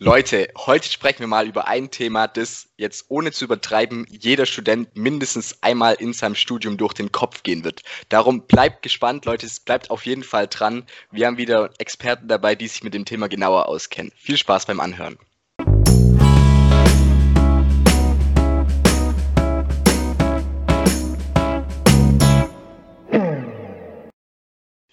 Leute, 0.00 0.46
heute 0.56 0.88
sprechen 0.88 1.18
wir 1.18 1.26
mal 1.26 1.48
über 1.48 1.66
ein 1.66 1.90
Thema, 1.90 2.28
das 2.28 2.68
jetzt 2.76 3.06
ohne 3.08 3.32
zu 3.32 3.46
übertreiben 3.46 4.06
jeder 4.08 4.46
Student 4.46 4.96
mindestens 4.96 5.60
einmal 5.60 5.94
in 5.94 6.12
seinem 6.12 6.36
Studium 6.36 6.76
durch 6.76 6.92
den 6.92 7.10
Kopf 7.10 7.42
gehen 7.42 7.64
wird. 7.64 7.82
Darum 8.08 8.46
bleibt 8.46 8.82
gespannt, 8.82 9.24
Leute, 9.24 9.46
es 9.46 9.58
bleibt 9.58 9.90
auf 9.90 10.06
jeden 10.06 10.22
Fall 10.22 10.46
dran. 10.46 10.86
Wir 11.10 11.26
haben 11.26 11.36
wieder 11.36 11.70
Experten 11.78 12.28
dabei, 12.28 12.54
die 12.54 12.68
sich 12.68 12.84
mit 12.84 12.94
dem 12.94 13.06
Thema 13.06 13.28
genauer 13.28 13.66
auskennen. 13.66 14.12
Viel 14.14 14.36
Spaß 14.36 14.66
beim 14.66 14.78
Anhören. 14.78 15.18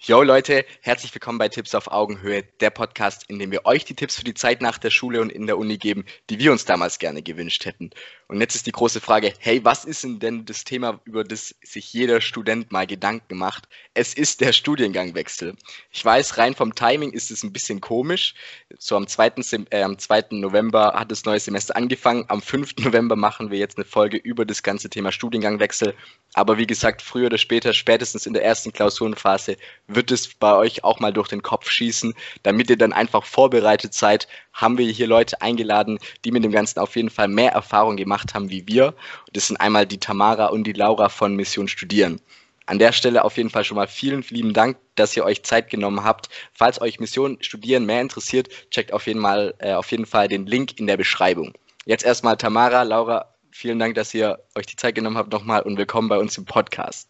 Yo 0.08 0.22
Leute, 0.22 0.64
herzlich 0.82 1.12
willkommen 1.12 1.38
bei 1.38 1.48
Tipps 1.48 1.74
auf 1.74 1.90
Augenhöhe, 1.90 2.44
der 2.60 2.70
Podcast, 2.70 3.24
in 3.26 3.40
dem 3.40 3.50
wir 3.50 3.66
euch 3.66 3.84
die 3.84 3.96
Tipps 3.96 4.14
für 4.14 4.22
die 4.22 4.34
Zeit 4.34 4.62
nach 4.62 4.78
der 4.78 4.90
Schule 4.90 5.20
und 5.20 5.32
in 5.32 5.48
der 5.48 5.58
Uni 5.58 5.78
geben, 5.78 6.04
die 6.30 6.38
wir 6.38 6.52
uns 6.52 6.64
damals 6.64 7.00
gerne 7.00 7.22
gewünscht 7.22 7.64
hätten. 7.64 7.90
Und 8.28 8.40
jetzt 8.40 8.54
ist 8.54 8.66
die 8.66 8.72
große 8.72 9.00
Frage, 9.00 9.32
hey, 9.38 9.64
was 9.64 9.84
ist 9.84 10.04
denn 10.04 10.44
das 10.44 10.62
Thema, 10.62 11.00
über 11.04 11.24
das 11.24 11.56
sich 11.62 11.92
jeder 11.92 12.20
Student 12.20 12.70
mal 12.70 12.86
Gedanken 12.86 13.36
macht? 13.36 13.68
Es 13.94 14.14
ist 14.14 14.40
der 14.40 14.52
Studiengangwechsel. 14.52 15.56
Ich 15.90 16.04
weiß, 16.04 16.38
rein 16.38 16.54
vom 16.54 16.74
Timing 16.74 17.12
ist 17.12 17.32
es 17.32 17.42
ein 17.42 17.52
bisschen 17.52 17.80
komisch. 17.80 18.34
So 18.78 18.96
am 18.96 19.06
2. 19.06 19.32
Äh, 19.70 19.82
am 19.82 19.98
2. 19.98 20.26
November 20.30 20.94
hat 20.94 21.10
das 21.10 21.24
neue 21.24 21.40
Semester 21.40 21.76
angefangen. 21.76 22.24
Am 22.28 22.42
5. 22.42 22.76
November 22.78 23.16
machen 23.16 23.50
wir 23.50 23.58
jetzt 23.58 23.76
eine 23.76 23.84
Folge 23.84 24.16
über 24.16 24.44
das 24.44 24.62
ganze 24.62 24.90
Thema 24.90 25.10
Studiengangwechsel. 25.10 25.94
Aber 26.34 26.58
wie 26.58 26.66
gesagt, 26.66 27.02
früher 27.02 27.26
oder 27.26 27.38
später, 27.38 27.74
spätestens 27.74 28.26
in 28.26 28.34
der 28.34 28.44
ersten 28.44 28.72
Klausurenphase, 28.72 29.56
wird 29.96 30.10
es 30.12 30.34
bei 30.34 30.54
euch 30.54 30.84
auch 30.84 31.00
mal 31.00 31.12
durch 31.12 31.28
den 31.28 31.42
Kopf 31.42 31.68
schießen. 31.70 32.14
Damit 32.42 32.70
ihr 32.70 32.76
dann 32.76 32.92
einfach 32.92 33.24
vorbereitet 33.24 33.94
seid, 33.94 34.28
haben 34.52 34.78
wir 34.78 34.86
hier 34.86 35.06
Leute 35.06 35.40
eingeladen, 35.40 35.98
die 36.24 36.30
mit 36.30 36.44
dem 36.44 36.52
Ganzen 36.52 36.78
auf 36.78 36.94
jeden 36.94 37.10
Fall 37.10 37.28
mehr 37.28 37.52
Erfahrung 37.52 37.96
gemacht 37.96 38.34
haben 38.34 38.50
wie 38.50 38.68
wir. 38.68 38.94
Das 39.32 39.48
sind 39.48 39.56
einmal 39.56 39.86
die 39.86 39.98
Tamara 39.98 40.46
und 40.46 40.64
die 40.64 40.72
Laura 40.72 41.08
von 41.08 41.34
Mission 41.34 41.66
Studieren. 41.66 42.20
An 42.66 42.80
der 42.80 42.92
Stelle 42.92 43.24
auf 43.24 43.36
jeden 43.36 43.50
Fall 43.50 43.64
schon 43.64 43.76
mal 43.76 43.86
vielen 43.86 44.22
lieben 44.28 44.52
Dank, 44.52 44.76
dass 44.96 45.16
ihr 45.16 45.24
euch 45.24 45.44
Zeit 45.44 45.70
genommen 45.70 46.02
habt. 46.02 46.28
Falls 46.52 46.80
euch 46.80 46.98
Mission 46.98 47.38
Studieren 47.40 47.86
mehr 47.86 48.00
interessiert, 48.00 48.48
checkt 48.70 48.92
auf 48.92 49.06
jeden, 49.06 49.20
Mal, 49.20 49.54
äh, 49.58 49.72
auf 49.72 49.90
jeden 49.92 50.06
Fall 50.06 50.28
den 50.28 50.46
Link 50.46 50.78
in 50.78 50.86
der 50.86 50.96
Beschreibung. 50.96 51.52
Jetzt 51.84 52.04
erstmal 52.04 52.36
Tamara, 52.36 52.82
Laura, 52.82 53.32
vielen 53.52 53.78
Dank, 53.78 53.94
dass 53.94 54.12
ihr 54.12 54.40
euch 54.56 54.66
die 54.66 54.74
Zeit 54.74 54.96
genommen 54.96 55.16
habt 55.16 55.32
nochmal 55.32 55.62
und 55.62 55.78
willkommen 55.78 56.08
bei 56.08 56.18
uns 56.18 56.36
im 56.36 56.44
Podcast. 56.44 57.08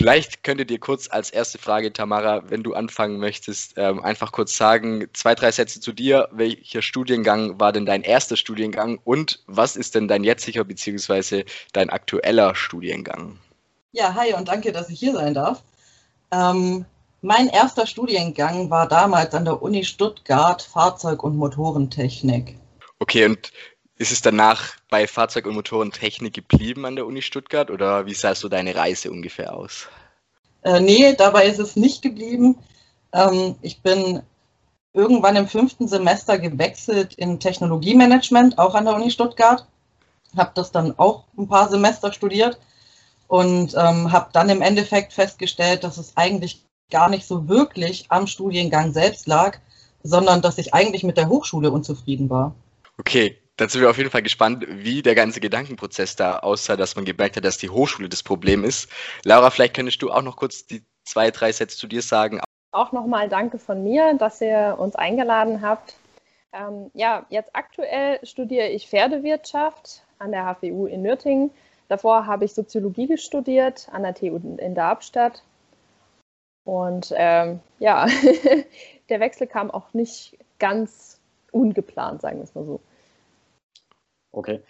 Vielleicht 0.00 0.44
könntet 0.44 0.70
ihr 0.70 0.80
kurz 0.80 1.10
als 1.10 1.28
erste 1.28 1.58
Frage, 1.58 1.92
Tamara, 1.92 2.48
wenn 2.48 2.62
du 2.62 2.72
anfangen 2.72 3.18
möchtest, 3.18 3.74
ähm, 3.76 4.02
einfach 4.02 4.32
kurz 4.32 4.56
sagen, 4.56 5.06
zwei, 5.12 5.34
drei 5.34 5.52
Sätze 5.52 5.78
zu 5.78 5.92
dir. 5.92 6.26
Welcher 6.32 6.80
Studiengang 6.80 7.60
war 7.60 7.70
denn 7.70 7.84
dein 7.84 8.00
erster 8.00 8.38
Studiengang 8.38 8.98
und 9.04 9.44
was 9.46 9.76
ist 9.76 9.94
denn 9.94 10.08
dein 10.08 10.24
jetziger 10.24 10.64
bzw. 10.64 11.44
dein 11.74 11.90
aktueller 11.90 12.54
Studiengang? 12.54 13.40
Ja, 13.92 14.14
hi 14.14 14.32
und 14.32 14.48
danke, 14.48 14.72
dass 14.72 14.88
ich 14.88 14.98
hier 14.98 15.12
sein 15.12 15.34
darf. 15.34 15.62
Ähm, 16.32 16.86
mein 17.20 17.48
erster 17.48 17.86
Studiengang 17.86 18.70
war 18.70 18.88
damals 18.88 19.34
an 19.34 19.44
der 19.44 19.60
Uni 19.60 19.84
Stuttgart 19.84 20.62
Fahrzeug- 20.62 21.22
und 21.22 21.36
Motorentechnik. 21.36 22.56
Okay, 23.00 23.26
und 23.26 23.52
ist 24.00 24.12
es 24.12 24.22
danach 24.22 24.76
bei 24.88 25.06
Fahrzeug- 25.06 25.44
und 25.44 25.54
Motorentechnik 25.54 26.32
geblieben 26.32 26.86
an 26.86 26.96
der 26.96 27.06
Uni 27.06 27.20
Stuttgart 27.20 27.70
oder 27.70 28.06
wie 28.06 28.14
sah 28.14 28.34
so 28.34 28.48
deine 28.48 28.74
Reise 28.74 29.10
ungefähr 29.10 29.54
aus? 29.54 29.88
Äh, 30.62 30.80
nee, 30.80 31.14
dabei 31.14 31.44
ist 31.46 31.58
es 31.58 31.76
nicht 31.76 32.00
geblieben. 32.00 32.56
Ähm, 33.12 33.56
ich 33.60 33.82
bin 33.82 34.22
irgendwann 34.94 35.36
im 35.36 35.46
fünften 35.46 35.86
Semester 35.86 36.38
gewechselt 36.38 37.12
in 37.12 37.40
Technologiemanagement, 37.40 38.58
auch 38.58 38.74
an 38.74 38.86
der 38.86 38.94
Uni 38.94 39.10
Stuttgart. 39.10 39.66
Habe 40.34 40.52
das 40.54 40.72
dann 40.72 40.98
auch 40.98 41.24
ein 41.36 41.46
paar 41.46 41.68
Semester 41.68 42.10
studiert 42.10 42.58
und 43.28 43.74
ähm, 43.74 44.10
habe 44.10 44.30
dann 44.32 44.48
im 44.48 44.62
Endeffekt 44.62 45.12
festgestellt, 45.12 45.84
dass 45.84 45.98
es 45.98 46.16
eigentlich 46.16 46.64
gar 46.90 47.10
nicht 47.10 47.26
so 47.26 47.48
wirklich 47.48 48.06
am 48.08 48.26
Studiengang 48.26 48.94
selbst 48.94 49.26
lag, 49.26 49.58
sondern 50.02 50.40
dass 50.40 50.56
ich 50.56 50.72
eigentlich 50.72 51.04
mit 51.04 51.18
der 51.18 51.28
Hochschule 51.28 51.70
unzufrieden 51.70 52.30
war. 52.30 52.54
Okay, 52.98 53.39
dann 53.60 53.68
sind 53.68 53.82
wir 53.82 53.90
auf 53.90 53.98
jeden 53.98 54.10
Fall 54.10 54.22
gespannt, 54.22 54.64
wie 54.68 55.02
der 55.02 55.14
ganze 55.14 55.38
Gedankenprozess 55.38 56.16
da 56.16 56.38
aussah, 56.38 56.76
dass 56.76 56.96
man 56.96 57.04
gemerkt 57.04 57.36
hat, 57.36 57.44
dass 57.44 57.58
die 57.58 57.68
Hochschule 57.68 58.08
das 58.08 58.22
Problem 58.22 58.64
ist. 58.64 58.88
Laura, 59.24 59.50
vielleicht 59.50 59.74
könntest 59.74 60.00
du 60.00 60.10
auch 60.10 60.22
noch 60.22 60.36
kurz 60.36 60.66
die 60.66 60.82
zwei, 61.04 61.30
drei 61.30 61.52
Sätze 61.52 61.76
zu 61.76 61.86
dir 61.86 62.00
sagen. 62.00 62.40
Auch 62.72 62.92
nochmal 62.92 63.28
danke 63.28 63.58
von 63.58 63.84
mir, 63.84 64.14
dass 64.14 64.40
ihr 64.40 64.76
uns 64.78 64.96
eingeladen 64.96 65.60
habt. 65.60 65.96
Ähm, 66.52 66.90
ja, 66.94 67.26
jetzt 67.28 67.50
aktuell 67.52 68.24
studiere 68.24 68.68
ich 68.68 68.88
Pferdewirtschaft 68.88 70.02
an 70.18 70.32
der 70.32 70.46
HWU 70.46 70.86
in 70.86 71.02
Nürtingen. 71.02 71.50
Davor 71.88 72.26
habe 72.26 72.46
ich 72.46 72.54
Soziologie 72.54 73.18
studiert 73.18 73.88
an 73.92 74.04
der 74.04 74.14
TU 74.14 74.38
in 74.56 74.74
Darmstadt. 74.74 75.42
Und 76.64 77.12
ähm, 77.16 77.60
ja, 77.78 78.06
der 79.10 79.20
Wechsel 79.20 79.46
kam 79.46 79.70
auch 79.70 79.92
nicht 79.92 80.38
ganz 80.58 81.20
ungeplant, 81.50 82.22
sagen 82.22 82.38
wir 82.38 82.44
es 82.44 82.54
mal 82.54 82.64
so. 82.64 82.80
Okay. 84.32 84.60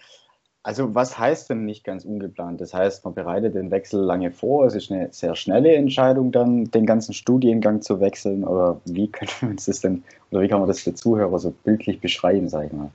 Also 0.63 0.95
was 0.95 1.19
heißt 1.19 1.49
denn 1.49 1.65
nicht 1.65 1.85
ganz 1.85 2.05
ungeplant? 2.05 2.61
Das 2.61 2.75
heißt, 2.75 3.05
man 3.05 3.15
bereitet 3.15 3.55
den 3.55 3.71
Wechsel 3.71 4.01
lange 4.01 4.31
vor, 4.31 4.67
es 4.67 4.75
ist 4.75 4.93
eine 4.93 5.11
sehr 5.11 5.35
schnelle 5.35 5.75
Entscheidung 5.75 6.33
dann, 6.33 6.65
den 6.71 6.85
ganzen 6.85 7.15
Studiengang 7.15 7.81
zu 7.81 7.99
wechseln 8.01 8.45
oder 8.45 8.79
wie 8.85 9.09
können 9.13 9.31
wir 9.41 9.49
uns 9.51 9.65
das 9.65 9.81
denn, 9.81 10.05
oder 10.31 10.43
wie 10.43 10.49
kann 10.49 10.61
man 10.61 10.69
das 10.69 10.81
für 10.81 10.95
Zuhörer 10.95 11.39
so 11.39 11.51
bildlich 11.51 12.01
beschreiben, 12.01 12.49
sag 12.49 12.67
ich 12.67 12.73
mal? 12.73 12.91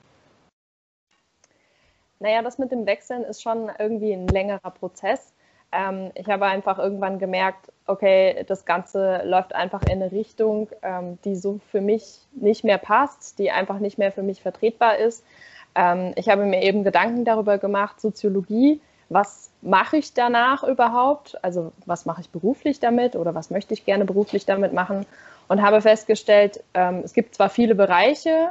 Naja, 2.20 2.42
das 2.42 2.58
mit 2.58 2.70
dem 2.70 2.86
Wechseln 2.86 3.24
ist 3.24 3.42
schon 3.42 3.70
irgendwie 3.78 4.12
ein 4.12 4.28
längerer 4.28 4.70
Prozess. 4.70 5.34
Ähm, 5.72 6.12
ich 6.14 6.28
habe 6.28 6.46
einfach 6.46 6.78
irgendwann 6.78 7.18
gemerkt, 7.18 7.72
okay, 7.86 8.44
das 8.46 8.64
Ganze 8.64 9.22
läuft 9.24 9.54
einfach 9.54 9.82
in 9.82 10.02
eine 10.02 10.12
Richtung, 10.12 10.68
ähm, 10.82 11.18
die 11.24 11.36
so 11.36 11.60
für 11.70 11.80
mich 11.80 12.20
nicht 12.32 12.64
mehr 12.64 12.78
passt, 12.78 13.38
die 13.38 13.50
einfach 13.50 13.80
nicht 13.80 13.98
mehr 13.98 14.12
für 14.12 14.22
mich 14.22 14.40
vertretbar 14.40 14.96
ist. 14.98 15.24
Ähm, 15.76 16.12
ich 16.16 16.28
habe 16.28 16.44
mir 16.44 16.62
eben 16.62 16.82
Gedanken 16.82 17.24
darüber 17.24 17.58
gemacht, 17.58 18.00
Soziologie, 18.00 18.80
was 19.08 19.50
mache 19.62 19.98
ich 19.98 20.14
danach 20.14 20.64
überhaupt? 20.64 21.38
Also 21.44 21.72
was 21.84 22.06
mache 22.06 22.22
ich 22.22 22.30
beruflich 22.30 22.80
damit 22.80 23.14
oder 23.14 23.34
was 23.34 23.50
möchte 23.50 23.74
ich 23.74 23.84
gerne 23.84 24.04
beruflich 24.04 24.46
damit 24.46 24.72
machen? 24.72 25.06
Und 25.48 25.62
habe 25.62 25.80
festgestellt, 25.80 26.62
ähm, 26.74 27.02
es 27.04 27.12
gibt 27.12 27.36
zwar 27.36 27.50
viele 27.50 27.74
Bereiche, 27.74 28.50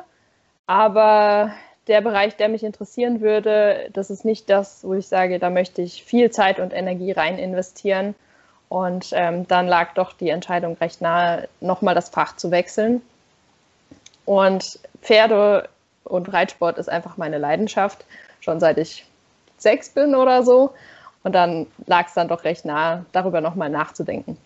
aber 0.67 1.51
der 1.87 2.01
Bereich, 2.01 2.35
der 2.37 2.49
mich 2.49 2.63
interessieren 2.63 3.21
würde, 3.21 3.89
das 3.93 4.09
ist 4.09 4.23
nicht 4.23 4.49
das, 4.49 4.83
wo 4.83 4.93
ich 4.93 5.07
sage, 5.07 5.39
da 5.39 5.49
möchte 5.49 5.81
ich 5.81 6.03
viel 6.03 6.31
Zeit 6.31 6.59
und 6.59 6.73
Energie 6.73 7.11
rein 7.11 7.37
investieren. 7.37 8.15
Und 8.69 9.09
ähm, 9.13 9.47
dann 9.47 9.67
lag 9.67 9.93
doch 9.93 10.13
die 10.13 10.29
Entscheidung 10.29 10.75
recht 10.81 11.01
nahe, 11.01 11.47
nochmal 11.61 11.93
das 11.93 12.09
Fach 12.09 12.35
zu 12.35 12.49
wechseln. 12.49 13.01
Und 14.25 14.79
Pferde 15.01 15.69
und 16.05 16.31
Reitsport 16.31 16.77
ist 16.77 16.89
einfach 16.89 17.17
meine 17.17 17.37
Leidenschaft, 17.37 18.05
schon 18.39 18.59
seit 18.59 18.77
ich 18.77 19.05
sechs 19.57 19.89
bin 19.89 20.15
oder 20.15 20.43
so. 20.43 20.73
Und 21.23 21.33
dann 21.33 21.67
lag 21.87 22.07
es 22.07 22.13
dann 22.13 22.27
doch 22.27 22.43
recht 22.43 22.65
nahe, 22.65 23.05
darüber 23.11 23.41
nochmal 23.41 23.69
nachzudenken. 23.69 24.37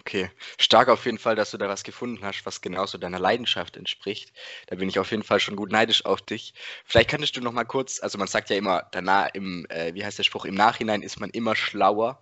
Okay, 0.00 0.30
stark 0.58 0.88
auf 0.88 1.06
jeden 1.06 1.18
Fall, 1.18 1.36
dass 1.36 1.52
du 1.52 1.58
da 1.58 1.68
was 1.68 1.84
gefunden 1.84 2.24
hast, 2.24 2.44
was 2.44 2.60
genauso 2.60 2.98
deiner 2.98 3.20
Leidenschaft 3.20 3.76
entspricht. 3.76 4.32
Da 4.66 4.74
bin 4.74 4.88
ich 4.88 4.98
auf 4.98 5.12
jeden 5.12 5.22
Fall 5.22 5.38
schon 5.38 5.54
gut 5.54 5.70
neidisch 5.70 6.04
auf 6.04 6.20
dich. 6.20 6.54
Vielleicht 6.84 7.08
könntest 7.08 7.36
du 7.36 7.40
noch 7.40 7.52
mal 7.52 7.64
kurz, 7.64 8.02
also 8.02 8.18
man 8.18 8.26
sagt 8.26 8.50
ja 8.50 8.56
immer, 8.56 8.88
danach 8.90 9.30
im, 9.32 9.64
äh, 9.68 9.94
wie 9.94 10.04
heißt 10.04 10.18
der 10.18 10.24
Spruch, 10.24 10.44
im 10.44 10.56
Nachhinein 10.56 11.02
ist 11.02 11.20
man 11.20 11.30
immer 11.30 11.54
schlauer. 11.54 12.20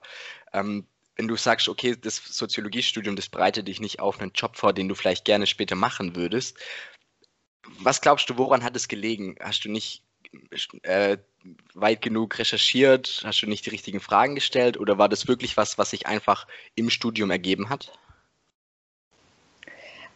Ähm, 0.53 0.87
wenn 1.17 1.27
du 1.27 1.37
sagst, 1.37 1.69
okay, 1.69 1.97
das 1.99 2.17
Soziologiestudium, 2.17 3.17
das 3.17 3.31
bereitet 3.31 3.67
dich 3.67 3.81
nicht 3.81 3.99
auf 3.99 4.21
einen 4.21 4.33
Job 4.33 4.57
vor, 4.57 4.75
den 4.75 4.89
du 4.89 4.95
vielleicht 4.95 5.25
gerne 5.25 5.47
später 5.47 5.75
machen 5.75 6.15
würdest, 6.17 6.59
was 7.78 8.00
glaubst 8.00 8.28
du, 8.31 8.38
woran 8.38 8.64
hat 8.64 8.76
es 8.76 8.88
gelegen? 8.88 9.37
Hast 9.40 9.64
du 9.64 9.70
nicht 9.70 10.05
äh, 10.82 11.17
weit 11.75 12.02
genug 12.02 12.38
recherchiert? 12.38 13.22
Hast 13.25 13.43
du 13.43 13.46
nicht 13.46 13.67
die 13.67 13.70
richtigen 13.70 14.00
Fragen 14.00 14.34
gestellt? 14.34 14.78
Oder 14.78 14.99
war 14.99 15.08
das 15.08 15.28
wirklich 15.28 15.56
was, 15.56 15.78
was 15.78 15.90
sich 15.90 16.06
einfach 16.06 16.46
im 16.75 16.90
Studium 16.90 17.31
ergeben 17.31 17.69
hat? 17.69 17.93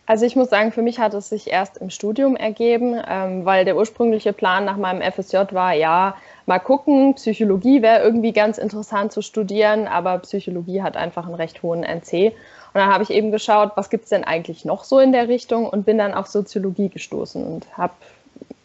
Also 0.07 0.27
ich 0.27 0.37
muss 0.37 0.51
sagen, 0.51 0.71
für 0.71 0.83
mich 0.83 0.99
hat 0.99 1.15
es 1.15 1.31
sich 1.31 1.51
erst 1.51 1.79
im 1.79 1.89
Studium 1.89 2.37
ergeben, 2.37 3.01
ähm, 3.09 3.47
weil 3.47 3.65
der 3.65 3.75
ursprüngliche 3.75 4.35
Plan 4.35 4.67
nach 4.67 4.77
meinem 4.77 5.01
FSJ 5.01 5.37
war, 5.53 5.73
ja, 5.73 6.17
mal 6.45 6.59
gucken, 6.59 7.15
Psychologie 7.15 7.81
wäre 7.81 8.03
irgendwie 8.03 8.33
ganz 8.33 8.59
interessant 8.59 9.13
zu 9.13 9.23
studieren, 9.23 9.89
aber 9.89 10.19
Psychologie 10.19 10.83
hat 10.83 10.99
einfach 10.99 11.25
einen 11.25 11.37
recht 11.37 11.63
hohen 11.63 11.85
NC. 11.85 12.35
Und 12.75 12.81
dann 12.81 12.93
habe 12.93 13.05
ich 13.05 13.11
eben 13.11 13.31
geschaut, 13.31 13.73
was 13.77 13.89
gibt 13.89 14.05
es 14.05 14.11
denn 14.11 14.25
eigentlich 14.25 14.65
noch 14.65 14.83
so 14.83 14.99
in 14.99 15.13
der 15.13 15.29
Richtung 15.29 15.69
und 15.69 15.85
bin 15.85 15.97
dann 15.97 16.13
auf 16.13 16.27
Soziologie 16.27 16.89
gestoßen 16.89 17.45
und 17.45 17.79
habe 17.79 17.95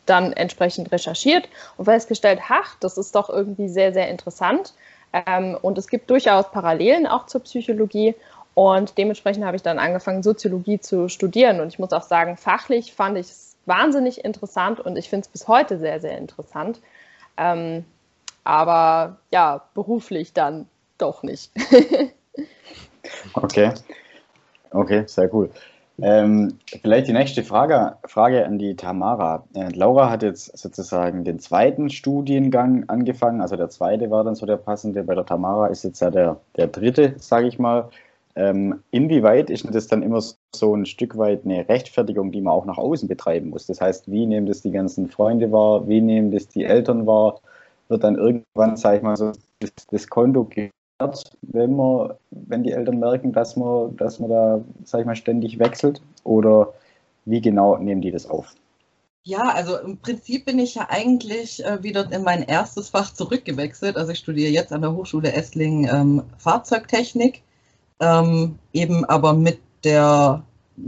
dann 0.07 0.33
entsprechend 0.33 0.91
recherchiert 0.91 1.47
und 1.77 1.85
festgestellt, 1.85 2.39
ach, 2.49 2.75
das 2.79 2.97
ist 2.97 3.13
doch 3.13 3.29
irgendwie 3.29 3.69
sehr, 3.69 3.93
sehr 3.93 4.09
interessant. 4.09 4.73
Ähm, 5.13 5.55
und 5.61 5.77
es 5.77 5.87
gibt 5.87 6.09
durchaus 6.09 6.51
Parallelen 6.51 7.05
auch 7.05 7.27
zur 7.27 7.43
Psychologie. 7.43 8.15
Und 8.55 8.97
dementsprechend 8.97 9.45
habe 9.45 9.55
ich 9.55 9.61
dann 9.61 9.77
angefangen, 9.77 10.23
Soziologie 10.23 10.79
zu 10.79 11.07
studieren. 11.07 11.59
Und 11.59 11.67
ich 11.67 11.77
muss 11.77 11.93
auch 11.93 12.01
sagen, 12.01 12.35
fachlich 12.35 12.93
fand 12.93 13.15
ich 13.15 13.27
es 13.27 13.55
wahnsinnig 13.67 14.25
interessant 14.25 14.79
und 14.79 14.97
ich 14.97 15.07
finde 15.07 15.25
es 15.25 15.27
bis 15.27 15.47
heute 15.47 15.77
sehr, 15.77 16.01
sehr 16.01 16.17
interessant. 16.17 16.81
Ähm, 17.37 17.85
aber 18.43 19.17
ja, 19.31 19.61
beruflich 19.75 20.33
dann 20.33 20.67
doch 20.97 21.21
nicht. 21.21 21.51
okay. 23.33 23.71
Okay, 24.71 25.03
sehr 25.07 25.33
cool. 25.33 25.49
Ähm, 26.01 26.57
vielleicht 26.81 27.07
die 27.07 27.13
nächste 27.13 27.43
Frage, 27.43 27.97
Frage 28.05 28.45
an 28.45 28.57
die 28.57 28.75
Tamara. 28.75 29.43
Äh, 29.53 29.69
Laura 29.73 30.09
hat 30.09 30.23
jetzt 30.23 30.57
sozusagen 30.57 31.25
den 31.25 31.39
zweiten 31.39 31.89
Studiengang 31.89 32.85
angefangen, 32.87 33.41
also 33.41 33.57
der 33.57 33.69
zweite 33.69 34.09
war 34.09 34.23
dann 34.23 34.35
so 34.35 34.45
der 34.45 34.57
passende. 34.57 35.03
Bei 35.03 35.15
der 35.15 35.25
Tamara 35.25 35.67
ist 35.67 35.83
jetzt 35.83 35.99
ja 35.99 36.09
der, 36.09 36.39
der 36.55 36.67
dritte, 36.67 37.15
sage 37.17 37.47
ich 37.47 37.59
mal. 37.59 37.89
Ähm, 38.35 38.81
inwieweit 38.91 39.49
ist 39.49 39.67
das 39.73 39.87
dann 39.87 40.01
immer 40.01 40.21
so 40.55 40.75
ein 40.75 40.85
Stück 40.85 41.17
weit 41.17 41.43
eine 41.43 41.67
Rechtfertigung, 41.67 42.31
die 42.31 42.41
man 42.41 42.53
auch 42.53 42.65
nach 42.65 42.77
außen 42.77 43.09
betreiben 43.09 43.49
muss? 43.49 43.65
Das 43.65 43.81
heißt, 43.81 44.09
wie 44.09 44.25
nehmen 44.25 44.45
das 44.45 44.61
die 44.61 44.71
ganzen 44.71 45.09
Freunde 45.09 45.51
wahr? 45.51 45.87
Wie 45.89 45.99
nehmen 45.99 46.31
das 46.31 46.47
die 46.47 46.63
Eltern 46.63 47.05
wahr? 47.05 47.41
Wird 47.89 48.03
dann 48.03 48.15
irgendwann, 48.15 48.77
sage 48.77 48.97
ich 48.97 49.03
mal, 49.03 49.17
so 49.17 49.33
das, 49.59 49.71
das 49.91 50.07
Konto 50.07 50.45
wenn 51.41 51.75
man, 51.75 52.13
wenn 52.31 52.63
die 52.63 52.71
Eltern 52.71 52.99
merken, 52.99 53.31
dass 53.31 53.55
man, 53.55 53.95
dass 53.97 54.19
man 54.19 54.29
da, 54.29 54.61
sag 54.83 55.01
ich 55.01 55.05
mal, 55.05 55.15
ständig 55.15 55.59
wechselt? 55.59 56.01
Oder 56.23 56.73
wie 57.25 57.41
genau 57.41 57.77
nehmen 57.77 58.01
die 58.01 58.11
das 58.11 58.29
auf? 58.29 58.53
Ja, 59.23 59.49
also 59.49 59.77
im 59.77 59.97
Prinzip 59.97 60.45
bin 60.45 60.59
ich 60.59 60.75
ja 60.75 60.87
eigentlich 60.89 61.63
äh, 61.63 61.83
wieder 61.83 62.11
in 62.11 62.23
mein 62.23 62.43
erstes 62.43 62.89
Fach 62.89 63.13
zurückgewechselt. 63.13 63.97
Also 63.97 64.11
ich 64.11 64.19
studiere 64.19 64.51
jetzt 64.51 64.71
an 64.71 64.81
der 64.81 64.93
Hochschule 64.93 65.33
Esslingen 65.33 65.89
ähm, 65.93 66.23
Fahrzeugtechnik, 66.37 67.43
ähm, 67.99 68.57
eben 68.73 69.05
aber 69.05 69.33
mit 69.33 69.59
der, 69.83 70.43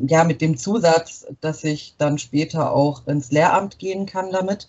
ja, 0.08 0.24
mit 0.24 0.42
dem 0.42 0.58
Zusatz, 0.58 1.28
dass 1.42 1.64
ich 1.64 1.96
dann 1.98 2.18
später 2.18 2.74
auch 2.74 3.06
ins 3.08 3.32
Lehramt 3.32 3.80
gehen 3.80 4.06
kann 4.06 4.32
damit. 4.32 4.68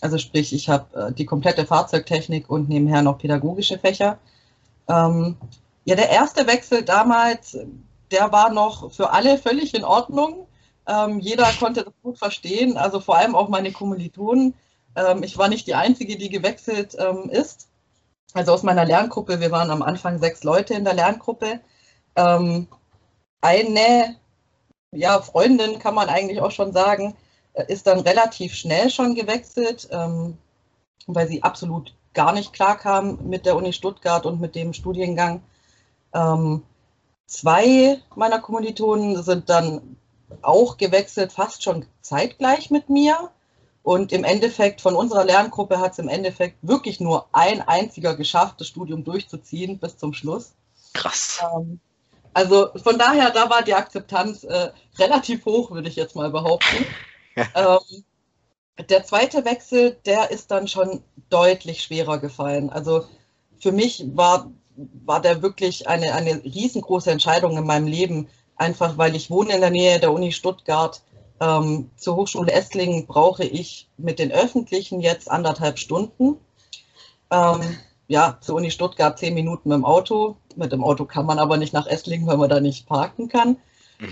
Also 0.00 0.18
sprich, 0.18 0.52
ich 0.52 0.68
habe 0.68 1.08
äh, 1.08 1.12
die 1.12 1.26
komplette 1.26 1.66
Fahrzeugtechnik 1.66 2.48
und 2.48 2.68
nebenher 2.68 3.02
noch 3.02 3.18
pädagogische 3.18 3.78
Fächer. 3.78 4.18
Ähm, 4.90 5.36
ja, 5.84 5.96
der 5.96 6.10
erste 6.10 6.46
Wechsel 6.46 6.84
damals, 6.84 7.56
der 8.10 8.32
war 8.32 8.50
noch 8.50 8.92
für 8.92 9.10
alle 9.12 9.38
völlig 9.38 9.74
in 9.74 9.84
Ordnung. 9.84 10.46
Ähm, 10.86 11.20
jeder 11.20 11.46
konnte 11.58 11.84
das 11.84 11.94
gut 12.02 12.18
verstehen, 12.18 12.76
also 12.76 13.00
vor 13.00 13.16
allem 13.16 13.34
auch 13.34 13.48
meine 13.48 13.72
Kommilitonen. 13.72 14.54
Ähm, 14.96 15.22
ich 15.22 15.38
war 15.38 15.48
nicht 15.48 15.66
die 15.66 15.74
Einzige, 15.74 16.16
die 16.16 16.28
gewechselt 16.28 16.96
ähm, 16.98 17.30
ist. 17.30 17.68
Also 18.32 18.52
aus 18.52 18.62
meiner 18.62 18.84
Lerngruppe, 18.84 19.40
wir 19.40 19.50
waren 19.50 19.70
am 19.70 19.82
Anfang 19.82 20.18
sechs 20.18 20.44
Leute 20.44 20.74
in 20.74 20.84
der 20.84 20.94
Lerngruppe. 20.94 21.60
Ähm, 22.16 22.68
eine 23.40 24.16
ja, 24.92 25.20
Freundin, 25.20 25.78
kann 25.78 25.94
man 25.94 26.08
eigentlich 26.08 26.40
auch 26.40 26.50
schon 26.50 26.72
sagen, 26.72 27.16
äh, 27.54 27.72
ist 27.72 27.86
dann 27.86 28.00
relativ 28.00 28.54
schnell 28.54 28.90
schon 28.90 29.14
gewechselt, 29.14 29.88
ähm, 29.92 30.36
weil 31.06 31.28
sie 31.28 31.42
absolut 31.42 31.94
gar 32.14 32.32
nicht 32.32 32.52
klarkam 32.52 33.18
mit 33.22 33.46
der 33.46 33.56
Uni 33.56 33.72
Stuttgart 33.72 34.26
und 34.26 34.40
mit 34.40 34.54
dem 34.54 34.72
Studiengang. 34.72 35.42
Ähm, 36.12 36.62
zwei 37.26 38.00
meiner 38.16 38.40
Kommilitonen 38.40 39.22
sind 39.22 39.48
dann 39.48 39.96
auch 40.42 40.76
gewechselt, 40.76 41.32
fast 41.32 41.62
schon 41.62 41.86
zeitgleich 42.00 42.70
mit 42.70 42.88
mir. 42.88 43.30
Und 43.82 44.12
im 44.12 44.24
Endeffekt 44.24 44.82
von 44.82 44.94
unserer 44.94 45.24
Lerngruppe 45.24 45.80
hat 45.80 45.92
es 45.92 45.98
im 45.98 46.08
Endeffekt 46.08 46.58
wirklich 46.60 47.00
nur 47.00 47.28
ein 47.32 47.66
einziger 47.66 48.14
geschafft, 48.14 48.60
das 48.60 48.68
Studium 48.68 49.04
durchzuziehen 49.04 49.78
bis 49.78 49.96
zum 49.96 50.12
Schluss. 50.12 50.52
Krass. 50.92 51.40
Ähm, 51.42 51.80
also 52.34 52.68
von 52.76 52.98
daher, 52.98 53.30
da 53.30 53.48
war 53.48 53.62
die 53.62 53.74
Akzeptanz 53.74 54.44
äh, 54.44 54.70
relativ 54.98 55.44
hoch, 55.46 55.70
würde 55.70 55.88
ich 55.88 55.96
jetzt 55.96 56.14
mal 56.14 56.30
behaupten. 56.30 56.84
ähm, 57.36 58.04
der 58.88 59.04
zweite 59.04 59.44
Wechsel, 59.44 59.96
der 60.06 60.30
ist 60.30 60.50
dann 60.50 60.68
schon 60.68 61.02
deutlich 61.28 61.82
schwerer 61.82 62.18
gefallen. 62.18 62.70
Also 62.70 63.04
für 63.58 63.72
mich 63.72 64.04
war, 64.14 64.50
war 65.04 65.20
der 65.20 65.42
wirklich 65.42 65.88
eine, 65.88 66.14
eine 66.14 66.42
riesengroße 66.44 67.10
Entscheidung 67.10 67.56
in 67.56 67.66
meinem 67.66 67.86
Leben, 67.86 68.28
einfach 68.56 68.98
weil 68.98 69.16
ich 69.16 69.30
wohne 69.30 69.54
in 69.54 69.60
der 69.60 69.70
Nähe 69.70 70.00
der 70.00 70.12
Uni 70.12 70.32
Stuttgart. 70.32 71.02
Ähm, 71.40 71.90
zur 71.96 72.16
Hochschule 72.16 72.52
Esslingen 72.52 73.06
brauche 73.06 73.44
ich 73.44 73.88
mit 73.96 74.18
den 74.18 74.30
Öffentlichen 74.30 75.00
jetzt 75.00 75.30
anderthalb 75.30 75.78
Stunden. 75.78 76.36
Ähm, 77.30 77.60
ja, 78.08 78.38
zur 78.40 78.56
Uni 78.56 78.70
Stuttgart 78.70 79.18
zehn 79.18 79.34
Minuten 79.34 79.68
mit 79.68 79.76
dem 79.76 79.84
Auto. 79.84 80.36
Mit 80.56 80.72
dem 80.72 80.82
Auto 80.82 81.04
kann 81.04 81.26
man 81.26 81.38
aber 81.38 81.56
nicht 81.56 81.72
nach 81.72 81.86
Esslingen, 81.86 82.26
weil 82.26 82.36
man 82.36 82.50
da 82.50 82.60
nicht 82.60 82.86
parken 82.86 83.28
kann. 83.28 83.56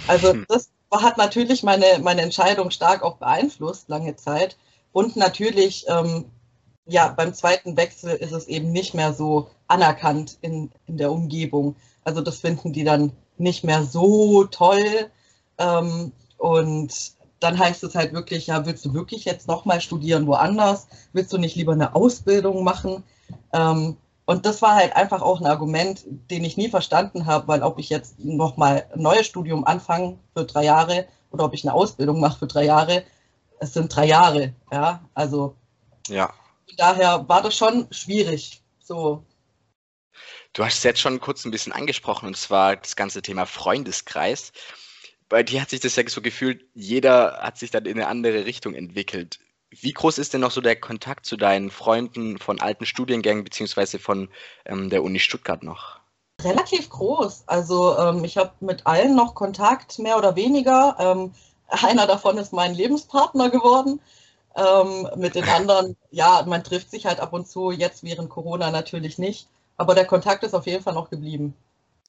Also 0.07 0.33
das 0.49 0.71
hat 0.91 1.19
natürlich 1.19 1.63
meine, 1.63 1.85
meine 2.03 2.23
Entscheidung 2.23 2.71
stark 2.71 3.03
auch 3.03 3.17
beeinflusst, 3.17 3.89
lange 3.89 4.17
Zeit. 4.17 4.57
Und 4.93 5.17
natürlich, 5.17 5.85
ähm, 5.89 6.27
ja, 6.87 7.09
beim 7.09 7.35
zweiten 7.35 7.77
Wechsel 7.77 8.15
ist 8.15 8.33
es 8.33 8.49
eben 8.49 8.73
nicht 8.73 8.95
mehr 8.95 9.13
so 9.13 9.51
anerkannt 9.67 10.39
in, 10.41 10.71
in 10.87 10.97
der 10.97 11.13
Umgebung. 11.13 11.77
Also 12.05 12.23
das 12.23 12.39
finden 12.39 12.73
die 12.73 12.85
dann 12.85 13.13
nicht 13.37 13.65
mehr 13.65 13.85
so 13.85 14.45
toll. 14.45 15.11
Ähm, 15.59 16.13
und 16.39 17.13
dann 17.41 17.59
heißt 17.59 17.85
es 17.85 17.95
halt 17.95 18.13
wirklich, 18.13 18.47
ja, 18.47 18.65
willst 18.67 18.85
du 18.85 18.95
wirklich 18.95 19.25
jetzt 19.25 19.47
nochmal 19.47 19.81
studieren 19.81 20.27
woanders? 20.27 20.89
Willst 21.13 21.33
du 21.33 21.39
nicht 21.39 21.57
lieber 21.57 21.73
eine 21.73 21.95
Ausbildung 21.95 22.65
machen? 22.65 23.05
Ähm, 23.53 23.97
und 24.29 24.45
das 24.45 24.61
war 24.61 24.75
halt 24.75 24.95
einfach 24.95 25.23
auch 25.23 25.41
ein 25.41 25.47
Argument, 25.47 26.03
den 26.07 26.45
ich 26.45 26.59
nie 26.59 26.69
verstanden 26.69 27.25
habe, 27.25 27.49
weil 27.49 27.63
ob 27.63 27.79
ich 27.79 27.89
jetzt 27.89 28.19
nochmal 28.19 28.87
ein 28.93 29.01
neues 29.01 29.27
Studium 29.27 29.65
anfange 29.65 30.19
für 30.37 30.45
drei 30.45 30.65
Jahre 30.65 31.09
oder 31.31 31.47
ob 31.47 31.55
ich 31.55 31.65
eine 31.65 31.73
Ausbildung 31.73 32.21
mache 32.21 32.41
für 32.41 32.47
drei 32.47 32.67
Jahre, 32.67 33.05
es 33.59 33.73
sind 33.73 33.97
drei 33.97 34.05
Jahre, 34.05 34.53
ja, 34.71 35.03
also 35.15 35.57
ja. 36.09 36.31
daher 36.77 37.27
war 37.27 37.41
das 37.41 37.57
schon 37.57 37.87
schwierig, 37.91 38.63
so. 38.81 39.25
Du 40.53 40.63
hast 40.63 40.77
es 40.77 40.83
jetzt 40.83 41.01
schon 41.01 41.21
kurz 41.21 41.47
ein 41.47 41.51
bisschen 41.51 41.73
angesprochen, 41.73 42.27
und 42.27 42.37
zwar 42.37 42.77
das 42.77 42.97
ganze 42.97 43.23
Thema 43.23 43.47
Freundeskreis. 43.47 44.53
Bei 45.31 45.43
dir 45.43 45.63
hat 45.63 45.71
sich 45.71 45.81
das 45.81 45.97
ja 45.97 46.07
so 46.07 46.21
gefühlt, 46.21 46.67
jeder 46.75 47.39
hat 47.41 47.57
sich 47.57 47.71
dann 47.71 47.87
in 47.87 47.93
eine 47.93 48.09
andere 48.09 48.45
Richtung 48.45 48.75
entwickelt. 48.75 49.39
Wie 49.71 49.93
groß 49.93 50.19
ist 50.19 50.33
denn 50.33 50.41
noch 50.41 50.51
so 50.51 50.61
der 50.61 50.81
Kontakt 50.81 51.27
zu 51.27 51.37
deinen 51.37 51.71
Freunden 51.71 52.39
von 52.39 52.61
alten 52.61 52.87
Studiengängen 52.87 53.45
beziehungsweise 53.45 53.99
von 53.99 54.29
ähm, 54.65 54.89
der 54.89 55.05
Uni 55.05 55.19
Stuttgart 55.19 55.63
noch? 55.63 56.01
Relativ 56.43 56.89
groß. 56.89 57.45
Also 57.47 57.99
ähm, 57.99 58.25
ich 58.25 58.39
habe 58.39 58.53
mit 58.61 58.87
allen 58.87 59.15
noch 59.15 59.35
Kontakt, 59.35 59.99
mehr 59.99 60.17
oder 60.17 60.37
weniger. 60.37 60.97
Ähm, 60.99 61.35
einer 61.69 62.07
davon 62.07 62.39
ist 62.39 62.53
mein 62.53 62.75
Lebenspartner 62.75 63.51
geworden. 63.51 64.01
Ähm, 64.57 65.09
mit 65.17 65.35
den 65.35 65.49
anderen, 65.49 65.97
ja, 66.11 66.43
man 66.47 66.65
trifft 66.65 66.91
sich 66.91 67.07
halt 67.07 67.21
ab 67.21 67.33
und 67.33 67.47
zu, 67.47 67.71
jetzt 67.71 68.03
während 68.03 68.31
Corona 68.31 68.71
natürlich 68.71 69.19
nicht. 69.19 69.49
Aber 69.77 69.95
der 69.95 70.07
Kontakt 70.07 70.43
ist 70.43 70.55
auf 70.55 70.67
jeden 70.67 70.83
Fall 70.83 70.95
noch 70.95 71.11
geblieben. 71.11 71.55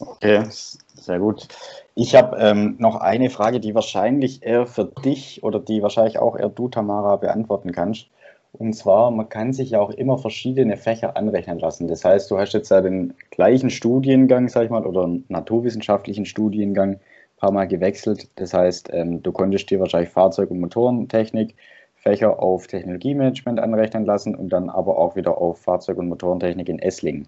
Okay, 0.01 0.46
sehr 0.50 1.20
gut. 1.20 1.48
Ich 1.94 2.15
habe 2.15 2.38
ähm, 2.38 2.75
noch 2.79 2.96
eine 2.96 3.29
Frage, 3.29 3.60
die 3.60 3.75
wahrscheinlich 3.75 4.44
eher 4.44 4.65
für 4.65 4.86
dich 4.86 5.44
oder 5.44 5.60
die 5.60 5.82
wahrscheinlich 5.82 6.20
auch 6.20 6.38
eher 6.38 6.48
du, 6.50 6.70
Tamara, 6.70 7.18
beantworten 7.18 7.74
kannst. 7.74 8.08
Und 8.53 8.74
zwar, 8.74 9.12
man 9.12 9.27
kann 9.27 9.51
sich 9.51 9.72
ja 9.72 9.82
auch 9.82 9.89
immer 9.91 10.18
verschiedene 10.18 10.77
Fächer 10.77 11.18
anrechnen 11.18 11.60
lassen. 11.60 11.88
Das 11.89 12.06
heißt, 12.06 12.32
du 12.32 12.39
hast 12.39 12.53
jetzt 12.53 12.72
ja 12.72 12.79
den 12.82 13.13
gleichen 13.32 13.70
Studiengang, 13.70 14.48
sag 14.48 14.63
ich 14.63 14.70
mal, 14.70 14.86
oder 14.86 15.03
einen 15.03 15.25
naturwissenschaftlichen 15.27 16.25
Studiengang 16.25 16.94
ein 16.94 17.00
paar 17.38 17.51
Mal 17.51 17.68
gewechselt. 17.68 18.29
Das 18.36 18.53
heißt, 18.53 18.89
ähm, 18.94 19.22
du 19.22 19.34
konntest 19.34 19.70
dir 19.70 19.82
wahrscheinlich 19.82 20.10
Fahrzeug- 20.10 20.50
und 20.51 20.62
Motorentechnik 20.62 21.56
Fächer 21.96 22.39
auf 22.41 22.68
Technologiemanagement 22.68 23.60
anrechnen 23.60 24.06
lassen 24.06 24.34
und 24.34 24.50
dann 24.50 24.70
aber 24.70 24.98
auch 24.98 25.18
wieder 25.18 25.38
auf 25.38 25.60
Fahrzeug- 25.60 25.98
und 25.98 26.08
Motorentechnik 26.08 26.70
in 26.70 26.79
Esslingen. 26.79 27.27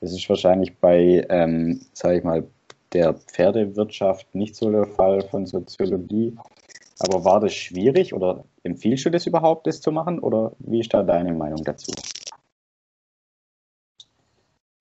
Das 0.00 0.12
ist 0.12 0.28
wahrscheinlich 0.28 0.76
bei, 0.78 1.26
ähm, 1.28 1.80
sage 1.92 2.18
ich 2.18 2.24
mal, 2.24 2.46
der 2.92 3.14
Pferdewirtschaft 3.14 4.34
nicht 4.34 4.56
so 4.56 4.70
der 4.70 4.86
Fall 4.86 5.22
von 5.22 5.46
Soziologie. 5.46 6.36
Aber 7.00 7.24
war 7.24 7.40
das 7.40 7.54
schwierig 7.54 8.14
oder 8.14 8.44
empfiehlst 8.62 9.04
du 9.04 9.10
das 9.10 9.26
überhaupt, 9.26 9.66
das 9.66 9.80
zu 9.80 9.92
machen? 9.92 10.18
Oder 10.18 10.52
wie 10.58 10.80
ist 10.80 10.92
da 10.92 11.02
deine 11.02 11.32
Meinung 11.32 11.62
dazu? 11.64 11.92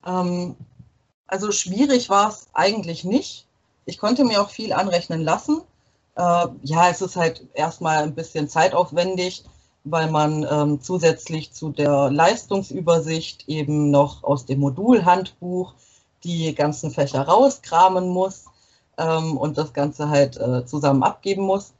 Ähm, 0.05 0.55
also 1.27 1.51
schwierig 1.51 2.09
war 2.09 2.29
es 2.29 2.47
eigentlich 2.53 3.03
nicht. 3.03 3.45
Ich 3.85 3.97
konnte 3.97 4.23
mir 4.23 4.41
auch 4.41 4.49
viel 4.49 4.73
anrechnen 4.73 5.21
lassen. 5.21 5.61
Äh, 6.15 6.47
ja, 6.63 6.89
es 6.89 7.01
ist 7.01 7.15
halt 7.15 7.45
erstmal 7.53 8.03
ein 8.03 8.15
bisschen 8.15 8.49
zeitaufwendig 8.49 9.43
weil 9.91 10.09
man 10.11 10.45
ähm, 10.49 10.81
zusätzlich 10.81 11.53
zu 11.53 11.69
der 11.69 12.09
Leistungsübersicht 12.11 13.47
eben 13.47 13.91
noch 13.91 14.23
aus 14.23 14.45
dem 14.45 14.59
Modulhandbuch 14.59 15.73
die 16.23 16.53
ganzen 16.55 16.91
Fächer 16.91 17.21
rauskramen 17.21 18.09
muss 18.09 18.45
ähm, 18.97 19.37
und 19.37 19.57
das 19.57 19.73
Ganze 19.73 20.09
halt 20.09 20.37
äh, 20.37 20.65
zusammen 20.65 21.03
abgeben 21.03 21.43
muss. 21.43 21.73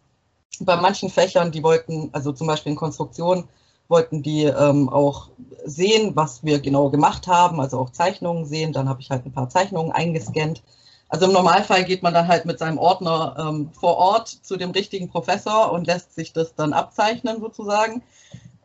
Bei 0.59 0.75
manchen 0.75 1.09
Fächern, 1.09 1.51
die 1.51 1.63
wollten, 1.63 2.09
also 2.13 2.31
zum 2.31 2.47
Beispiel 2.47 2.71
in 2.71 2.77
Konstruktion, 2.77 3.47
wollten 3.87 4.21
die 4.21 4.43
ähm, 4.43 4.89
auch 4.89 5.29
sehen, 5.65 6.15
was 6.15 6.43
wir 6.43 6.59
genau 6.59 6.89
gemacht 6.89 7.27
haben, 7.27 7.59
also 7.59 7.79
auch 7.79 7.91
Zeichnungen 7.91 8.45
sehen. 8.45 8.73
Dann 8.73 8.89
habe 8.89 9.01
ich 9.01 9.09
halt 9.09 9.25
ein 9.25 9.31
paar 9.31 9.49
Zeichnungen 9.49 9.91
eingescannt. 9.91 10.61
Also 11.09 11.25
im 11.25 11.31
Normalfall 11.31 11.85
geht 11.85 12.03
man 12.03 12.13
dann 12.13 12.27
halt 12.27 12.45
mit 12.45 12.59
seinem 12.59 12.77
Ordner 12.77 13.35
ähm, 13.39 13.71
vor 13.71 13.95
Ort 13.97 14.27
zu 14.27 14.57
dem 14.57 14.71
richtigen 14.71 15.09
Professor 15.09 15.71
und 15.71 15.87
lässt 15.87 16.13
sich 16.13 16.33
das 16.33 16.55
dann 16.55 16.73
abzeichnen 16.73 17.39
sozusagen. 17.39 18.03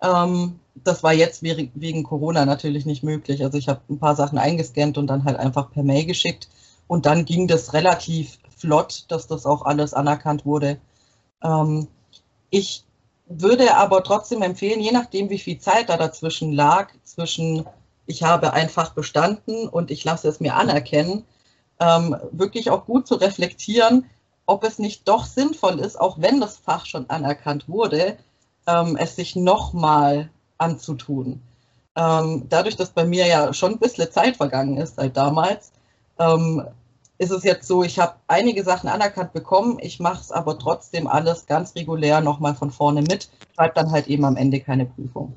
Ähm, 0.02 0.58
das 0.74 1.02
war 1.02 1.12
jetzt 1.12 1.42
wegen 1.42 2.02
Corona 2.02 2.44
natürlich 2.44 2.86
nicht 2.86 3.04
möglich. 3.04 3.44
Also 3.44 3.58
ich 3.58 3.68
habe 3.68 3.80
ein 3.88 3.98
paar 3.98 4.16
Sachen 4.16 4.38
eingescannt 4.38 4.98
und 4.98 5.06
dann 5.06 5.24
halt 5.24 5.38
einfach 5.38 5.70
per 5.70 5.82
Mail 5.82 6.06
geschickt. 6.06 6.48
Und 6.88 7.06
dann 7.06 7.24
ging 7.24 7.46
das 7.46 7.72
relativ 7.74 8.38
flott, 8.56 9.04
dass 9.08 9.26
das 9.26 9.46
auch 9.46 9.64
alles 9.64 9.94
anerkannt 9.94 10.44
wurde. 10.44 10.78
Ähm, 11.42 11.88
ich 12.50 12.84
würde 13.26 13.76
aber 13.76 14.02
trotzdem 14.02 14.42
empfehlen, 14.42 14.80
je 14.80 14.92
nachdem, 14.92 15.30
wie 15.30 15.38
viel 15.38 15.58
Zeit 15.58 15.88
da 15.88 15.96
dazwischen 15.96 16.52
lag, 16.52 16.92
zwischen 17.04 17.66
ich 18.06 18.22
habe 18.24 18.52
einfach 18.52 18.94
bestanden 18.94 19.68
und 19.68 19.90
ich 19.90 20.04
lasse 20.04 20.28
es 20.28 20.40
mir 20.40 20.56
anerkennen, 20.56 21.24
ähm, 21.82 22.16
wirklich 22.30 22.70
auch 22.70 22.86
gut 22.86 23.06
zu 23.06 23.16
reflektieren, 23.16 24.06
ob 24.46 24.64
es 24.64 24.78
nicht 24.78 25.08
doch 25.08 25.24
sinnvoll 25.24 25.80
ist, 25.80 26.00
auch 26.00 26.16
wenn 26.20 26.40
das 26.40 26.56
Fach 26.56 26.86
schon 26.86 27.10
anerkannt 27.10 27.68
wurde, 27.68 28.16
ähm, 28.66 28.96
es 28.96 29.16
sich 29.16 29.34
nochmal 29.34 30.30
anzutun. 30.58 31.42
Ähm, 31.96 32.46
dadurch, 32.48 32.76
dass 32.76 32.90
bei 32.90 33.04
mir 33.04 33.26
ja 33.26 33.52
schon 33.52 33.72
ein 33.72 33.78
bisschen 33.78 34.10
Zeit 34.10 34.36
vergangen 34.36 34.76
ist 34.76 34.96
seit 34.96 35.16
damals, 35.16 35.72
ähm, 36.18 36.64
ist 37.18 37.30
es 37.30 37.42
jetzt 37.44 37.66
so, 37.66 37.82
ich 37.82 37.98
habe 37.98 38.14
einige 38.28 38.62
Sachen 38.64 38.88
anerkannt 38.88 39.32
bekommen, 39.32 39.78
ich 39.80 40.00
mache 40.00 40.20
es 40.20 40.32
aber 40.32 40.58
trotzdem 40.58 41.06
alles 41.06 41.46
ganz 41.46 41.74
regulär 41.74 42.20
nochmal 42.20 42.54
von 42.54 42.70
vorne 42.70 43.02
mit, 43.02 43.28
schreibe 43.54 43.74
dann 43.74 43.90
halt 43.90 44.06
eben 44.06 44.24
am 44.24 44.36
Ende 44.36 44.60
keine 44.60 44.86
Prüfung. 44.86 45.34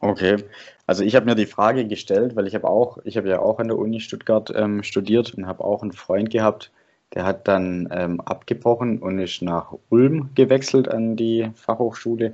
Okay, 0.00 0.44
also 0.90 1.04
ich 1.04 1.14
habe 1.14 1.26
mir 1.26 1.36
die 1.36 1.46
Frage 1.46 1.86
gestellt, 1.86 2.34
weil 2.34 2.48
ich 2.48 2.56
habe 2.56 2.68
auch, 2.68 2.98
ich 3.04 3.16
habe 3.16 3.28
ja 3.28 3.38
auch 3.38 3.60
an 3.60 3.68
der 3.68 3.78
Uni 3.78 4.00
Stuttgart 4.00 4.52
ähm, 4.52 4.82
studiert 4.82 5.32
und 5.34 5.46
habe 5.46 5.62
auch 5.62 5.82
einen 5.82 5.92
Freund 5.92 6.30
gehabt, 6.30 6.72
der 7.14 7.24
hat 7.24 7.46
dann 7.46 7.88
ähm, 7.92 8.20
abgebrochen 8.20 8.98
und 8.98 9.20
ist 9.20 9.40
nach 9.40 9.72
Ulm 9.88 10.30
gewechselt 10.34 10.88
an 10.88 11.14
die 11.14 11.48
Fachhochschule. 11.54 12.32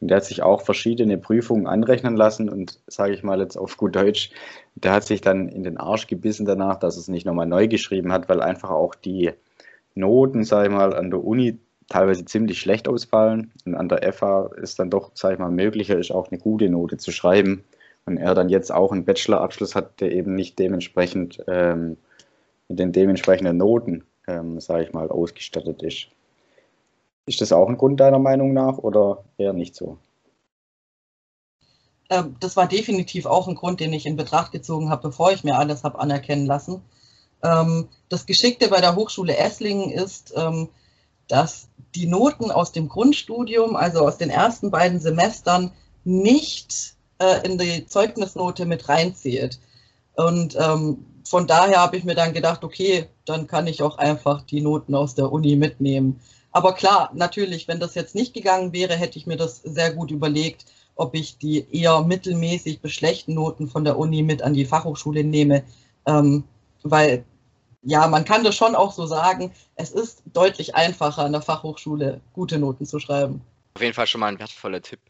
Und 0.00 0.08
der 0.08 0.18
hat 0.18 0.26
sich 0.26 0.42
auch 0.42 0.60
verschiedene 0.60 1.16
Prüfungen 1.16 1.66
anrechnen 1.66 2.14
lassen 2.14 2.50
und 2.50 2.78
sage 2.88 3.14
ich 3.14 3.22
mal 3.22 3.40
jetzt 3.40 3.56
auf 3.56 3.78
gut 3.78 3.96
Deutsch, 3.96 4.32
der 4.74 4.92
hat 4.92 5.04
sich 5.04 5.22
dann 5.22 5.48
in 5.48 5.62
den 5.62 5.78
Arsch 5.78 6.08
gebissen 6.08 6.44
danach, 6.44 6.76
dass 6.76 6.98
es 6.98 7.08
nicht 7.08 7.24
nochmal 7.24 7.46
neu 7.46 7.68
geschrieben 7.68 8.12
hat, 8.12 8.28
weil 8.28 8.42
einfach 8.42 8.68
auch 8.68 8.94
die 8.94 9.30
Noten, 9.94 10.44
sage 10.44 10.68
ich 10.68 10.74
mal, 10.74 10.94
an 10.94 11.10
der 11.10 11.24
Uni 11.24 11.56
teilweise 11.88 12.26
ziemlich 12.26 12.60
schlecht 12.60 12.86
ausfallen 12.86 13.50
und 13.64 13.74
an 13.74 13.88
der 13.88 14.12
FH 14.12 14.50
ist 14.60 14.78
dann 14.78 14.90
doch, 14.90 15.12
sage 15.14 15.34
ich 15.34 15.40
mal, 15.40 15.50
möglicher 15.50 15.98
ist 15.98 16.10
auch 16.10 16.30
eine 16.30 16.38
gute 16.38 16.68
Note 16.68 16.98
zu 16.98 17.12
schreiben. 17.12 17.64
Und 18.08 18.16
er 18.16 18.34
dann 18.34 18.48
jetzt 18.48 18.72
auch 18.72 18.90
einen 18.90 19.04
Bachelorabschluss 19.04 19.74
hat, 19.74 20.00
der 20.00 20.12
eben 20.12 20.34
nicht 20.34 20.58
dementsprechend 20.58 21.44
ähm, 21.46 21.98
mit 22.66 22.78
den 22.78 22.90
dementsprechenden 22.90 23.58
Noten, 23.58 24.04
ähm, 24.26 24.60
sage 24.60 24.84
ich 24.84 24.94
mal, 24.94 25.10
ausgestattet 25.10 25.82
ist. 25.82 26.08
Ist 27.26 27.42
das 27.42 27.52
auch 27.52 27.68
ein 27.68 27.76
Grund 27.76 28.00
deiner 28.00 28.18
Meinung 28.18 28.54
nach 28.54 28.78
oder 28.78 29.24
eher 29.36 29.52
nicht 29.52 29.74
so? 29.74 29.98
Ähm, 32.08 32.36
das 32.40 32.56
war 32.56 32.66
definitiv 32.66 33.26
auch 33.26 33.46
ein 33.46 33.56
Grund, 33.56 33.80
den 33.80 33.92
ich 33.92 34.06
in 34.06 34.16
Betracht 34.16 34.52
gezogen 34.52 34.88
habe, 34.88 35.08
bevor 35.08 35.30
ich 35.32 35.44
mir 35.44 35.58
alles 35.58 35.84
habe 35.84 35.98
anerkennen 35.98 36.46
lassen. 36.46 36.80
Ähm, 37.42 37.88
das 38.08 38.24
Geschickte 38.24 38.68
bei 38.68 38.80
der 38.80 38.96
Hochschule 38.96 39.36
Esslingen 39.36 39.90
ist, 39.90 40.32
ähm, 40.34 40.70
dass 41.26 41.68
die 41.94 42.06
Noten 42.06 42.50
aus 42.50 42.72
dem 42.72 42.88
Grundstudium, 42.88 43.76
also 43.76 44.00
aus 44.00 44.16
den 44.16 44.30
ersten 44.30 44.70
beiden 44.70 44.98
Semestern, 44.98 45.72
nicht 46.04 46.96
äh, 47.18 47.46
in 47.46 47.58
die 47.58 47.86
Zeugnisnote 47.86 48.66
mit 48.66 48.88
reinzählt. 48.88 49.58
Und 50.16 50.56
ähm, 50.58 51.04
von 51.24 51.46
daher 51.46 51.78
habe 51.78 51.96
ich 51.96 52.04
mir 52.04 52.14
dann 52.14 52.32
gedacht, 52.32 52.64
okay, 52.64 53.06
dann 53.24 53.46
kann 53.46 53.66
ich 53.66 53.82
auch 53.82 53.98
einfach 53.98 54.42
die 54.42 54.60
Noten 54.60 54.94
aus 54.94 55.14
der 55.14 55.30
Uni 55.30 55.56
mitnehmen. 55.56 56.20
Aber 56.52 56.72
klar, 56.74 57.10
natürlich, 57.14 57.68
wenn 57.68 57.80
das 57.80 57.94
jetzt 57.94 58.14
nicht 58.14 58.34
gegangen 58.34 58.72
wäre, 58.72 58.96
hätte 58.96 59.18
ich 59.18 59.26
mir 59.26 59.36
das 59.36 59.58
sehr 59.58 59.92
gut 59.92 60.10
überlegt, 60.10 60.64
ob 60.96 61.14
ich 61.14 61.38
die 61.38 61.66
eher 61.70 62.02
mittelmäßig 62.02 62.80
bis 62.80 62.92
schlechten 62.92 63.34
Noten 63.34 63.68
von 63.68 63.84
der 63.84 63.98
Uni 63.98 64.22
mit 64.22 64.42
an 64.42 64.54
die 64.54 64.64
Fachhochschule 64.64 65.22
nehme. 65.22 65.62
Ähm, 66.06 66.44
weil, 66.82 67.24
ja, 67.82 68.08
man 68.08 68.24
kann 68.24 68.42
das 68.42 68.56
schon 68.56 68.74
auch 68.74 68.92
so 68.92 69.06
sagen, 69.06 69.52
es 69.76 69.90
ist 69.90 70.22
deutlich 70.32 70.74
einfacher 70.74 71.24
an 71.24 71.32
der 71.32 71.42
Fachhochschule 71.42 72.20
gute 72.32 72.58
Noten 72.58 72.86
zu 72.86 72.98
schreiben. 72.98 73.42
Auf 73.74 73.82
jeden 73.82 73.94
Fall 73.94 74.06
schon 74.06 74.20
mal 74.20 74.28
ein 74.28 74.38
wertvoller 74.38 74.82
Tipp. 74.82 75.00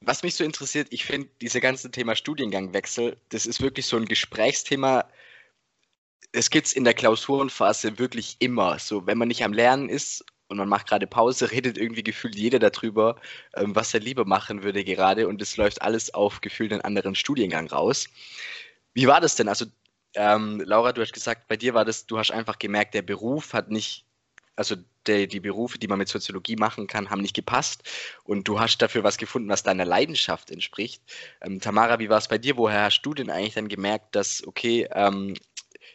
Was 0.00 0.22
mich 0.22 0.34
so 0.34 0.44
interessiert, 0.44 0.88
ich 0.90 1.04
finde, 1.04 1.28
dieses 1.40 1.60
ganze 1.60 1.90
Thema 1.90 2.14
Studiengangwechsel, 2.14 3.16
das 3.30 3.46
ist 3.46 3.60
wirklich 3.60 3.86
so 3.86 3.96
ein 3.96 4.04
Gesprächsthema. 4.04 5.08
Es 6.32 6.50
gibt 6.50 6.66
es 6.66 6.72
in 6.74 6.84
der 6.84 6.94
Klausurenphase 6.94 7.98
wirklich 7.98 8.36
immer. 8.40 8.78
So, 8.78 9.06
wenn 9.06 9.18
man 9.18 9.28
nicht 9.28 9.42
am 9.42 9.52
Lernen 9.54 9.88
ist 9.88 10.24
und 10.48 10.58
man 10.58 10.68
macht 10.68 10.88
gerade 10.88 11.06
Pause, 11.06 11.50
redet 11.50 11.78
irgendwie 11.78 12.02
gefühlt 12.02 12.36
jeder 12.36 12.58
darüber, 12.58 13.20
ähm, 13.54 13.74
was 13.74 13.94
er 13.94 14.00
lieber 14.00 14.24
machen 14.26 14.62
würde 14.62 14.84
gerade 14.84 15.28
und 15.28 15.40
es 15.40 15.56
läuft 15.56 15.82
alles 15.82 16.12
auf 16.12 16.40
gefühlt 16.40 16.72
einen 16.72 16.82
anderen 16.82 17.14
Studiengang 17.14 17.68
raus. 17.68 18.08
Wie 18.94 19.06
war 19.06 19.20
das 19.20 19.36
denn? 19.36 19.48
Also, 19.48 19.66
ähm, 20.14 20.60
Laura, 20.64 20.92
du 20.92 21.02
hast 21.02 21.12
gesagt, 21.12 21.48
bei 21.48 21.56
dir 21.56 21.74
war 21.74 21.84
das, 21.84 22.06
du 22.06 22.18
hast 22.18 22.30
einfach 22.30 22.58
gemerkt, 22.58 22.94
der 22.94 23.02
Beruf 23.02 23.52
hat 23.54 23.70
nicht 23.70 24.06
also 24.56 24.76
die, 25.06 25.28
die 25.28 25.40
Berufe, 25.40 25.78
die 25.78 25.86
man 25.86 25.98
mit 25.98 26.08
Soziologie 26.08 26.56
machen 26.56 26.86
kann, 26.86 27.10
haben 27.10 27.20
nicht 27.20 27.34
gepasst 27.34 27.82
und 28.24 28.48
du 28.48 28.58
hast 28.58 28.78
dafür 28.78 29.04
was 29.04 29.18
gefunden, 29.18 29.48
was 29.48 29.62
deiner 29.62 29.84
Leidenschaft 29.84 30.50
entspricht. 30.50 31.02
Ähm, 31.42 31.60
Tamara, 31.60 31.98
wie 31.98 32.08
war 32.08 32.18
es 32.18 32.28
bei 32.28 32.38
dir? 32.38 32.56
Woher 32.56 32.84
hast 32.84 33.02
du 33.02 33.14
denn 33.14 33.30
eigentlich 33.30 33.54
dann 33.54 33.68
gemerkt, 33.68 34.16
dass, 34.16 34.46
okay, 34.46 34.88
ähm, 34.92 35.34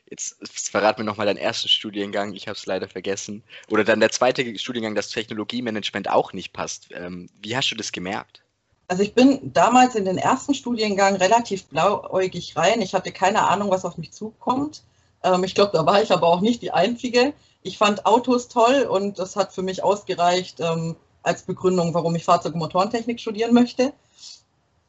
jetzt 0.10 0.38
verrat 0.70 1.00
mir 1.00 1.06
nochmal 1.06 1.26
deinen 1.26 1.38
ersten 1.38 1.70
Studiengang, 1.70 2.34
ich 2.34 2.48
habe 2.48 2.58
es 2.58 2.66
leider 2.66 2.88
vergessen, 2.88 3.44
oder 3.70 3.84
dann 3.84 4.00
der 4.00 4.12
zweite 4.12 4.58
Studiengang, 4.58 4.96
dass 4.96 5.10
Technologiemanagement 5.10 6.10
auch 6.10 6.34
nicht 6.34 6.54
passt. 6.54 6.90
Ähm, 6.92 7.30
wie 7.42 7.56
hast 7.56 7.72
du 7.72 7.76
das 7.76 7.92
gemerkt? 7.92 8.42
Also 8.88 9.04
ich 9.04 9.14
bin 9.14 9.54
damals 9.54 9.96
in 9.96 10.04
den 10.04 10.18
ersten 10.18 10.54
Studiengang 10.54 11.16
relativ 11.16 11.66
blauäugig 11.68 12.58
rein. 12.58 12.82
Ich 12.82 12.94
hatte 12.94 13.14
keine 13.14 13.48
Ahnung, 13.48 13.70
was 13.70 13.86
auf 13.86 13.98
mich 13.98 14.12
zukommt. 14.12 14.84
Ähm, 15.24 15.44
ich 15.44 15.56
glaube, 15.56 15.72
da 15.74 15.86
war 15.86 16.02
ich 16.02 16.12
aber 16.12 16.28
auch 16.28 16.42
nicht 16.42 16.62
die 16.62 16.72
Einzige 16.72 17.34
ich 17.64 17.78
fand 17.78 18.06
Autos 18.06 18.48
toll 18.48 18.88
und 18.90 19.20
das 19.20 19.36
hat 19.36 19.54
für 19.54 19.62
mich 19.62 19.84
ausgereicht 19.84 20.60
ähm, 20.60 20.96
als 21.24 21.44
Begründung, 21.44 21.94
warum 21.94 22.16
ich 22.16 22.26
Fahrzeug- 22.26 22.54
und 22.54 22.60
Motorentechnik 22.60 23.20
studieren 23.20 23.54
möchte. 23.54 23.94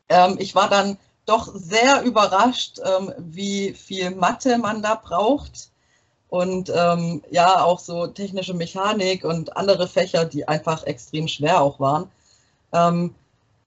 Ähm, 0.08 0.36
ich 0.38 0.54
war 0.54 0.68
dann 0.68 0.96
doch 1.26 1.52
sehr 1.54 2.02
überrascht, 2.02 2.80
ähm, 2.84 3.12
wie 3.18 3.74
viel 3.74 4.10
Mathe 4.10 4.58
man 4.58 4.82
da 4.82 4.94
braucht 4.94 5.68
und 6.28 6.72
ähm, 6.74 7.22
ja, 7.30 7.62
auch 7.62 7.78
so 7.78 8.06
technische 8.06 8.54
Mechanik 8.54 9.24
und 9.24 9.56
andere 9.56 9.86
Fächer, 9.86 10.24
die 10.24 10.48
einfach 10.48 10.84
extrem 10.84 11.28
schwer 11.28 11.60
auch 11.60 11.78
waren. 11.78 12.10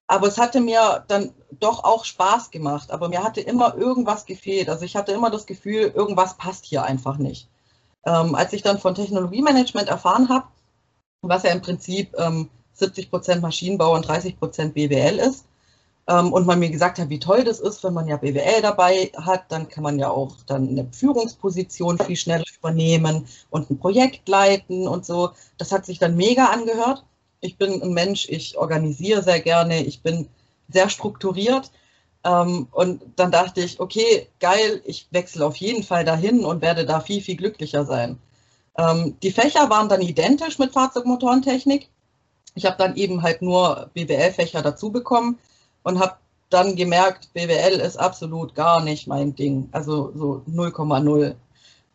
Aber 0.07 0.27
es 0.27 0.37
hatte 0.37 0.61
mir 0.61 1.03
dann 1.07 1.33
doch 1.59 1.83
auch 1.83 2.05
Spaß 2.05 2.51
gemacht, 2.51 2.91
aber 2.91 3.09
mir 3.09 3.23
hatte 3.23 3.41
immer 3.41 3.75
irgendwas 3.75 4.25
gefehlt. 4.25 4.69
Also 4.69 4.85
ich 4.85 4.95
hatte 4.95 5.13
immer 5.13 5.31
das 5.31 5.45
Gefühl, 5.45 5.91
irgendwas 5.95 6.37
passt 6.37 6.65
hier 6.65 6.83
einfach 6.83 7.17
nicht. 7.17 7.49
Ähm, 8.05 8.35
als 8.35 8.53
ich 8.53 8.61
dann 8.61 8.77
von 8.77 8.93
Technologiemanagement 8.93 9.89
erfahren 9.89 10.29
habe, 10.29 10.47
was 11.21 11.43
ja 11.43 11.51
im 11.51 11.61
Prinzip 11.61 12.13
ähm, 12.19 12.49
70 12.73 13.09
Prozent 13.09 13.41
Maschinenbau 13.41 13.95
und 13.95 14.07
30 14.07 14.37
Prozent 14.37 14.73
BWL 14.75 15.17
ist, 15.17 15.45
ähm, 16.07 16.33
und 16.33 16.45
man 16.45 16.59
mir 16.59 16.69
gesagt 16.69 16.99
hat, 16.99 17.09
wie 17.09 17.19
toll 17.19 17.43
das 17.43 17.59
ist, 17.59 17.83
wenn 17.83 17.93
man 17.93 18.07
ja 18.07 18.17
BWL 18.17 18.61
dabei 18.61 19.11
hat, 19.17 19.51
dann 19.51 19.69
kann 19.69 19.83
man 19.83 19.97
ja 19.97 20.09
auch 20.09 20.35
dann 20.45 20.69
eine 20.69 20.87
Führungsposition 20.91 21.97
viel 21.97 22.15
schneller 22.15 22.45
übernehmen 22.59 23.27
und 23.49 23.69
ein 23.69 23.79
Projekt 23.79 24.27
leiten 24.29 24.87
und 24.87 25.05
so. 25.05 25.31
Das 25.57 25.71
hat 25.71 25.85
sich 25.85 25.97
dann 25.99 26.15
mega 26.15 26.45
angehört. 26.45 27.03
Ich 27.45 27.57
bin 27.57 27.81
ein 27.81 27.93
Mensch, 27.93 28.27
ich 28.29 28.57
organisiere 28.57 29.23
sehr 29.23 29.39
gerne, 29.39 29.83
ich 29.83 30.01
bin 30.01 30.27
sehr 30.67 30.89
strukturiert 30.89 31.71
ähm, 32.23 32.67
und 32.71 33.03
dann 33.15 33.31
dachte 33.31 33.61
ich, 33.61 33.79
okay, 33.79 34.27
geil, 34.39 34.81
ich 34.85 35.07
wechsle 35.11 35.45
auf 35.45 35.55
jeden 35.57 35.83
Fall 35.83 36.03
dahin 36.03 36.43
und 36.43 36.61
werde 36.61 36.85
da 36.85 36.99
viel, 36.99 37.21
viel 37.21 37.35
glücklicher 37.35 37.85
sein. 37.85 38.17
Ähm, 38.77 39.15
die 39.21 39.31
Fächer 39.31 39.69
waren 39.69 39.89
dann 39.89 40.01
identisch 40.01 40.57
mit 40.57 40.73
Fahrzeugmotorentechnik. 40.73 41.87
Ich 42.55 42.65
habe 42.65 42.77
dann 42.77 42.95
eben 42.95 43.21
halt 43.21 43.41
nur 43.41 43.89
BWL-Fächer 43.93 44.61
dazu 44.61 44.91
bekommen 44.91 45.37
und 45.83 45.99
habe 45.99 46.15
dann 46.49 46.75
gemerkt, 46.75 47.29
BWL 47.33 47.79
ist 47.79 47.97
absolut 47.97 48.55
gar 48.55 48.81
nicht 48.81 49.07
mein 49.07 49.35
Ding. 49.35 49.69
Also 49.71 50.11
so 50.15 50.41
0,0. 50.49 51.35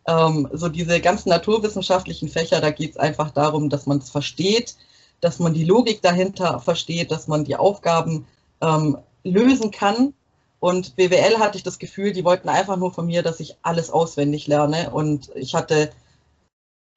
Ähm, 0.06 0.48
so 0.52 0.68
diese 0.68 1.00
ganzen 1.00 1.30
naturwissenschaftlichen 1.30 2.28
Fächer, 2.28 2.60
da 2.60 2.70
geht 2.70 2.92
es 2.92 2.96
einfach 2.96 3.30
darum, 3.30 3.68
dass 3.68 3.86
man 3.86 3.98
es 3.98 4.10
versteht, 4.10 4.76
dass 5.20 5.38
man 5.38 5.54
die 5.54 5.64
Logik 5.64 6.02
dahinter 6.02 6.60
versteht, 6.60 7.10
dass 7.10 7.28
man 7.28 7.44
die 7.44 7.56
Aufgaben 7.56 8.26
ähm, 8.60 8.98
lösen 9.24 9.70
kann 9.70 10.14
und 10.60 10.94
BWL 10.96 11.38
hatte 11.38 11.56
ich 11.56 11.62
das 11.62 11.78
Gefühl, 11.78 12.12
die 12.12 12.24
wollten 12.24 12.50
einfach 12.50 12.76
nur 12.76 12.92
von 12.92 13.06
mir, 13.06 13.22
dass 13.22 13.40
ich 13.40 13.56
alles 13.62 13.90
auswendig 13.90 14.46
lerne. 14.46 14.90
Und 14.90 15.30
ich 15.34 15.54
hatte 15.54 15.90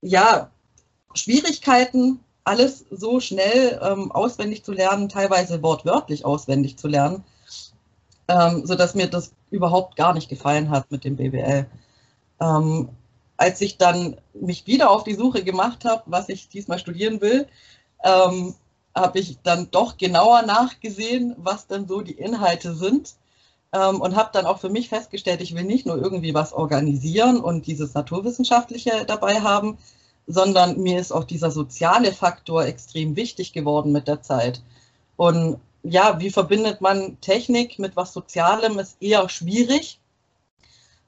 ja 0.02 0.52
Schwierigkeiten, 1.14 2.20
alles 2.44 2.84
so 2.92 3.22
schnell 3.22 3.80
ähm, 3.82 4.12
auswendig 4.12 4.66
zu 4.66 4.74
lernen, 4.74 5.08
teilweise 5.08 5.64
wortwörtlich 5.64 6.26
auswendig 6.26 6.78
zu 6.78 6.90
lernen, 6.90 7.24
ähm, 8.28 8.66
sodass 8.66 8.96
mir 8.96 9.08
das 9.08 9.32
überhaupt 9.50 9.96
gar 9.96 10.14
nicht 10.14 10.28
gefallen 10.28 10.70
hat 10.70 10.92
mit 10.92 11.06
dem 11.06 11.16
BWL. 11.16 11.66
Ähm, 12.42 12.90
als 13.38 13.62
ich 13.62 13.78
dann 13.78 14.18
mich 14.34 14.68
wieder 14.68 14.92
auf 14.92 15.06
die 15.06 15.16
Suche 15.16 15.42
gemacht 15.46 15.86
habe, 15.86 16.04
was 16.08 16.28
ich 16.28 16.50
diesmal 16.50 16.80
studieren 16.80 17.22
will, 17.22 17.48
ähm, 18.04 18.56
habe 18.96 19.20
ich 19.20 19.40
dann 19.42 19.70
doch 19.72 19.98
genauer 19.98 20.44
nachgesehen, 20.44 21.36
was 21.38 21.68
denn 21.68 21.88
so 21.88 22.02
die 22.02 22.14
Inhalte 22.14 22.76
sind 22.76 23.16
ähm, 23.74 24.02
und 24.02 24.16
habe 24.16 24.30
dann 24.34 24.46
auch 24.46 24.60
für 24.60 24.70
mich 24.70 24.90
festgestellt, 24.90 25.42
ich 25.42 25.56
will 25.56 25.64
nicht 25.64 25.86
nur 25.86 25.98
irgendwie 25.98 26.34
was 26.34 26.54
organisieren 26.54 27.40
und 27.40 27.66
dieses 27.66 27.94
Naturwissenschaftliche 27.94 29.06
dabei 29.06 29.42
haben, 29.42 29.78
sondern 30.28 30.80
mir 30.82 31.00
ist 31.00 31.12
auch 31.12 31.24
dieser 31.24 31.52
soziale 31.52 32.14
Faktor 32.14 32.66
extrem 32.66 33.16
wichtig 33.16 33.52
geworden 33.52 33.92
mit 33.92 34.08
der 34.08 34.22
Zeit. 34.22 34.62
Und 35.18 35.60
ja, 35.84 36.20
wie 36.20 36.30
verbindet 36.30 36.80
man 36.80 37.20
Technik 37.20 37.78
mit 37.78 37.96
was 37.96 38.14
Sozialem, 38.14 38.80
ist 38.80 38.98
eher 39.02 39.28
schwierig. 39.28 40.00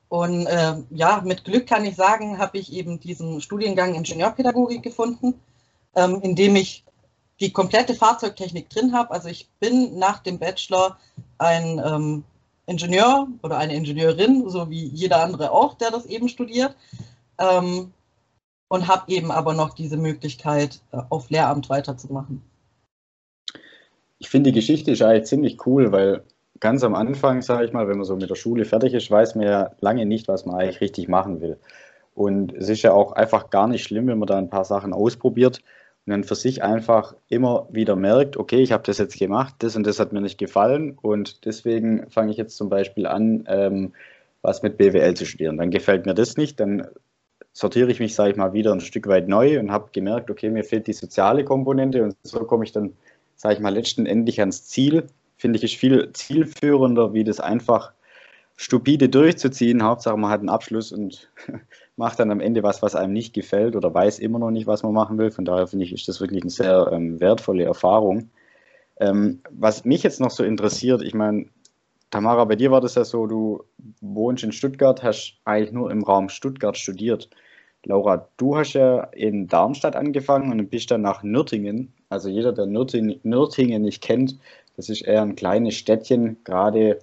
Und 0.09 0.45
äh, 0.47 0.75
ja, 0.91 1.21
mit 1.23 1.45
Glück 1.45 1.65
kann 1.67 1.85
ich 1.85 1.95
sagen, 1.95 2.37
habe 2.39 2.57
ich 2.57 2.73
eben 2.73 2.99
diesen 2.99 3.41
Studiengang 3.41 3.95
Ingenieurpädagogik 3.95 4.83
gefunden, 4.83 5.35
ähm, 5.95 6.19
in 6.21 6.35
dem 6.35 6.55
ich 6.55 6.83
die 7.39 7.51
komplette 7.51 7.93
Fahrzeugtechnik 7.93 8.69
drin 8.69 8.93
habe. 8.93 9.11
Also 9.11 9.29
ich 9.29 9.49
bin 9.59 9.97
nach 9.97 10.19
dem 10.19 10.39
Bachelor 10.39 10.97
ein 11.37 11.81
ähm, 11.85 12.23
Ingenieur 12.65 13.27
oder 13.43 13.57
eine 13.57 13.75
Ingenieurin, 13.75 14.49
so 14.49 14.69
wie 14.69 14.85
jeder 14.85 15.23
andere 15.23 15.51
auch, 15.51 15.75
der 15.75 15.91
das 15.91 16.05
eben 16.05 16.29
studiert. 16.29 16.75
Ähm, 17.39 17.91
und 18.67 18.87
habe 18.87 19.11
eben 19.11 19.31
aber 19.31 19.53
noch 19.53 19.73
diese 19.75 19.97
Möglichkeit, 19.97 20.81
äh, 20.91 20.97
auf 21.09 21.29
Lehramt 21.29 21.69
weiterzumachen. 21.69 22.41
Ich 24.17 24.29
finde 24.29 24.51
die 24.51 24.55
Geschichte 24.55 24.91
ist 24.91 25.01
eigentlich 25.01 25.25
ziemlich 25.25 25.67
cool, 25.67 25.91
weil 25.91 26.23
ganz 26.59 26.83
am 26.83 26.95
Anfang, 26.95 27.41
sage 27.41 27.65
ich 27.65 27.73
mal, 27.73 27.87
wenn 27.87 27.97
man 27.97 28.05
so 28.05 28.15
mit 28.15 28.29
der 28.29 28.35
Schule 28.35 28.65
fertig 28.65 28.93
ist, 28.93 29.11
weiß 29.11 29.35
man 29.35 29.45
ja 29.45 29.71
lange 29.81 30.05
nicht, 30.05 30.27
was 30.27 30.45
man 30.45 30.55
eigentlich 30.55 30.81
richtig 30.81 31.07
machen 31.07 31.41
will. 31.41 31.59
Und 32.15 32.53
es 32.53 32.69
ist 32.69 32.81
ja 32.81 32.93
auch 32.93 33.11
einfach 33.11 33.49
gar 33.49 33.67
nicht 33.67 33.83
schlimm, 33.83 34.07
wenn 34.07 34.17
man 34.17 34.27
da 34.27 34.37
ein 34.37 34.49
paar 34.49 34.65
Sachen 34.65 34.93
ausprobiert 34.93 35.61
und 36.05 36.11
dann 36.11 36.23
für 36.23 36.35
sich 36.35 36.63
einfach 36.63 37.15
immer 37.29 37.67
wieder 37.71 37.95
merkt, 37.95 38.37
okay, 38.37 38.61
ich 38.61 38.71
habe 38.71 38.83
das 38.83 38.97
jetzt 38.97 39.17
gemacht, 39.17 39.55
das 39.59 39.75
und 39.75 39.85
das 39.87 39.99
hat 39.99 40.13
mir 40.13 40.21
nicht 40.21 40.37
gefallen 40.37 40.97
und 41.01 41.45
deswegen 41.45 42.09
fange 42.09 42.31
ich 42.31 42.37
jetzt 42.37 42.57
zum 42.57 42.69
Beispiel 42.69 43.07
an, 43.07 43.45
ähm, 43.47 43.93
was 44.41 44.61
mit 44.61 44.77
BWL 44.77 45.15
zu 45.15 45.25
studieren. 45.25 45.57
Dann 45.57 45.71
gefällt 45.71 46.05
mir 46.05 46.13
das 46.13 46.37
nicht, 46.37 46.59
dann 46.59 46.87
sortiere 47.53 47.89
ich 47.89 47.99
mich, 47.99 48.13
sage 48.13 48.31
ich 48.31 48.37
mal, 48.37 48.53
wieder 48.53 48.71
ein 48.73 48.81
Stück 48.81 49.07
weit 49.07 49.27
neu 49.27 49.59
und 49.59 49.71
habe 49.71 49.89
gemerkt, 49.91 50.29
okay, 50.29 50.49
mir 50.49 50.63
fehlt 50.63 50.87
die 50.87 50.93
soziale 50.93 51.43
Komponente 51.43 52.03
und 52.03 52.15
so 52.23 52.39
komme 52.43 52.65
ich 52.65 52.71
dann 52.71 52.93
sage 53.35 53.55
ich 53.55 53.61
mal, 53.61 53.73
letztendlich 53.73 54.39
ans 54.39 54.65
Ziel. 54.65 55.07
Finde 55.37 55.57
ich, 55.57 55.63
ist 55.63 55.75
viel 55.75 56.11
zielführender, 56.13 57.13
wie 57.13 57.23
das 57.23 57.39
einfach 57.39 57.91
stupide 58.55 59.09
durchzuziehen. 59.09 59.83
Hauptsache, 59.83 60.17
man 60.17 60.31
hat 60.31 60.39
einen 60.39 60.49
Abschluss 60.49 60.91
und 60.91 61.29
macht 61.97 62.19
dann 62.19 62.31
am 62.31 62.39
Ende 62.39 62.63
was, 62.63 62.81
was 62.81 62.95
einem 62.95 63.13
nicht 63.13 63.33
gefällt 63.33 63.75
oder 63.75 63.93
weiß 63.93 64.19
immer 64.19 64.39
noch 64.39 64.51
nicht, 64.51 64.67
was 64.67 64.83
man 64.83 64.93
machen 64.93 65.17
will. 65.17 65.31
Von 65.31 65.45
daher 65.45 65.67
finde 65.67 65.85
ich, 65.85 65.93
ist 65.93 66.07
das 66.07 66.21
wirklich 66.21 66.43
eine 66.43 66.51
sehr 66.51 66.89
ähm, 66.91 67.19
wertvolle 67.19 67.63
Erfahrung. 67.63 68.29
Ähm, 68.97 69.41
was 69.51 69.83
mich 69.83 70.03
jetzt 70.03 70.21
noch 70.21 70.31
so 70.31 70.43
interessiert, 70.43 71.01
ich 71.01 71.13
meine, 71.13 71.45
Tamara, 72.11 72.45
bei 72.45 72.55
dir 72.55 72.71
war 72.71 72.81
das 72.81 72.95
ja 72.95 73.03
so, 73.03 73.27
du 73.27 73.63
wohnst 73.99 74.43
in 74.43 74.53
Stuttgart, 74.53 75.03
hast 75.03 75.37
eigentlich 75.43 75.73
nur 75.73 75.91
im 75.91 76.03
Raum 76.03 76.29
Stuttgart 76.29 76.77
studiert. 76.77 77.29
Laura, 77.83 78.29
du 78.37 78.57
hast 78.57 78.73
ja 78.73 79.03
in 79.11 79.47
Darmstadt 79.47 79.95
angefangen 79.95 80.51
und 80.51 80.69
bist 80.69 80.89
dann 80.91 81.01
nach 81.01 81.23
Nürtingen. 81.23 81.93
Also 82.09 82.29
jeder, 82.29 82.51
der 82.51 82.65
Nürtingen 82.65 83.81
nicht 83.81 84.01
kennt, 84.01 84.39
das 84.75 84.89
ist 84.89 85.01
eher 85.01 85.21
ein 85.21 85.35
kleines 85.35 85.75
Städtchen, 85.75 86.37
gerade, 86.43 86.99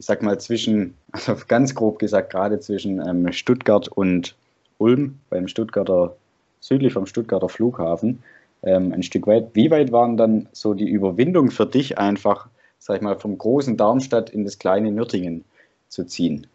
ich 0.00 0.06
sag 0.06 0.22
mal, 0.22 0.40
zwischen, 0.40 0.96
also 1.12 1.36
ganz 1.46 1.74
grob 1.74 1.98
gesagt, 1.98 2.30
gerade 2.30 2.58
zwischen 2.58 3.06
ähm, 3.06 3.30
Stuttgart 3.32 3.86
und 3.86 4.34
Ulm, 4.78 5.20
beim 5.28 5.46
Stuttgarter, 5.46 6.16
südlich 6.58 6.94
vom 6.94 7.04
Stuttgarter 7.04 7.50
Flughafen, 7.50 8.22
ähm, 8.62 8.92
ein 8.92 9.02
Stück 9.02 9.26
weit. 9.26 9.50
Wie 9.54 9.70
weit 9.70 9.92
waren 9.92 10.16
dann 10.16 10.48
so 10.52 10.72
die 10.72 10.88
Überwindung 10.88 11.50
für 11.50 11.66
dich 11.66 11.98
einfach, 11.98 12.48
sag 12.78 12.96
ich 12.96 13.02
mal, 13.02 13.18
vom 13.18 13.36
großen 13.36 13.76
Darmstadt 13.76 14.30
in 14.30 14.44
das 14.44 14.58
kleine 14.58 14.90
Nürtingen 14.90 15.44
zu 15.88 16.04
ziehen? 16.06 16.46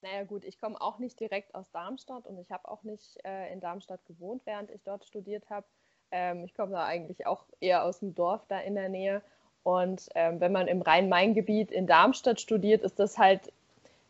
Naja 0.00 0.24
gut, 0.24 0.44
ich 0.44 0.58
komme 0.58 0.80
auch 0.80 0.98
nicht 0.98 1.20
direkt 1.20 1.54
aus 1.54 1.70
Darmstadt 1.70 2.26
und 2.26 2.38
ich 2.38 2.50
habe 2.50 2.70
auch 2.70 2.84
nicht 2.84 3.18
äh, 3.22 3.52
in 3.52 3.60
Darmstadt 3.60 4.00
gewohnt, 4.06 4.40
während 4.46 4.70
ich 4.70 4.82
dort 4.82 5.04
studiert 5.04 5.50
habe. 5.50 5.66
Ähm, 6.10 6.44
ich 6.44 6.54
komme 6.54 6.72
da 6.72 6.86
eigentlich 6.86 7.26
auch 7.26 7.44
eher 7.60 7.84
aus 7.84 7.98
dem 7.98 8.14
Dorf 8.14 8.46
da 8.48 8.58
in 8.60 8.76
der 8.76 8.88
Nähe. 8.88 9.20
Und 9.62 10.08
ähm, 10.14 10.40
wenn 10.40 10.52
man 10.52 10.66
im 10.66 10.82
Rhein-Main-Gebiet 10.82 11.70
in 11.70 11.86
Darmstadt 11.86 12.40
studiert, 12.40 12.82
ist 12.82 12.98
das 12.98 13.18
halt 13.18 13.52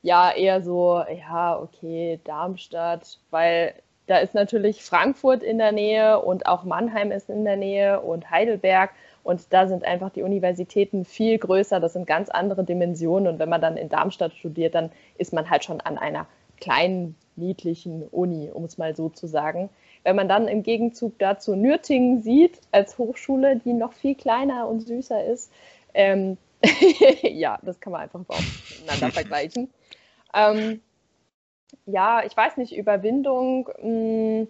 ja 0.03 0.31
eher 0.31 0.63
so, 0.63 1.03
ja, 1.03 1.59
okay, 1.59 2.21
Darmstadt, 2.25 3.19
weil 3.31 3.75
da 4.07 4.19
ist 4.19 4.35
natürlich 4.35 4.83
Frankfurt 4.83 5.43
in 5.43 5.59
der 5.59 5.73
Nähe 5.73 6.21
und 6.21 6.47
auch 6.47 6.65
Mannheim 6.65 7.13
ist 7.13 7.29
in 7.29 7.45
der 7.45 7.57
Nähe 7.57 8.01
und 8.01 8.31
Heidelberg. 8.31 8.91
Und 9.23 9.53
da 9.53 9.69
sind 9.69 9.85
einfach 9.85 10.11
die 10.11 10.23
Universitäten 10.23 11.05
viel 11.05 11.37
größer, 11.39 11.81
das 11.81 11.93
sind 11.93 12.07
ganz 12.07 12.31
andere 12.31 12.65
Dimensionen. 12.65 13.29
Und 13.29 13.39
wenn 13.39 13.51
man 13.51 13.61
dann 13.61 13.77
in 13.77 13.91
Darmstadt 13.91 14.33
studiert, 14.33 14.75
dann 14.75 14.91
ist 15.19 15.35
man 15.35 15.51
halt 15.51 15.65
schon 15.65 15.83
an 15.83 15.99
einer 15.99 16.27
kleinen, 16.59 17.15
niedlichen 17.37 18.09
Uni, 18.09 18.51
um 18.51 18.65
es 18.65 18.79
mal 18.79 18.97
so 18.97 19.11
zu 19.11 19.27
sagen. 19.27 19.69
Wenn 20.09 20.17
man 20.17 20.27
dann 20.27 20.49
im 20.49 20.63
Gegenzug 20.63 21.19
dazu 21.19 21.55
Nürtingen 21.55 22.23
sieht, 22.23 22.63
als 22.73 22.97
Hochschule, 22.97 23.57
die 23.57 23.75
noch 23.75 23.93
viel 23.93 24.15
kleiner 24.15 24.67
und 24.67 24.81
süßer 24.81 25.23
ist, 25.27 25.53
ähm, 25.93 26.39
ja, 27.23 27.59
das 27.61 27.79
kann 27.79 27.93
man 27.93 28.01
einfach 28.01 28.21
überhaupt 28.21 28.47
miteinander 28.71 29.11
vergleichen. 29.13 29.71
Ähm, 30.33 30.81
ja, 31.85 32.23
ich 32.25 32.35
weiß 32.35 32.57
nicht, 32.57 32.75
Überwindung. 32.75 33.69
Mh, 33.83 33.83
hm, 33.83 34.49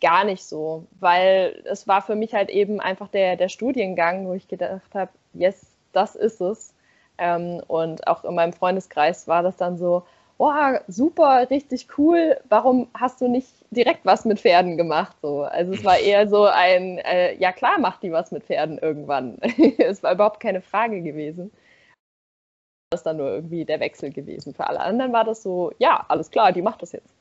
gar 0.00 0.22
nicht 0.22 0.44
so, 0.44 0.86
weil 1.00 1.60
es 1.64 1.88
war 1.88 2.00
für 2.00 2.14
mich 2.14 2.32
halt 2.32 2.50
eben 2.50 2.78
einfach 2.78 3.08
der, 3.08 3.34
der 3.34 3.48
Studiengang, 3.48 4.28
wo 4.28 4.34
ich 4.34 4.46
gedacht 4.46 4.94
habe, 4.94 5.10
yes, 5.34 5.66
das 5.92 6.14
ist 6.14 6.40
es. 6.40 6.72
Ähm, 7.18 7.60
und 7.66 8.06
auch 8.06 8.22
in 8.22 8.36
meinem 8.36 8.52
Freundeskreis 8.52 9.26
war 9.26 9.42
das 9.42 9.56
dann 9.56 9.76
so, 9.76 10.04
oh, 10.40 10.78
super, 10.88 11.48
richtig 11.50 11.86
cool, 11.98 12.40
warum 12.48 12.88
hast 12.94 13.20
du 13.20 13.28
nicht 13.28 13.48
direkt 13.70 14.06
was 14.06 14.24
mit 14.24 14.40
Pferden 14.40 14.78
gemacht? 14.78 15.16
So, 15.20 15.42
also 15.42 15.74
es 15.74 15.84
war 15.84 15.98
eher 15.98 16.28
so 16.28 16.46
ein, 16.46 16.96
äh, 16.98 17.34
ja 17.36 17.52
klar 17.52 17.78
macht 17.78 18.02
die 18.02 18.10
was 18.10 18.32
mit 18.32 18.44
Pferden 18.44 18.78
irgendwann. 18.78 19.38
es 19.78 20.02
war 20.02 20.14
überhaupt 20.14 20.40
keine 20.40 20.62
Frage 20.62 21.02
gewesen. 21.02 21.52
Das 22.90 23.00
ist 23.00 23.04
dann 23.04 23.18
nur 23.18 23.30
irgendwie 23.30 23.66
der 23.66 23.80
Wechsel 23.80 24.10
gewesen. 24.10 24.54
Für 24.54 24.66
alle 24.66 24.80
anderen 24.80 25.12
war 25.12 25.24
das 25.24 25.42
so, 25.42 25.72
ja, 25.78 26.06
alles 26.08 26.30
klar, 26.30 26.52
die 26.52 26.62
macht 26.62 26.80
das 26.80 26.92
jetzt. 26.92 27.14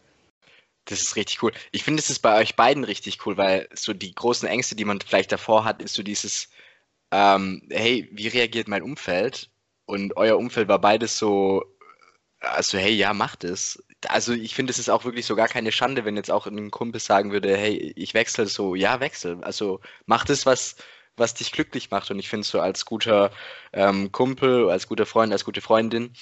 Das 0.85 1.01
ist 1.01 1.17
richtig 1.17 1.43
cool. 1.43 1.51
Ich 1.73 1.83
finde, 1.83 1.99
es 1.99 2.09
ist 2.09 2.19
bei 2.19 2.39
euch 2.39 2.55
beiden 2.55 2.85
richtig 2.85 3.25
cool, 3.25 3.35
weil 3.35 3.67
so 3.73 3.93
die 3.93 4.15
großen 4.15 4.47
Ängste, 4.47 4.77
die 4.77 4.85
man 4.85 5.01
vielleicht 5.01 5.31
davor 5.33 5.65
hat, 5.65 5.81
ist 5.81 5.93
so 5.93 6.03
dieses, 6.03 6.49
ähm, 7.11 7.67
hey, 7.69 8.07
wie 8.13 8.29
reagiert 8.29 8.69
mein 8.69 8.81
Umfeld? 8.81 9.51
Und 9.85 10.15
euer 10.15 10.37
Umfeld 10.37 10.69
war 10.69 10.79
beides 10.79 11.17
so, 11.17 11.65
also 12.41 12.77
hey, 12.77 12.93
ja, 12.93 13.13
macht 13.13 13.43
es. 13.43 13.83
Also 14.07 14.33
ich 14.33 14.55
finde, 14.55 14.71
es 14.71 14.79
ist 14.79 14.89
auch 14.89 15.03
wirklich 15.05 15.25
so 15.25 15.35
gar 15.35 15.47
keine 15.47 15.71
Schande, 15.71 16.05
wenn 16.05 16.15
jetzt 16.15 16.31
auch 16.31 16.47
ein 16.47 16.71
Kumpel 16.71 17.01
sagen 17.01 17.31
würde, 17.31 17.55
hey, 17.57 17.93
ich 17.95 18.13
wechsle 18.13 18.45
so, 18.47 18.75
ja, 18.75 18.99
wechsel. 18.99 19.43
Also 19.43 19.81
mach 20.05 20.25
das, 20.25 20.45
was, 20.45 20.75
was 21.17 21.33
dich 21.33 21.51
glücklich 21.51 21.91
macht. 21.91 22.09
Und 22.11 22.19
ich 22.19 22.29
finde 22.29 22.47
so 22.47 22.61
als 22.61 22.85
guter 22.85 23.31
ähm, 23.73 24.11
Kumpel, 24.11 24.69
als 24.69 24.87
guter 24.87 25.05
Freund, 25.05 25.33
als 25.33 25.45
gute 25.45 25.61
Freundin, 25.61 26.13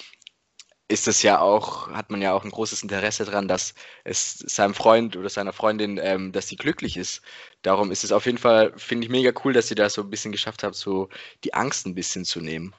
ist 0.89 1.07
es 1.07 1.21
ja 1.21 1.39
auch, 1.39 1.89
hat 1.89 2.09
man 2.11 2.21
ja 2.21 2.33
auch 2.33 2.43
ein 2.45 2.51
großes 2.51 2.81
Interesse 2.81 3.25
daran, 3.25 3.47
dass 3.47 3.73
es 4.05 4.39
seinem 4.39 4.73
Freund 4.73 5.17
oder 5.17 5.29
seiner 5.29 5.51
Freundin, 5.53 5.99
ähm, 6.01 6.31
dass 6.31 6.47
sie 6.47 6.55
glücklich 6.55 6.95
ist. 6.97 7.21
Darum 7.61 7.91
ist 7.91 8.05
es 8.05 8.11
auf 8.13 8.25
jeden 8.25 8.37
Fall, 8.37 8.73
finde 8.77 9.05
ich 9.05 9.11
mega 9.11 9.31
cool, 9.43 9.51
dass 9.53 9.69
ihr 9.69 9.75
da 9.75 9.89
so 9.89 10.01
ein 10.01 10.09
bisschen 10.09 10.31
geschafft 10.31 10.63
habt, 10.63 10.75
so 10.75 11.09
die 11.43 11.53
Angst 11.53 11.85
ein 11.85 11.95
bisschen 11.95 12.23
zu 12.25 12.39
nehmen. 12.39 12.73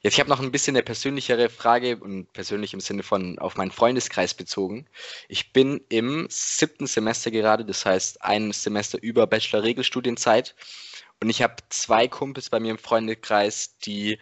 Jetzt, 0.00 0.14
ich 0.14 0.20
habe 0.20 0.30
noch 0.30 0.40
ein 0.40 0.52
bisschen 0.52 0.76
eine 0.76 0.84
persönlichere 0.84 1.48
Frage 1.48 1.96
und 1.96 2.32
persönlich 2.32 2.72
im 2.72 2.80
Sinne 2.80 3.02
von 3.02 3.38
auf 3.40 3.56
meinen 3.56 3.72
Freundeskreis 3.72 4.32
bezogen. 4.32 4.86
Ich 5.28 5.52
bin 5.52 5.80
im 5.88 6.26
siebten 6.30 6.86
Semester 6.86 7.32
gerade, 7.32 7.64
das 7.64 7.84
heißt 7.84 8.22
ein 8.22 8.52
Semester 8.52 9.02
über 9.02 9.26
Bachelor-Regelstudienzeit 9.26 10.54
und 11.20 11.30
ich 11.30 11.42
habe 11.42 11.56
zwei 11.70 12.06
Kumpels 12.06 12.48
bei 12.48 12.60
mir 12.60 12.70
im 12.70 12.78
Freundeskreis, 12.78 13.78
die 13.78 14.20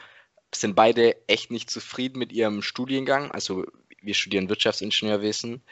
sind 0.54 0.74
beide 0.74 1.28
echt 1.28 1.50
nicht 1.50 1.68
zufrieden 1.68 2.18
mit 2.18 2.32
ihrem 2.32 2.62
Studiengang. 2.62 3.30
Also 3.30 3.66
wir 4.00 4.14
studieren 4.14 4.48
Wirtschaftsingenieurwesen 4.48 5.62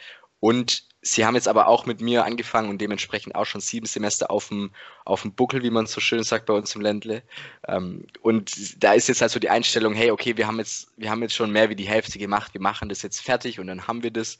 und 0.40 0.86
sie 1.04 1.24
haben 1.24 1.34
jetzt 1.34 1.48
aber 1.48 1.68
auch 1.68 1.84
mit 1.86 2.00
mir 2.00 2.24
angefangen 2.24 2.70
und 2.70 2.80
dementsprechend 2.80 3.34
auch 3.34 3.44
schon 3.44 3.60
sieben 3.60 3.86
Semester 3.86 4.30
auf 4.30 4.48
dem, 4.48 4.70
auf 5.04 5.22
dem 5.22 5.34
Buckel, 5.34 5.62
wie 5.62 5.70
man 5.70 5.86
so 5.86 6.00
schön 6.00 6.24
sagt 6.24 6.46
bei 6.46 6.54
uns 6.54 6.74
im 6.74 6.80
Ländle. 6.80 7.22
Ähm, 7.68 8.06
und 8.22 8.82
da 8.82 8.94
ist 8.94 9.08
jetzt 9.08 9.22
also 9.22 9.38
die 9.38 9.50
Einstellung, 9.50 9.94
hey, 9.94 10.10
okay, 10.10 10.36
wir 10.36 10.46
haben 10.46 10.58
jetzt, 10.58 10.88
wir 10.96 11.10
haben 11.10 11.22
jetzt 11.22 11.34
schon 11.34 11.52
mehr 11.52 11.68
wie 11.68 11.76
die 11.76 11.86
Hälfte 11.86 12.18
gemacht, 12.18 12.54
wir 12.54 12.60
machen 12.60 12.88
das 12.88 13.02
jetzt 13.02 13.20
fertig 13.20 13.60
und 13.60 13.66
dann 13.66 13.86
haben 13.86 14.02
wir 14.02 14.10
das. 14.10 14.38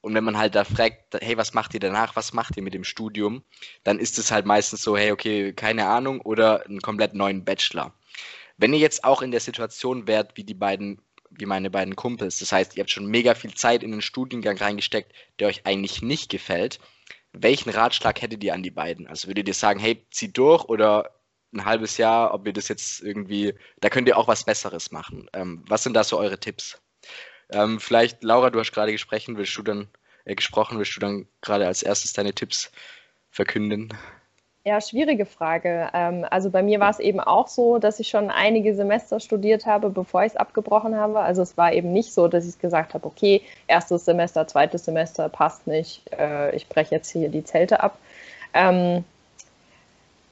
Und 0.00 0.14
wenn 0.14 0.24
man 0.24 0.38
halt 0.38 0.54
da 0.54 0.64
fragt, 0.64 1.16
hey, 1.20 1.36
was 1.36 1.54
macht 1.54 1.74
ihr 1.74 1.80
danach, 1.80 2.14
was 2.14 2.32
macht 2.32 2.56
ihr 2.56 2.62
mit 2.62 2.74
dem 2.74 2.84
Studium, 2.84 3.42
dann 3.82 3.98
ist 3.98 4.18
es 4.18 4.30
halt 4.30 4.46
meistens 4.46 4.82
so, 4.82 4.96
hey, 4.96 5.10
okay, 5.10 5.52
keine 5.54 5.86
Ahnung 5.86 6.20
oder 6.20 6.64
einen 6.66 6.80
komplett 6.80 7.14
neuen 7.14 7.44
Bachelor. 7.44 7.94
Wenn 8.58 8.74
ihr 8.74 8.78
jetzt 8.78 9.04
auch 9.04 9.22
in 9.22 9.30
der 9.30 9.40
Situation 9.40 10.06
wärt, 10.06 10.36
wie 10.36 10.44
die 10.44 10.54
beiden 10.54 11.00
wie 11.30 11.46
meine 11.46 11.70
beiden 11.70 11.96
Kumpels. 11.96 12.38
Das 12.38 12.52
heißt, 12.52 12.76
ihr 12.76 12.82
habt 12.82 12.90
schon 12.90 13.06
mega 13.06 13.34
viel 13.34 13.54
Zeit 13.54 13.82
in 13.82 13.92
den 13.92 14.02
Studiengang 14.02 14.56
reingesteckt, 14.56 15.12
der 15.38 15.48
euch 15.48 15.66
eigentlich 15.66 16.02
nicht 16.02 16.30
gefällt. 16.30 16.78
Welchen 17.32 17.70
Ratschlag 17.70 18.20
hättet 18.22 18.42
ihr 18.42 18.54
an 18.54 18.62
die 18.62 18.70
beiden? 18.70 19.06
Also 19.06 19.28
würdet 19.28 19.48
ihr 19.48 19.54
sagen, 19.54 19.80
hey, 19.80 20.04
zieh 20.10 20.32
durch 20.32 20.64
oder 20.64 21.14
ein 21.52 21.64
halbes 21.64 21.96
Jahr, 21.96 22.34
ob 22.34 22.46
ihr 22.46 22.52
das 22.52 22.68
jetzt 22.68 23.00
irgendwie, 23.00 23.54
da 23.80 23.88
könnt 23.88 24.08
ihr 24.08 24.16
auch 24.16 24.28
was 24.28 24.44
Besseres 24.44 24.90
machen. 24.90 25.28
Ähm, 25.32 25.64
was 25.66 25.82
sind 25.82 25.94
da 25.94 26.04
so 26.04 26.18
eure 26.18 26.38
Tipps? 26.38 26.78
Ähm, 27.50 27.80
vielleicht, 27.80 28.22
Laura, 28.22 28.50
du 28.50 28.60
hast 28.60 28.72
gerade 28.72 28.92
gesprochen, 28.92 29.36
willst 29.36 29.56
du 29.56 29.62
dann, 29.62 29.88
äh, 30.24 30.34
gesprochen, 30.34 30.78
willst 30.78 30.96
du 30.96 31.00
dann 31.00 31.26
gerade 31.40 31.66
als 31.66 31.82
erstes 31.82 32.12
deine 32.12 32.34
Tipps 32.34 32.70
verkünden? 33.30 33.94
Ja, 34.68 34.82
schwierige 34.82 35.24
Frage. 35.24 35.88
Ähm, 35.94 36.26
also 36.28 36.50
bei 36.50 36.62
mir 36.62 36.78
war 36.78 36.90
es 36.90 36.98
eben 36.98 37.20
auch 37.20 37.48
so, 37.48 37.78
dass 37.78 38.00
ich 38.00 38.08
schon 38.08 38.28
einige 38.28 38.74
Semester 38.74 39.18
studiert 39.18 39.64
habe, 39.64 39.88
bevor 39.88 40.24
ich 40.24 40.32
es 40.32 40.36
abgebrochen 40.36 40.94
habe. 40.94 41.20
Also 41.20 41.40
es 41.40 41.56
war 41.56 41.72
eben 41.72 41.90
nicht 41.90 42.12
so, 42.12 42.28
dass 42.28 42.46
ich 42.46 42.58
gesagt 42.58 42.92
habe, 42.92 43.06
okay, 43.06 43.40
erstes 43.66 44.04
Semester, 44.04 44.46
zweites 44.46 44.84
Semester 44.84 45.30
passt 45.30 45.66
nicht, 45.66 46.02
äh, 46.12 46.54
ich 46.54 46.68
breche 46.68 46.94
jetzt 46.96 47.08
hier 47.10 47.30
die 47.30 47.44
Zelte 47.44 47.82
ab. 47.82 47.96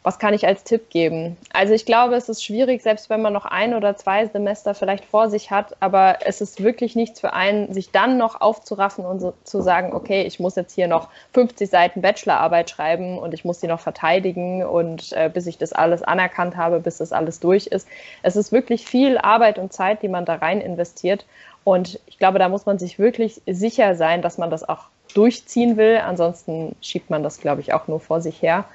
Was 0.06 0.20
kann 0.20 0.34
ich 0.34 0.46
als 0.46 0.62
Tipp 0.62 0.88
geben? 0.88 1.36
Also 1.52 1.74
ich 1.74 1.84
glaube, 1.84 2.14
es 2.14 2.28
ist 2.28 2.44
schwierig, 2.44 2.80
selbst 2.80 3.10
wenn 3.10 3.22
man 3.22 3.32
noch 3.32 3.44
ein 3.44 3.74
oder 3.74 3.96
zwei 3.96 4.24
Semester 4.24 4.72
vielleicht 4.72 5.04
vor 5.04 5.28
sich 5.30 5.50
hat, 5.50 5.74
aber 5.80 6.18
es 6.24 6.40
ist 6.40 6.62
wirklich 6.62 6.94
nichts 6.94 7.18
für 7.18 7.32
einen, 7.32 7.72
sich 7.74 7.90
dann 7.90 8.16
noch 8.16 8.40
aufzuraffen 8.40 9.04
und 9.04 9.18
so, 9.18 9.34
zu 9.42 9.62
sagen, 9.62 9.92
okay, 9.92 10.22
ich 10.22 10.38
muss 10.38 10.54
jetzt 10.54 10.72
hier 10.72 10.86
noch 10.86 11.08
50 11.34 11.68
Seiten 11.68 12.02
Bachelorarbeit 12.02 12.70
schreiben 12.70 13.18
und 13.18 13.34
ich 13.34 13.44
muss 13.44 13.58
die 13.58 13.66
noch 13.66 13.80
verteidigen 13.80 14.64
und 14.64 15.12
äh, 15.12 15.28
bis 15.28 15.48
ich 15.48 15.58
das 15.58 15.72
alles 15.72 16.04
anerkannt 16.04 16.56
habe, 16.56 16.78
bis 16.78 16.98
das 16.98 17.10
alles 17.10 17.40
durch 17.40 17.66
ist. 17.66 17.88
Es 18.22 18.36
ist 18.36 18.52
wirklich 18.52 18.86
viel 18.86 19.18
Arbeit 19.18 19.58
und 19.58 19.72
Zeit, 19.72 20.04
die 20.04 20.08
man 20.08 20.24
da 20.24 20.36
rein 20.36 20.60
investiert. 20.60 21.26
Und 21.64 21.98
ich 22.06 22.18
glaube, 22.18 22.38
da 22.38 22.48
muss 22.48 22.64
man 22.64 22.78
sich 22.78 23.00
wirklich 23.00 23.42
sicher 23.44 23.96
sein, 23.96 24.22
dass 24.22 24.38
man 24.38 24.50
das 24.50 24.68
auch 24.68 24.84
durchziehen 25.14 25.76
will. 25.76 25.96
Ansonsten 25.96 26.76
schiebt 26.80 27.10
man 27.10 27.24
das, 27.24 27.40
glaube 27.40 27.60
ich, 27.60 27.74
auch 27.74 27.88
nur 27.88 27.98
vor 27.98 28.20
sich 28.20 28.40
her. 28.40 28.66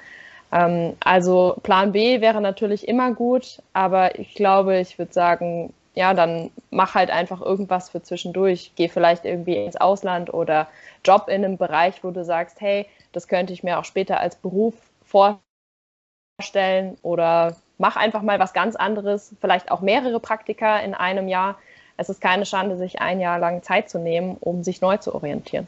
Ähm, 0.52 0.96
also 1.00 1.56
Plan 1.62 1.92
B 1.92 2.20
wäre 2.20 2.40
natürlich 2.40 2.86
immer 2.86 3.12
gut, 3.12 3.62
aber 3.72 4.18
ich 4.18 4.34
glaube, 4.34 4.78
ich 4.78 4.98
würde 4.98 5.12
sagen, 5.12 5.72
ja, 5.94 6.14
dann 6.14 6.50
mach 6.70 6.94
halt 6.94 7.10
einfach 7.10 7.40
irgendwas 7.40 7.90
für 7.90 8.02
zwischendurch. 8.02 8.72
Geh 8.76 8.88
vielleicht 8.88 9.24
irgendwie 9.24 9.56
ins 9.56 9.76
Ausland 9.76 10.32
oder 10.32 10.68
Job 11.04 11.28
in 11.28 11.44
einem 11.44 11.56
Bereich, 11.56 12.04
wo 12.04 12.10
du 12.10 12.24
sagst, 12.24 12.60
hey, 12.60 12.86
das 13.12 13.28
könnte 13.28 13.52
ich 13.52 13.62
mir 13.62 13.78
auch 13.78 13.84
später 13.84 14.20
als 14.20 14.36
Beruf 14.36 14.74
vorstellen 15.04 16.96
oder 17.02 17.56
mach 17.78 17.96
einfach 17.96 18.22
mal 18.22 18.38
was 18.38 18.52
ganz 18.52 18.76
anderes, 18.76 19.34
vielleicht 19.40 19.70
auch 19.70 19.80
mehrere 19.80 20.20
Praktika 20.20 20.78
in 20.78 20.94
einem 20.94 21.28
Jahr. 21.28 21.58
Es 21.96 22.08
ist 22.08 22.20
keine 22.20 22.46
Schande, 22.46 22.76
sich 22.76 23.00
ein 23.00 23.20
Jahr 23.20 23.38
lang 23.38 23.62
Zeit 23.62 23.90
zu 23.90 23.98
nehmen, 23.98 24.36
um 24.40 24.62
sich 24.62 24.80
neu 24.80 24.96
zu 24.96 25.14
orientieren. 25.14 25.66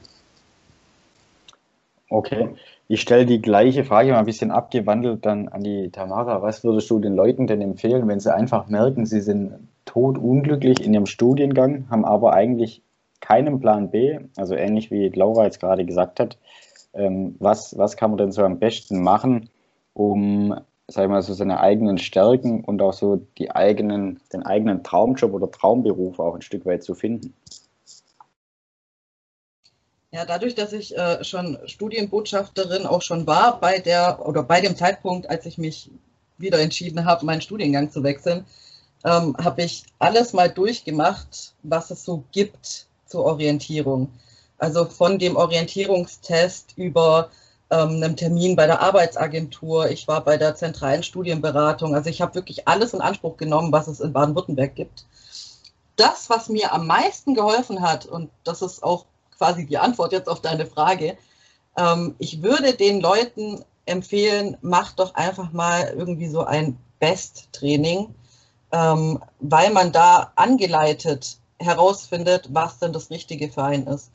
Okay, 2.09 2.49
ich 2.89 3.01
stelle 3.01 3.27
die 3.27 3.41
gleiche 3.41 3.85
Frage 3.85 4.13
mal 4.13 4.19
ein 4.19 4.27
bisschen 4.27 4.51
abgewandelt 4.51 5.25
dann 5.25 5.49
an 5.49 5.63
die 5.63 5.91
Tamara. 5.91 6.43
Was 6.43 6.65
würdest 6.65 6.91
du 6.91 6.99
den 6.99 7.15
Leuten 7.15 7.47
denn 7.47 7.61
empfehlen, 7.61 8.07
wenn 8.09 8.21
sie 8.21 8.35
einfach 8.35 8.69
merken, 8.69 9.07
sie 9.07 9.21
sind 9.21 9.69
totunglücklich 9.85 10.85
in 10.85 10.95
ihrem 10.95 11.07
Studiengang, 11.07 11.87
haben 11.91 12.05
aber 12.05 12.35
eigentlich 12.35 12.83
keinen 13.21 13.61
Plan 13.61 13.91
B, 13.91 14.19
also 14.37 14.55
ähnlich 14.55 14.91
wie 14.91 15.09
Laura 15.09 15.45
jetzt 15.45 15.61
gerade 15.61 15.85
gesagt 15.85 16.21
hat. 16.21 16.37
Ähm, 16.93 17.37
was, 17.39 17.77
was 17.79 17.97
kann 17.97 18.11
man 18.11 18.19
denn 18.19 18.33
so 18.33 18.43
am 18.43 18.59
besten 18.59 19.03
machen, 19.03 19.49
um 19.95 20.55
sag 20.87 21.05
ich 21.05 21.11
mal, 21.11 21.23
so 21.23 21.33
seine 21.33 21.61
eigenen 21.61 21.99
Stärken 21.99 22.63
und 22.63 22.83
auch 22.83 22.93
so 22.93 23.27
die 23.39 23.51
eigenen, 23.51 24.21
den 24.33 24.43
eigenen 24.43 24.83
Traumjob 24.83 25.33
oder 25.33 25.51
Traumberuf 25.51 26.19
auch 26.19 26.35
ein 26.35 26.43
Stück 26.43 26.67
weit 26.67 26.83
zu 26.83 26.95
finden? 26.95 27.35
Ja, 30.15 30.25
dadurch, 30.25 30.55
dass 30.55 30.73
ich 30.73 30.97
äh, 30.97 31.25
schon 31.25 31.59
Studienbotschafterin 31.67 32.87
auch 32.87 33.03
schon 33.03 33.27
war 33.27 33.59
bei 33.59 33.81
der 33.81 34.25
oder 34.25 34.45
bei 34.45 34.61
dem 34.61 34.77
Zeitpunkt, 34.77 35.29
als 35.29 35.45
ich 35.45 35.59
mich 35.59 35.91
wieder 36.39 36.61
entschieden 36.61 37.05
habe, 37.05 37.27
meinen 37.27 37.41
Studiengang 37.41 37.91
zu 37.91 38.05
wechseln, 38.05 38.47
ähm, 39.05 39.37
habe 39.43 39.63
ich 39.63 39.83
alles 39.99 40.33
mal 40.33 40.49
durchgemacht, 40.49 41.55
was 41.65 41.91
es 41.91 42.05
so 42.05 42.23
gibt 42.31 42.87
zur 43.07 43.25
Orientierung. 43.25 44.13
Also 44.57 44.85
von 44.85 45.19
dem 45.19 45.35
Orientierungstest 45.35 46.75
über 46.77 47.31
ähm, 47.71 47.97
einem 47.97 48.15
Termin 48.15 48.55
bei 48.55 48.69
der 48.69 48.83
Arbeitsagentur, 48.83 49.91
ich 49.91 50.07
war 50.07 50.23
bei 50.23 50.37
der 50.37 50.55
zentralen 50.55 51.03
Studienberatung. 51.03 51.93
Also 51.97 52.09
ich 52.09 52.23
habe 52.23 52.37
wirklich 52.37 52.69
alles 52.69 52.95
in 52.95 53.01
Anspruch 53.01 53.37
genommen, 53.37 53.73
was 53.73 53.89
es 53.89 53.99
in 53.99 54.13
Baden-Württemberg 54.13 54.77
gibt. 54.77 55.07
Das, 55.97 56.31
was 56.31 56.49
mir 56.49 56.73
am 56.73 56.87
meisten 56.87 57.35
geholfen 57.35 57.81
hat, 57.83 58.07
und 58.07 58.31
das 58.45 58.63
ist 58.63 58.85
auch 58.85 59.07
quasi 59.45 59.67
die 59.67 59.77
Antwort 59.77 60.13
jetzt 60.13 60.29
auf 60.29 60.41
deine 60.41 60.65
Frage. 60.65 61.19
Ähm, 61.77 62.15
ich 62.19 62.43
würde 62.43 62.73
den 62.73 63.01
Leuten 63.01 63.63
empfehlen, 63.85 64.57
macht 64.63 64.99
doch 65.01 65.15
einfach 65.15 65.53
mal 65.53 65.93
irgendwie 65.95 66.29
so 66.29 66.45
ein 66.45 66.79
Best-Training, 66.99 68.15
ähm, 68.73 69.23
weil 69.41 69.71
man 69.71 69.93
da 69.93 70.33
angeleitet 70.37 71.37
herausfindet, 71.59 72.49
was 72.53 72.79
denn 72.79 72.95
das 72.95 73.11
Richtige 73.11 73.51
für 73.51 73.65
einen 73.65 73.87
ist 73.87 74.11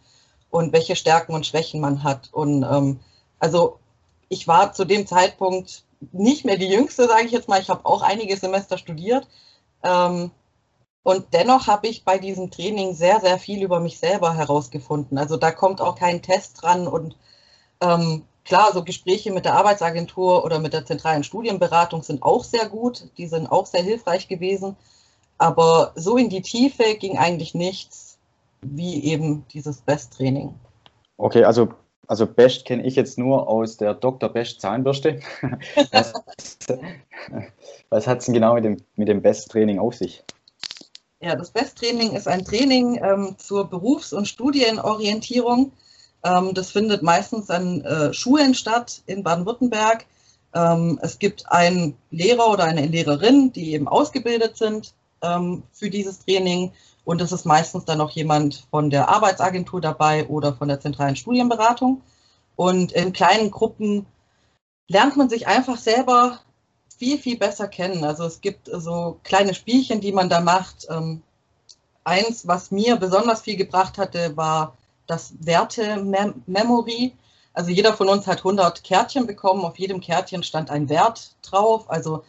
und 0.50 0.74
welche 0.74 0.96
Stärken 0.96 1.36
und 1.36 1.46
Schwächen 1.46 1.80
man 1.80 2.04
hat. 2.04 2.30
Und 2.32 2.63
ähm, 2.63 3.00
also 3.38 3.78
ich 4.30 4.48
war 4.48 4.74
zu 4.74 4.84
dem 4.84 5.06
Zeitpunkt 5.06 5.84
nicht 6.12 6.44
mehr 6.44 6.58
die 6.58 6.70
Jüngste, 6.70 7.08
sage 7.08 7.26
ich 7.28 7.32
jetzt 7.32 7.48
mal. 7.48 7.62
Ich 7.62 7.70
habe 7.70 7.86
auch 7.86 8.02
einige 8.02 8.36
Semester 8.36 8.80
studiert. 8.80 9.28
Ähm, 9.84 10.32
und 11.04 11.34
dennoch 11.34 11.68
habe 11.68 11.88
ich 11.88 12.04
bei 12.04 12.18
diesem 12.18 12.52
Training 12.52 12.94
sehr, 12.94 13.20
sehr 13.22 13.40
viel 13.40 13.64
über 13.64 13.80
mich 13.80 14.00
selber 14.00 14.36
herausgefunden. 14.36 15.18
Also 15.18 15.38
da 15.38 15.52
kommt 15.52 15.82
auch 15.82 15.96
kein 15.96 16.22
Test 16.22 16.62
dran. 16.62 16.88
Und 16.88 17.16
ähm, 17.82 18.24
klar, 18.44 18.72
so 18.74 18.84
Gespräche 18.84 19.32
mit 19.32 19.46
der 19.46 19.54
Arbeitsagentur 19.54 20.44
oder 20.44 20.60
mit 20.60 20.74
der 20.74 20.86
zentralen 20.86 21.24
Studienberatung 21.24 22.04
sind 22.04 22.22
auch 22.22 22.44
sehr 22.44 22.68
gut. 22.68 23.06
Die 23.18 23.28
sind 23.28 23.48
auch 23.48 23.66
sehr 23.66 23.82
hilfreich 23.82 24.28
gewesen. 24.28 24.76
Aber 25.38 25.94
so 25.96 26.18
in 26.18 26.30
die 26.30 26.42
Tiefe 26.42 26.96
ging 27.00 27.18
eigentlich 27.18 27.54
nichts 27.54 28.18
wie 28.62 29.06
eben 29.06 29.46
dieses 29.54 29.80
Best-Training. 29.82 30.54
Okay, 31.16 31.46
also, 31.46 31.70
also 32.08 32.28
Best 32.28 32.66
kenne 32.66 32.86
ich 32.86 32.98
jetzt 32.98 33.18
nur 33.18 33.48
aus 33.48 33.78
der 33.78 33.94
Dr. 33.94 34.28
Best 34.28 34.60
Zahnbürste. 34.60 35.22
was, 35.92 36.14
was 37.90 38.06
hat 38.06 38.20
es 38.20 38.26
denn 38.26 38.34
genau 38.34 38.56
mit 38.56 38.66
dem, 38.66 38.78
mit 38.98 39.08
dem 39.08 39.22
Best-Training 39.22 39.80
auf 39.80 39.96
sich? 39.96 40.24
Ja, 41.22 41.36
das 41.36 41.52
BEST-Training 41.52 42.14
ist 42.14 42.30
ein 42.30 42.46
Training 42.46 42.98
ähm, 43.04 43.36
zur 43.38 43.70
Berufs- 43.70 44.14
und 44.14 44.28
Studienorientierung. 44.28 45.74
Ähm, 46.24 46.54
das 46.54 46.72
findet 46.72 47.04
meistens 47.04 47.50
an 47.50 47.82
äh, 47.82 48.14
Schulen 48.14 48.54
statt 48.54 49.02
in 49.06 49.24
Baden-Württemberg. 49.24 50.06
Ähm, 50.54 50.98
es 51.02 51.20
gibt 51.20 51.52
einen 51.52 51.98
Lehrer 52.10 52.50
oder 52.50 52.64
eine 52.64 52.86
Lehrerin, 52.86 53.52
die 53.52 53.74
eben 53.74 53.90
ausgebildet 53.90 54.56
sind 54.56 54.94
ähm, 55.22 55.64
für 55.74 55.90
dieses 55.90 56.20
Training. 56.20 56.72
Und 57.04 57.20
es 57.22 57.34
ist 57.34 57.46
meistens 57.46 57.84
dann 57.84 57.98
noch 57.98 58.12
jemand 58.12 58.66
von 58.72 58.90
der 58.90 59.10
Arbeitsagentur 59.10 59.82
dabei 59.82 60.26
oder 60.28 60.54
von 60.54 60.70
der 60.70 60.80
zentralen 60.80 61.18
Studienberatung. 61.18 62.02
Und 62.56 62.94
in 62.94 63.12
kleinen 63.12 63.52
Gruppen 63.52 64.06
lernt 64.88 65.18
man 65.18 65.28
sich 65.28 65.48
einfach 65.48 65.78
selber 65.78 66.40
viel, 67.00 67.18
viel 67.18 67.38
besser 67.38 67.68
kennen. 67.68 68.04
Also 68.04 68.26
es 68.26 68.42
gibt 68.42 68.70
so 68.72 69.20
kleine 69.24 69.54
Spielchen, 69.54 70.02
die 70.02 70.12
man 70.12 70.30
da 70.30 70.42
macht. 70.42 70.86
Ähm, 70.90 71.24
eins, 72.04 72.46
was 72.46 72.72
mir 72.72 72.98
besonders 72.98 73.42
viel 73.42 73.56
gebracht 73.56 73.98
hatte, 73.98 74.36
war 74.36 74.78
das 75.08 75.34
Werte-Memory. 75.40 77.14
Also 77.54 77.72
jeder 77.72 77.94
von 77.94 78.10
uns 78.10 78.28
hat 78.28 78.40
100 78.40 78.84
Kärtchen 78.84 79.26
bekommen. 79.26 79.64
Auf 79.64 79.80
jedem 79.80 80.02
Kärtchen 80.02 80.44
stand 80.44 80.70
ein 80.70 80.90
Wert 80.90 81.36
drauf. 81.42 81.90
Also 81.90 82.24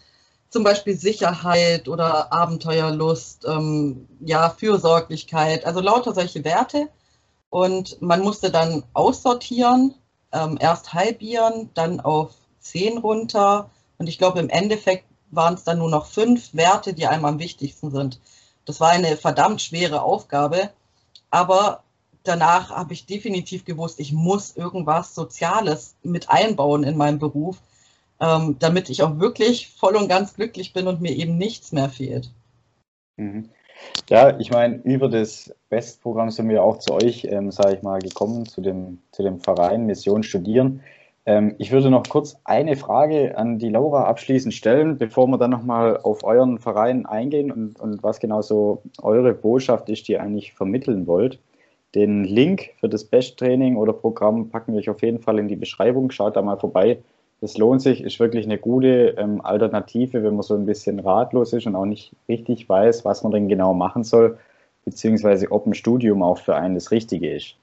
zum 0.50 0.62
Beispiel 0.62 0.96
Sicherheit 0.96 1.88
oder 1.88 2.32
Abenteuerlust, 2.32 3.46
ähm, 3.46 4.08
ja, 4.20 4.50
Fürsorglichkeit, 4.50 5.64
also 5.64 5.80
lauter 5.80 6.14
solche 6.14 6.44
Werte. 6.44 6.88
Und 7.50 8.00
man 8.00 8.20
musste 8.20 8.50
dann 8.52 8.84
aussortieren, 8.92 9.94
ähm, 10.32 10.58
erst 10.60 10.94
halbieren, 10.94 11.70
dann 11.74 11.98
auf 12.00 12.34
10 12.60 12.98
runter, 12.98 13.68
und 14.00 14.08
ich 14.08 14.16
glaube, 14.16 14.40
im 14.40 14.48
Endeffekt 14.48 15.04
waren 15.30 15.54
es 15.54 15.62
dann 15.62 15.78
nur 15.78 15.90
noch 15.90 16.06
fünf 16.06 16.54
Werte, 16.54 16.94
die 16.94 17.06
einem 17.06 17.26
am 17.26 17.38
wichtigsten 17.38 17.90
sind. 17.90 18.18
Das 18.64 18.80
war 18.80 18.88
eine 18.88 19.16
verdammt 19.16 19.60
schwere 19.60 20.02
Aufgabe, 20.02 20.70
aber 21.30 21.82
danach 22.22 22.70
habe 22.70 22.94
ich 22.94 23.04
definitiv 23.04 23.66
gewusst, 23.66 24.00
ich 24.00 24.12
muss 24.12 24.56
irgendwas 24.56 25.14
Soziales 25.14 25.96
mit 26.02 26.30
einbauen 26.30 26.82
in 26.82 26.96
meinem 26.96 27.18
Beruf, 27.18 27.58
ähm, 28.20 28.56
damit 28.58 28.88
ich 28.88 29.02
auch 29.02 29.18
wirklich 29.18 29.68
voll 29.68 29.96
und 29.96 30.08
ganz 30.08 30.34
glücklich 30.34 30.72
bin 30.72 30.86
und 30.86 31.02
mir 31.02 31.12
eben 31.12 31.36
nichts 31.36 31.70
mehr 31.70 31.90
fehlt. 31.90 32.30
Mhm. 33.18 33.50
Ja, 34.08 34.38
ich 34.38 34.50
meine, 34.50 34.76
über 34.76 35.10
das 35.10 35.54
Bestprogramm 35.68 36.30
sind 36.30 36.48
wir 36.48 36.62
auch 36.62 36.78
zu 36.78 36.94
euch, 36.94 37.24
ähm, 37.24 37.50
sage 37.50 37.76
ich 37.76 37.82
mal, 37.82 38.00
gekommen, 38.00 38.46
zu 38.46 38.62
dem, 38.62 39.02
zu 39.12 39.22
dem 39.22 39.40
Verein 39.40 39.84
Mission 39.84 40.22
Studieren. 40.22 40.80
Ähm, 41.30 41.54
ich 41.58 41.70
würde 41.70 41.90
noch 41.90 42.02
kurz 42.08 42.36
eine 42.42 42.74
Frage 42.74 43.38
an 43.38 43.60
die 43.60 43.68
Laura 43.68 44.04
abschließend 44.04 44.52
stellen, 44.52 44.98
bevor 44.98 45.28
wir 45.28 45.38
dann 45.38 45.52
nochmal 45.52 45.96
auf 45.96 46.24
euren 46.24 46.58
Verein 46.58 47.06
eingehen 47.06 47.52
und, 47.52 47.78
und 47.78 48.02
was 48.02 48.18
genau 48.18 48.42
so 48.42 48.82
eure 49.00 49.32
Botschaft 49.32 49.88
ist, 49.90 50.08
die 50.08 50.12
ihr 50.12 50.22
eigentlich 50.22 50.54
vermitteln 50.54 51.06
wollt. 51.06 51.38
Den 51.94 52.24
Link 52.24 52.70
für 52.80 52.88
das 52.88 53.04
Best-Training 53.04 53.76
oder 53.76 53.92
Programm 53.92 54.48
packen 54.48 54.72
wir 54.72 54.80
euch 54.80 54.90
auf 54.90 55.02
jeden 55.02 55.20
Fall 55.20 55.38
in 55.38 55.46
die 55.46 55.54
Beschreibung. 55.54 56.10
Schaut 56.10 56.34
da 56.34 56.42
mal 56.42 56.56
vorbei. 56.56 56.98
Das 57.40 57.56
lohnt 57.56 57.80
sich, 57.80 58.02
ist 58.02 58.18
wirklich 58.18 58.44
eine 58.44 58.58
gute 58.58 59.14
ähm, 59.16 59.40
Alternative, 59.40 60.24
wenn 60.24 60.34
man 60.34 60.42
so 60.42 60.54
ein 60.54 60.66
bisschen 60.66 60.98
ratlos 60.98 61.52
ist 61.52 61.66
und 61.66 61.76
auch 61.76 61.86
nicht 61.86 62.12
richtig 62.28 62.68
weiß, 62.68 63.04
was 63.04 63.22
man 63.22 63.30
denn 63.30 63.48
genau 63.48 63.72
machen 63.72 64.02
soll, 64.02 64.36
beziehungsweise 64.84 65.52
ob 65.52 65.64
ein 65.64 65.74
Studium 65.74 66.24
auch 66.24 66.38
für 66.38 66.56
einen 66.56 66.74
das 66.74 66.90
Richtige 66.90 67.32
ist. 67.32 67.54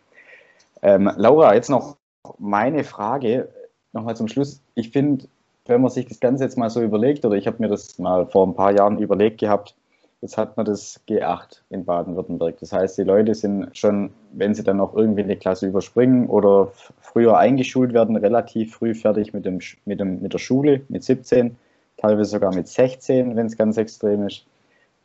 Ähm, 0.81 1.11
Laura, 1.17 1.53
jetzt 1.53 1.69
noch 1.69 1.97
meine 2.37 2.83
Frage, 2.83 3.49
nochmal 3.97 4.15
zum 4.15 4.27
Schluss. 4.27 4.61
Ich 4.75 4.91
finde, 4.91 5.25
wenn 5.65 5.81
man 5.81 5.91
sich 5.91 6.05
das 6.05 6.19
Ganze 6.19 6.45
jetzt 6.45 6.57
mal 6.57 6.69
so 6.69 6.81
überlegt, 6.81 7.25
oder 7.25 7.35
ich 7.35 7.47
habe 7.47 7.57
mir 7.59 7.67
das 7.67 7.99
mal 7.99 8.25
vor 8.25 8.47
ein 8.47 8.55
paar 8.55 8.71
Jahren 8.71 8.99
überlegt 8.99 9.39
gehabt, 9.39 9.75
jetzt 10.21 10.37
hat 10.37 10.57
man 10.57 10.65
das 10.65 11.01
G8 11.07 11.61
in 11.69 11.85
Baden-Württemberg. 11.85 12.57
Das 12.59 12.71
heißt, 12.71 12.97
die 12.97 13.03
Leute 13.03 13.35
sind 13.35 13.75
schon, 13.77 14.11
wenn 14.31 14.55
sie 14.55 14.63
dann 14.63 14.77
noch 14.77 14.95
irgendwie 14.95 15.23
eine 15.23 15.35
Klasse 15.35 15.67
überspringen 15.67 16.27
oder 16.27 16.71
früher 17.01 17.37
eingeschult 17.37 17.93
werden, 17.93 18.15
relativ 18.15 18.75
früh 18.75 18.95
fertig 18.95 19.33
mit, 19.33 19.45
dem, 19.45 19.59
mit, 19.85 19.99
dem, 19.99 20.21
mit 20.21 20.33
der 20.33 20.39
Schule, 20.39 20.81
mit 20.89 21.03
17, 21.03 21.57
teilweise 21.97 22.31
sogar 22.31 22.53
mit 22.55 22.67
16, 22.67 23.35
wenn 23.35 23.47
es 23.47 23.57
ganz 23.57 23.77
extrem 23.77 24.25
ist. 24.27 24.45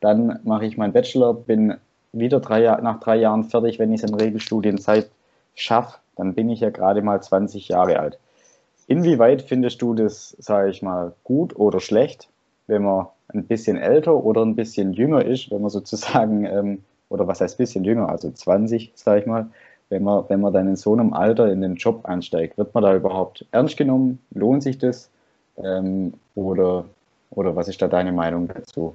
Dann 0.00 0.38
mache 0.44 0.66
ich 0.66 0.76
meinen 0.76 0.92
Bachelor, 0.92 1.34
bin 1.34 1.74
wieder 2.12 2.40
drei, 2.40 2.60
nach 2.82 3.00
drei 3.00 3.16
Jahren 3.16 3.44
fertig, 3.44 3.78
wenn 3.78 3.92
ich 3.92 4.02
es 4.02 4.08
in 4.08 4.14
Regelstudienzeit 4.14 5.10
schaffe, 5.54 5.98
dann 6.16 6.34
bin 6.34 6.50
ich 6.50 6.60
ja 6.60 6.70
gerade 6.70 7.02
mal 7.02 7.22
20 7.22 7.68
Jahre 7.68 7.98
alt. 7.98 8.18
Inwieweit 8.86 9.42
findest 9.42 9.82
du 9.82 9.94
das, 9.94 10.36
sage 10.38 10.70
ich 10.70 10.82
mal, 10.82 11.12
gut 11.24 11.56
oder 11.56 11.80
schlecht, 11.80 12.28
wenn 12.66 12.82
man 12.82 13.06
ein 13.28 13.44
bisschen 13.44 13.76
älter 13.76 14.24
oder 14.24 14.42
ein 14.42 14.56
bisschen 14.56 14.92
jünger 14.92 15.24
ist, 15.24 15.50
wenn 15.50 15.62
man 15.62 15.70
sozusagen, 15.70 16.44
ähm, 16.44 16.84
oder 17.08 17.26
was 17.26 17.40
heißt 17.40 17.58
bisschen 17.58 17.84
jünger, 17.84 18.08
also 18.08 18.30
20, 18.30 18.92
sage 18.94 19.20
ich 19.20 19.26
mal, 19.26 19.48
wenn 19.88 20.02
man, 20.04 20.24
wenn 20.28 20.40
man 20.40 20.52
dann 20.52 20.68
in 20.68 20.76
so 20.76 20.94
einem 20.94 21.12
Alter 21.12 21.52
in 21.52 21.60
den 21.60 21.76
Job 21.76 22.06
einsteigt, 22.06 22.56
wird 22.56 22.74
man 22.74 22.82
da 22.82 22.94
überhaupt 22.96 23.44
ernst 23.50 23.76
genommen? 23.76 24.18
Lohnt 24.30 24.62
sich 24.62 24.78
das? 24.78 25.10
Ähm, 25.58 26.14
oder, 26.34 26.86
oder 27.30 27.54
was 27.56 27.68
ist 27.68 27.82
da 27.82 27.88
deine 27.88 28.12
Meinung 28.12 28.48
dazu? 28.48 28.94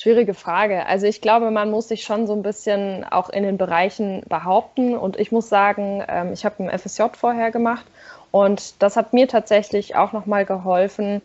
Schwierige 0.00 0.32
Frage. 0.32 0.86
Also 0.86 1.06
ich 1.06 1.20
glaube, 1.20 1.50
man 1.50 1.70
muss 1.70 1.88
sich 1.88 2.04
schon 2.04 2.26
so 2.26 2.32
ein 2.32 2.40
bisschen 2.40 3.04
auch 3.04 3.28
in 3.28 3.42
den 3.42 3.58
Bereichen 3.58 4.22
behaupten. 4.30 4.96
Und 4.96 5.18
ich 5.18 5.30
muss 5.30 5.50
sagen, 5.50 6.02
ähm, 6.08 6.32
ich 6.32 6.46
habe 6.46 6.64
ein 6.64 6.78
FSJ 6.78 7.02
vorher 7.12 7.50
gemacht 7.50 7.84
und 8.30 8.82
das 8.82 8.96
hat 8.96 9.12
mir 9.12 9.28
tatsächlich 9.28 9.96
auch 9.96 10.12
nochmal 10.12 10.46
geholfen, 10.46 11.20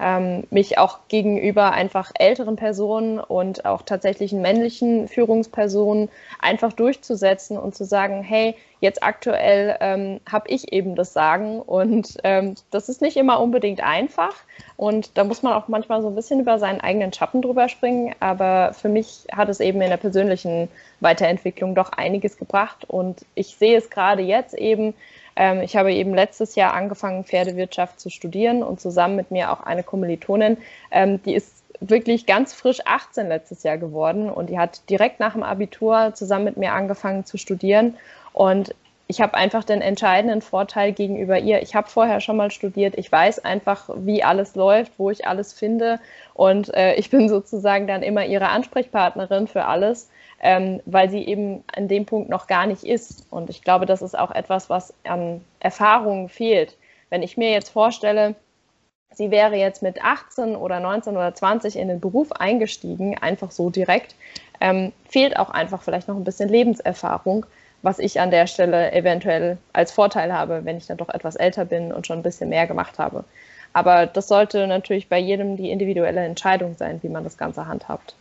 ähm, 0.00 0.44
mich 0.50 0.78
auch 0.78 1.00
gegenüber 1.08 1.72
einfach 1.72 2.10
älteren 2.18 2.56
Personen 2.56 3.20
und 3.20 3.64
auch 3.66 3.82
tatsächlichen 3.82 4.40
männlichen 4.40 5.08
Führungspersonen 5.08 6.08
einfach 6.38 6.72
durchzusetzen 6.72 7.58
und 7.58 7.74
zu 7.74 7.84
sagen, 7.84 8.22
hey, 8.22 8.56
jetzt 8.80 9.02
aktuell 9.02 9.76
ähm, 9.80 10.20
habe 10.30 10.48
ich 10.48 10.72
eben 10.72 10.94
das 10.96 11.12
Sagen. 11.12 11.60
Und 11.60 12.16
ähm, 12.24 12.54
das 12.70 12.88
ist 12.88 13.02
nicht 13.02 13.16
immer 13.16 13.40
unbedingt 13.40 13.82
einfach. 13.82 14.34
Und 14.76 15.18
da 15.18 15.24
muss 15.24 15.42
man 15.42 15.52
auch 15.52 15.68
manchmal 15.68 16.00
so 16.00 16.08
ein 16.08 16.14
bisschen 16.14 16.40
über 16.40 16.58
seinen 16.58 16.80
eigenen 16.80 17.12
Schatten 17.12 17.42
drüber 17.42 17.68
springen, 17.68 18.14
aber 18.20 18.72
für 18.72 18.88
mich 18.88 19.26
hat 19.32 19.50
es 19.50 19.60
eben 19.60 19.82
in 19.82 19.90
der 19.90 19.98
persönlichen 19.98 20.68
Weiterentwicklung 21.00 21.74
doch 21.74 21.92
einiges 21.92 22.38
gebracht. 22.38 22.84
Und 22.88 23.26
ich 23.34 23.56
sehe 23.56 23.76
es 23.76 23.90
gerade 23.90 24.22
jetzt 24.22 24.54
eben, 24.54 24.94
ähm, 25.36 25.60
ich 25.62 25.76
habe 25.76 25.92
eben 25.92 26.14
letztes 26.14 26.54
Jahr 26.54 26.74
angefangen, 26.74 27.24
Pferdewirtschaft 27.24 28.00
zu 28.00 28.10
studieren 28.10 28.62
und 28.62 28.80
zusammen 28.80 29.16
mit 29.16 29.30
mir 29.30 29.52
auch 29.52 29.60
eine 29.60 29.82
Kommilitonin, 29.82 30.56
ähm, 30.90 31.22
die 31.22 31.34
ist 31.34 31.60
wirklich 31.80 32.26
ganz 32.26 32.52
frisch 32.52 32.80
18 32.84 33.28
letztes 33.28 33.62
Jahr 33.62 33.78
geworden 33.78 34.30
und 34.30 34.50
die 34.50 34.58
hat 34.58 34.88
direkt 34.90 35.18
nach 35.18 35.32
dem 35.32 35.42
Abitur 35.42 36.12
zusammen 36.14 36.44
mit 36.44 36.56
mir 36.56 36.72
angefangen 36.72 37.24
zu 37.24 37.38
studieren. 37.38 37.96
Und 38.32 38.74
ich 39.10 39.20
habe 39.20 39.34
einfach 39.34 39.64
den 39.64 39.80
entscheidenden 39.80 40.40
Vorteil 40.40 40.92
gegenüber 40.92 41.38
ihr. 41.38 41.62
Ich 41.62 41.74
habe 41.74 41.88
vorher 41.88 42.20
schon 42.20 42.36
mal 42.36 42.52
studiert. 42.52 42.94
Ich 42.96 43.10
weiß 43.10 43.44
einfach, 43.44 43.90
wie 43.96 44.22
alles 44.22 44.54
läuft, 44.54 44.92
wo 44.98 45.10
ich 45.10 45.26
alles 45.26 45.52
finde. 45.52 45.98
Und 46.32 46.72
äh, 46.74 46.94
ich 46.94 47.10
bin 47.10 47.28
sozusagen 47.30 47.88
dann 47.88 48.02
immer 48.02 48.24
ihre 48.24 48.50
Ansprechpartnerin 48.50 49.48
für 49.48 49.64
alles 49.64 50.08
ähm, 50.40 50.80
weil 50.86 51.10
sie 51.10 51.26
eben 51.26 51.62
an 51.74 51.88
dem 51.88 52.06
Punkt 52.06 52.30
noch 52.30 52.46
gar 52.46 52.66
nicht 52.66 52.84
ist. 52.84 53.26
Und 53.30 53.50
ich 53.50 53.62
glaube, 53.62 53.86
das 53.86 54.02
ist 54.02 54.18
auch 54.18 54.30
etwas, 54.30 54.70
was 54.70 54.94
an 55.04 55.44
Erfahrung 55.60 56.28
fehlt. 56.28 56.76
Wenn 57.10 57.22
ich 57.22 57.36
mir 57.36 57.50
jetzt 57.50 57.68
vorstelle, 57.68 58.34
sie 59.12 59.30
wäre 59.30 59.56
jetzt 59.56 59.82
mit 59.82 60.02
18 60.02 60.56
oder 60.56 60.80
19 60.80 61.16
oder 61.16 61.34
20 61.34 61.76
in 61.76 61.88
den 61.88 62.00
Beruf 62.00 62.32
eingestiegen, 62.32 63.18
einfach 63.18 63.50
so 63.50 63.70
direkt, 63.70 64.14
ähm, 64.60 64.92
fehlt 65.08 65.38
auch 65.38 65.50
einfach 65.50 65.82
vielleicht 65.82 66.08
noch 66.08 66.16
ein 66.16 66.24
bisschen 66.24 66.48
Lebenserfahrung, 66.48 67.44
was 67.82 67.98
ich 67.98 68.20
an 68.20 68.30
der 68.30 68.46
Stelle 68.46 68.92
eventuell 68.92 69.58
als 69.72 69.92
Vorteil 69.92 70.32
habe, 70.32 70.64
wenn 70.64 70.76
ich 70.76 70.86
dann 70.86 70.98
doch 70.98 71.08
etwas 71.08 71.36
älter 71.36 71.64
bin 71.64 71.92
und 71.92 72.06
schon 72.06 72.18
ein 72.18 72.22
bisschen 72.22 72.48
mehr 72.48 72.66
gemacht 72.66 72.98
habe. 72.98 73.24
Aber 73.72 74.06
das 74.06 74.28
sollte 74.28 74.66
natürlich 74.66 75.08
bei 75.08 75.18
jedem 75.18 75.56
die 75.56 75.70
individuelle 75.70 76.24
Entscheidung 76.24 76.76
sein, 76.76 76.98
wie 77.02 77.08
man 77.08 77.24
das 77.24 77.38
Ganze 77.38 77.66
handhabt. 77.66 78.14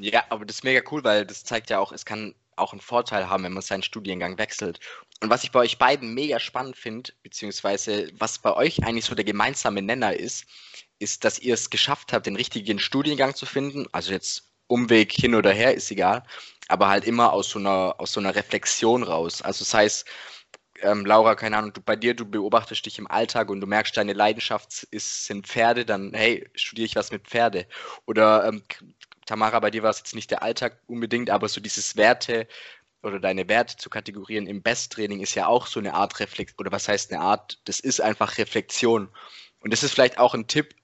Ja, 0.00 0.24
aber 0.30 0.46
das 0.46 0.56
ist 0.56 0.64
mega 0.64 0.82
cool, 0.90 1.04
weil 1.04 1.26
das 1.26 1.44
zeigt 1.44 1.70
ja 1.70 1.78
auch, 1.78 1.92
es 1.92 2.04
kann 2.04 2.34
auch 2.56 2.72
einen 2.72 2.80
Vorteil 2.80 3.28
haben, 3.28 3.44
wenn 3.44 3.52
man 3.52 3.62
seinen 3.62 3.82
Studiengang 3.82 4.38
wechselt. 4.38 4.80
Und 5.22 5.30
was 5.30 5.44
ich 5.44 5.52
bei 5.52 5.60
euch 5.60 5.78
beiden 5.78 6.14
mega 6.14 6.40
spannend 6.40 6.76
finde, 6.76 7.12
beziehungsweise 7.22 8.10
was 8.18 8.38
bei 8.38 8.54
euch 8.54 8.82
eigentlich 8.84 9.04
so 9.04 9.14
der 9.14 9.24
gemeinsame 9.24 9.82
Nenner 9.82 10.14
ist, 10.14 10.46
ist, 10.98 11.24
dass 11.24 11.38
ihr 11.38 11.54
es 11.54 11.70
geschafft 11.70 12.12
habt, 12.12 12.26
den 12.26 12.36
richtigen 12.36 12.78
Studiengang 12.78 13.34
zu 13.34 13.46
finden. 13.46 13.86
Also 13.92 14.12
jetzt 14.12 14.50
Umweg 14.68 15.12
hin 15.12 15.34
oder 15.34 15.52
her, 15.52 15.74
ist 15.74 15.90
egal, 15.90 16.22
aber 16.68 16.88
halt 16.88 17.04
immer 17.04 17.32
aus 17.32 17.50
so 17.50 17.58
einer, 17.58 17.96
aus 17.98 18.12
so 18.12 18.20
einer 18.20 18.34
Reflexion 18.34 19.02
raus. 19.02 19.42
Also 19.42 19.64
das 19.64 19.74
heißt, 19.74 20.06
ähm, 20.82 21.04
Laura, 21.04 21.34
keine 21.34 21.58
Ahnung, 21.58 21.72
du, 21.72 21.80
bei 21.80 21.96
dir, 21.96 22.14
du 22.14 22.24
beobachtest 22.24 22.86
dich 22.86 22.98
im 22.98 23.10
Alltag 23.10 23.50
und 23.50 23.60
du 23.60 23.66
merkst, 23.66 23.96
deine 23.96 24.12
Leidenschaft 24.12 24.84
ist, 24.90 25.26
sind 25.26 25.46
Pferde, 25.46 25.84
dann 25.84 26.12
hey, 26.14 26.48
studiere 26.54 26.86
ich 26.86 26.96
was 26.96 27.12
mit 27.12 27.26
Pferde. 27.26 27.66
Oder 28.06 28.46
ähm, 28.46 28.62
Tamara, 29.30 29.60
bei 29.60 29.70
dir 29.70 29.84
war 29.84 29.90
es 29.90 29.98
jetzt 29.98 30.16
nicht 30.16 30.32
der 30.32 30.42
Alltag 30.42 30.80
unbedingt, 30.88 31.30
aber 31.30 31.48
so 31.48 31.60
dieses 31.60 31.94
Werte 31.96 32.48
oder 33.00 33.20
deine 33.20 33.48
Werte 33.48 33.76
zu 33.76 33.88
kategorieren 33.88 34.48
im 34.48 34.60
Besttraining 34.60 35.20
ist 35.20 35.36
ja 35.36 35.46
auch 35.46 35.68
so 35.68 35.78
eine 35.78 35.94
Art 35.94 36.18
Reflexion, 36.18 36.58
oder 36.58 36.72
was 36.72 36.88
heißt 36.88 37.12
eine 37.12 37.22
Art? 37.22 37.60
Das 37.64 37.78
ist 37.78 38.00
einfach 38.00 38.38
Reflexion. 38.38 39.08
Und 39.60 39.72
das 39.72 39.84
ist 39.84 39.92
vielleicht 39.92 40.18
auch 40.18 40.34
ein 40.34 40.48
Tipp 40.48 40.74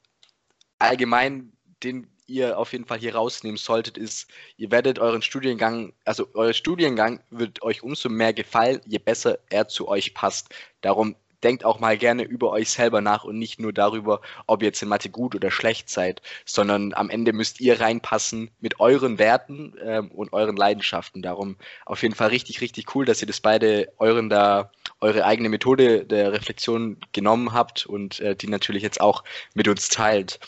allgemein, 0.79 1.55
den 1.83 2.09
ihr 2.29 2.57
auf 2.57 2.71
jeden 2.71 2.85
Fall 2.85 3.01
hier 3.01 3.17
rausnehmen 3.17 3.57
solltet, 3.57 3.99
ist, 3.99 4.31
ihr 4.57 4.71
werdet 4.71 5.01
euren 5.01 5.23
Studiengang, 5.23 5.93
also 6.05 6.29
euer 6.35 6.53
Studiengang 6.53 7.25
wird 7.31 7.63
euch 7.63 7.83
umso 7.83 8.09
mehr 8.09 8.33
gefallen, 8.33 8.81
je 8.87 8.99
besser 8.99 9.41
er 9.51 9.67
zu 9.67 9.89
euch 9.89 10.15
passt. 10.15 10.55
Darum 10.83 11.17
denkt 11.43 11.65
auch 11.65 11.79
mal 11.79 11.97
gerne 11.97 12.23
über 12.23 12.51
euch 12.51 12.71
selber 12.71 13.01
nach 13.01 13.25
und 13.25 13.39
nicht 13.39 13.61
nur 13.61 13.73
darüber, 13.73 14.21
ob 14.47 14.63
ihr 14.63 14.69
jetzt 14.69 14.83
in 14.83 14.89
Mathe 14.89 15.11
gut 15.11 15.35
oder 15.35 15.51
schlecht 15.51 15.91
seid, 15.91 16.23
sondern 16.45 16.95
am 16.95 17.11
Ende 17.11 17.33
müsst 17.33 17.61
ihr 17.61 17.81
reinpassen 17.81 18.51
mit 18.61 18.81
euren 18.81 19.19
Werten 19.19 19.75
ähm, 19.83 20.11
und 20.11 20.33
euren 20.33 20.57
Leidenschaften. 20.57 21.23
Darum 21.23 21.57
auf 21.85 22.03
jeden 22.03 22.15
Fall 22.15 22.29
richtig, 22.29 22.61
richtig 22.61 22.95
cool, 22.95 23.05
dass 23.05 23.21
ihr 23.21 23.27
das 23.27 23.41
beide 23.41 23.93
euren 23.99 24.29
da, 24.29 24.71
eure 25.01 25.25
eigene 25.25 25.49
Methode 25.49 26.05
der 26.05 26.33
Reflexion 26.33 26.99
genommen 27.13 27.53
habt 27.53 27.87
und 27.87 28.21
äh, 28.21 28.37
die 28.37 28.49
natürlich 28.49 28.83
jetzt 28.83 29.01
auch 29.01 29.25
mit 29.55 29.69
uns 29.69 29.89
teilt. 29.89 30.41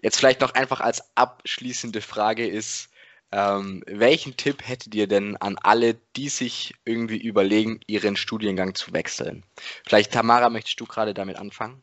Jetzt 0.00 0.18
vielleicht 0.18 0.40
noch 0.40 0.54
einfach 0.54 0.80
als 0.80 1.02
abschließende 1.14 2.00
Frage 2.00 2.46
ist, 2.46 2.88
ähm, 3.32 3.82
welchen 3.86 4.36
Tipp 4.36 4.66
hättet 4.66 4.94
ihr 4.94 5.06
denn 5.06 5.36
an 5.38 5.58
alle, 5.62 5.96
die 6.16 6.28
sich 6.28 6.74
irgendwie 6.84 7.16
überlegen, 7.16 7.80
ihren 7.86 8.16
Studiengang 8.16 8.74
zu 8.74 8.92
wechseln? 8.92 9.42
Vielleicht, 9.86 10.12
Tamara, 10.12 10.50
möchtest 10.50 10.78
du 10.80 10.86
gerade 10.86 11.14
damit 11.14 11.36
anfangen? 11.36 11.82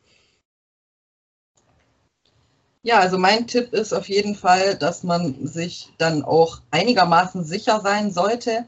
Ja, 2.82 2.98
also 3.00 3.18
mein 3.18 3.46
Tipp 3.46 3.74
ist 3.74 3.92
auf 3.92 4.08
jeden 4.08 4.34
Fall, 4.34 4.76
dass 4.76 5.02
man 5.02 5.46
sich 5.46 5.92
dann 5.98 6.22
auch 6.24 6.60
einigermaßen 6.70 7.44
sicher 7.44 7.80
sein 7.80 8.10
sollte. 8.10 8.64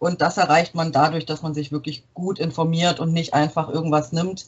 Und 0.00 0.20
das 0.20 0.36
erreicht 0.36 0.74
man 0.74 0.90
dadurch, 0.90 1.26
dass 1.26 1.42
man 1.42 1.54
sich 1.54 1.70
wirklich 1.70 2.02
gut 2.12 2.40
informiert 2.40 2.98
und 2.98 3.12
nicht 3.12 3.34
einfach 3.34 3.68
irgendwas 3.68 4.10
nimmt, 4.10 4.46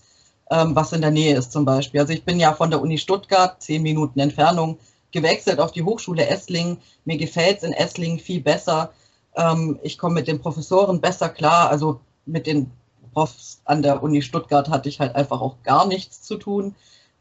ähm, 0.51 0.75
was 0.75 0.93
in 0.93 1.01
der 1.01 1.13
Nähe 1.13 1.37
ist 1.37 1.53
zum 1.53 1.65
Beispiel. 1.65 2.01
Also 2.01 2.13
ich 2.13 2.25
bin 2.25 2.41
ja 2.41 2.55
von 2.55 2.71
der 2.71 2.81
Uni 2.81 2.99
Stuttgart, 2.99 3.63
zehn 3.63 3.83
Minuten 3.83 4.19
Entfernung 4.19 4.79
gewechselt 5.15 5.61
auf 5.61 5.73
die 5.73 5.85
Hochschule 5.85 6.27
Esslingen. 6.27 6.79
Mir 7.07 7.17
gefällt 7.17 7.59
es 7.59 7.63
in 7.63 7.73
Esslingen 7.73 8.19
viel 8.19 8.43
besser. 8.43 8.93
Ähm, 9.35 9.79
ich 9.83 9.97
komme 9.97 10.17
mit 10.17 10.29
den 10.29 10.43
Professoren 10.43 11.01
besser 11.01 11.31
klar. 11.31 11.71
Also 11.71 12.01
mit 12.27 12.47
den 12.47 12.71
Profs 13.15 13.63
an 13.65 13.81
der 13.81 14.03
Uni 14.03 14.21
Stuttgart 14.21 14.69
hatte 14.69 14.91
ich 14.91 15.01
halt 15.01 15.15
einfach 15.15 15.41
auch 15.41 15.57
gar 15.63 15.87
nichts 15.87 16.21
zu 16.23 16.37
tun. 16.37 16.75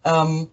Ähm, 0.03 0.49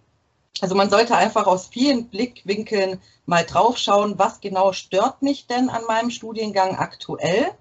also 0.61 0.75
man 0.75 0.91
sollte 0.91 1.17
einfach 1.17 1.47
aus 1.47 1.69
vielen 1.69 2.09
Blickwinkeln 2.09 3.01
mal 3.25 3.45
drauf 3.45 3.79
schauen, 3.79 4.19
was 4.19 4.41
genau 4.41 4.73
stört 4.73 5.23
mich 5.23 5.47
denn 5.47 5.71
an 5.71 5.83
meinem 5.89 6.11
Studiengang 6.11 6.77
aktuell. 6.77 7.53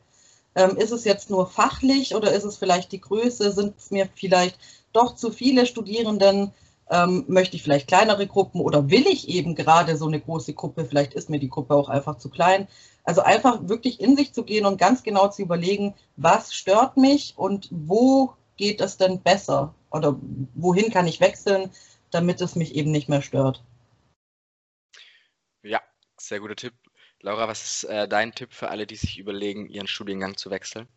Ähm, 0.55 0.75
ist 0.75 0.91
es 0.91 1.05
jetzt 1.05 1.29
nur 1.29 1.47
fachlich 1.47 2.15
oder 2.15 2.33
ist 2.33 2.43
es 2.43 2.57
vielleicht 2.57 2.91
die 2.91 2.99
Größe? 2.99 3.53
Sind 3.53 3.77
es 3.77 3.91
mir 3.91 4.09
vielleicht 4.13 4.59
doch 4.91 5.15
zu 5.15 5.31
viele 5.31 5.65
Studierenden? 5.65 6.51
Ähm, 6.91 7.25
möchte 7.27 7.55
ich 7.55 7.63
vielleicht 7.63 7.87
kleinere 7.87 8.25
Gruppen 8.25 8.61
oder 8.61 8.89
will 8.89 9.05
ich 9.07 9.29
eben 9.29 9.53
gerade 9.55 9.95
so 9.95 10.07
eine 10.07 10.19
große 10.19 10.53
Gruppe? 10.53 10.85
Vielleicht 10.85 11.13
ist 11.13 11.29
mir 11.29 11.39
die 11.39 11.49
Gruppe 11.49 11.75
auch 11.75 11.89
einfach 11.89 12.17
zu 12.17 12.29
klein. 12.29 12.67
Also 13.03 13.21
einfach 13.21 13.67
wirklich 13.67 13.99
in 13.99 14.15
sich 14.15 14.33
zu 14.33 14.43
gehen 14.43 14.65
und 14.65 14.77
ganz 14.77 15.03
genau 15.03 15.27
zu 15.29 15.41
überlegen, 15.41 15.93
was 16.15 16.53
stört 16.53 16.97
mich 16.97 17.33
und 17.37 17.67
wo 17.71 18.33
geht 18.57 18.81
es 18.81 18.97
denn 18.97 19.21
besser 19.21 19.73
oder 19.91 20.19
wohin 20.55 20.91
kann 20.91 21.07
ich 21.07 21.21
wechseln, 21.21 21.71
damit 22.11 22.41
es 22.41 22.55
mich 22.55 22.75
eben 22.75 22.91
nicht 22.91 23.09
mehr 23.09 23.21
stört. 23.21 23.63
Ja, 25.63 25.81
sehr 26.19 26.39
guter 26.39 26.55
Tipp. 26.55 26.73
Laura, 27.21 27.47
was 27.47 27.63
ist 27.63 27.83
äh, 27.85 28.07
dein 28.07 28.33
Tipp 28.33 28.53
für 28.53 28.69
alle, 28.69 28.87
die 28.87 28.95
sich 28.95 29.17
überlegen, 29.17 29.69
ihren 29.69 29.87
Studiengang 29.87 30.37
zu 30.37 30.49
wechseln? 30.49 30.87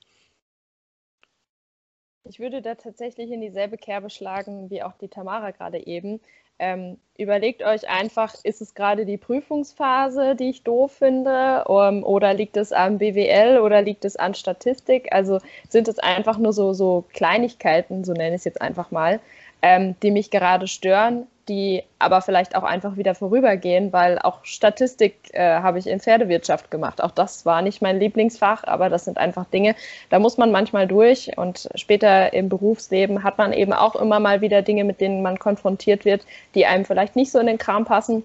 Ich 2.24 2.38
würde 2.38 2.62
da 2.62 2.74
tatsächlich 2.76 3.30
in 3.30 3.40
dieselbe 3.40 3.76
Kerbe 3.76 4.08
schlagen 4.08 4.70
wie 4.70 4.82
auch 4.82 4.92
die 4.94 5.08
Tamara 5.08 5.50
gerade 5.50 5.86
eben. 5.86 6.20
Ähm, 6.58 6.98
überlegt 7.18 7.64
euch 7.64 7.88
einfach, 7.88 8.34
ist 8.44 8.60
es 8.60 8.74
gerade 8.74 9.04
die 9.04 9.16
Prüfungsphase, 9.16 10.36
die 10.36 10.50
ich 10.50 10.62
doof 10.62 10.92
finde, 10.92 11.64
um, 11.66 11.78
ähm, 11.78 12.04
oder 12.04 12.34
liegt 12.34 12.56
es 12.56 12.72
am 12.72 12.98
BWL 12.98 13.58
oder 13.58 13.82
liegt 13.82 14.04
es 14.04 14.14
an 14.16 14.34
Statistik? 14.34 15.12
Also 15.12 15.40
sind 15.68 15.88
es 15.88 15.98
einfach 15.98 16.38
nur 16.38 16.52
so, 16.52 16.72
so 16.72 17.04
Kleinigkeiten, 17.12 18.04
so 18.04 18.12
nenne 18.12 18.36
ich 18.36 18.40
es 18.40 18.44
jetzt 18.44 18.62
einfach 18.62 18.92
mal, 18.92 19.18
ähm, 19.60 19.96
die 20.02 20.12
mich 20.12 20.30
gerade 20.30 20.68
stören, 20.68 21.26
die 21.48 21.82
aber 21.98 22.20
vielleicht 22.22 22.54
auch 22.54 22.62
einfach 22.62 22.96
wieder 22.96 23.14
vorübergehen, 23.14 23.92
weil 23.92 24.18
auch 24.18 24.44
Statistik 24.44 25.16
äh, 25.32 25.60
habe 25.60 25.78
ich 25.78 25.86
in 25.86 26.00
Pferdewirtschaft 26.00 26.70
gemacht. 26.70 27.02
Auch 27.02 27.10
das 27.10 27.44
war 27.44 27.62
nicht 27.62 27.82
mein 27.82 27.98
Lieblingsfach, 27.98 28.64
aber 28.64 28.88
das 28.88 29.04
sind 29.04 29.18
einfach 29.18 29.46
Dinge, 29.46 29.74
da 30.10 30.18
muss 30.18 30.38
man 30.38 30.52
manchmal 30.52 30.86
durch 30.86 31.36
und 31.36 31.68
später 31.74 32.32
im 32.32 32.48
Berufsleben 32.48 33.24
hat 33.24 33.38
man 33.38 33.52
eben 33.52 33.72
auch 33.72 33.96
immer 33.96 34.20
mal 34.20 34.40
wieder 34.40 34.62
Dinge, 34.62 34.84
mit 34.84 35.00
denen 35.00 35.22
man 35.22 35.38
konfrontiert 35.38 36.04
wird, 36.04 36.24
die 36.54 36.66
einem 36.66 36.84
vielleicht 36.84 37.16
nicht 37.16 37.32
so 37.32 37.38
in 37.38 37.46
den 37.46 37.58
Kram 37.58 37.84
passen. 37.84 38.22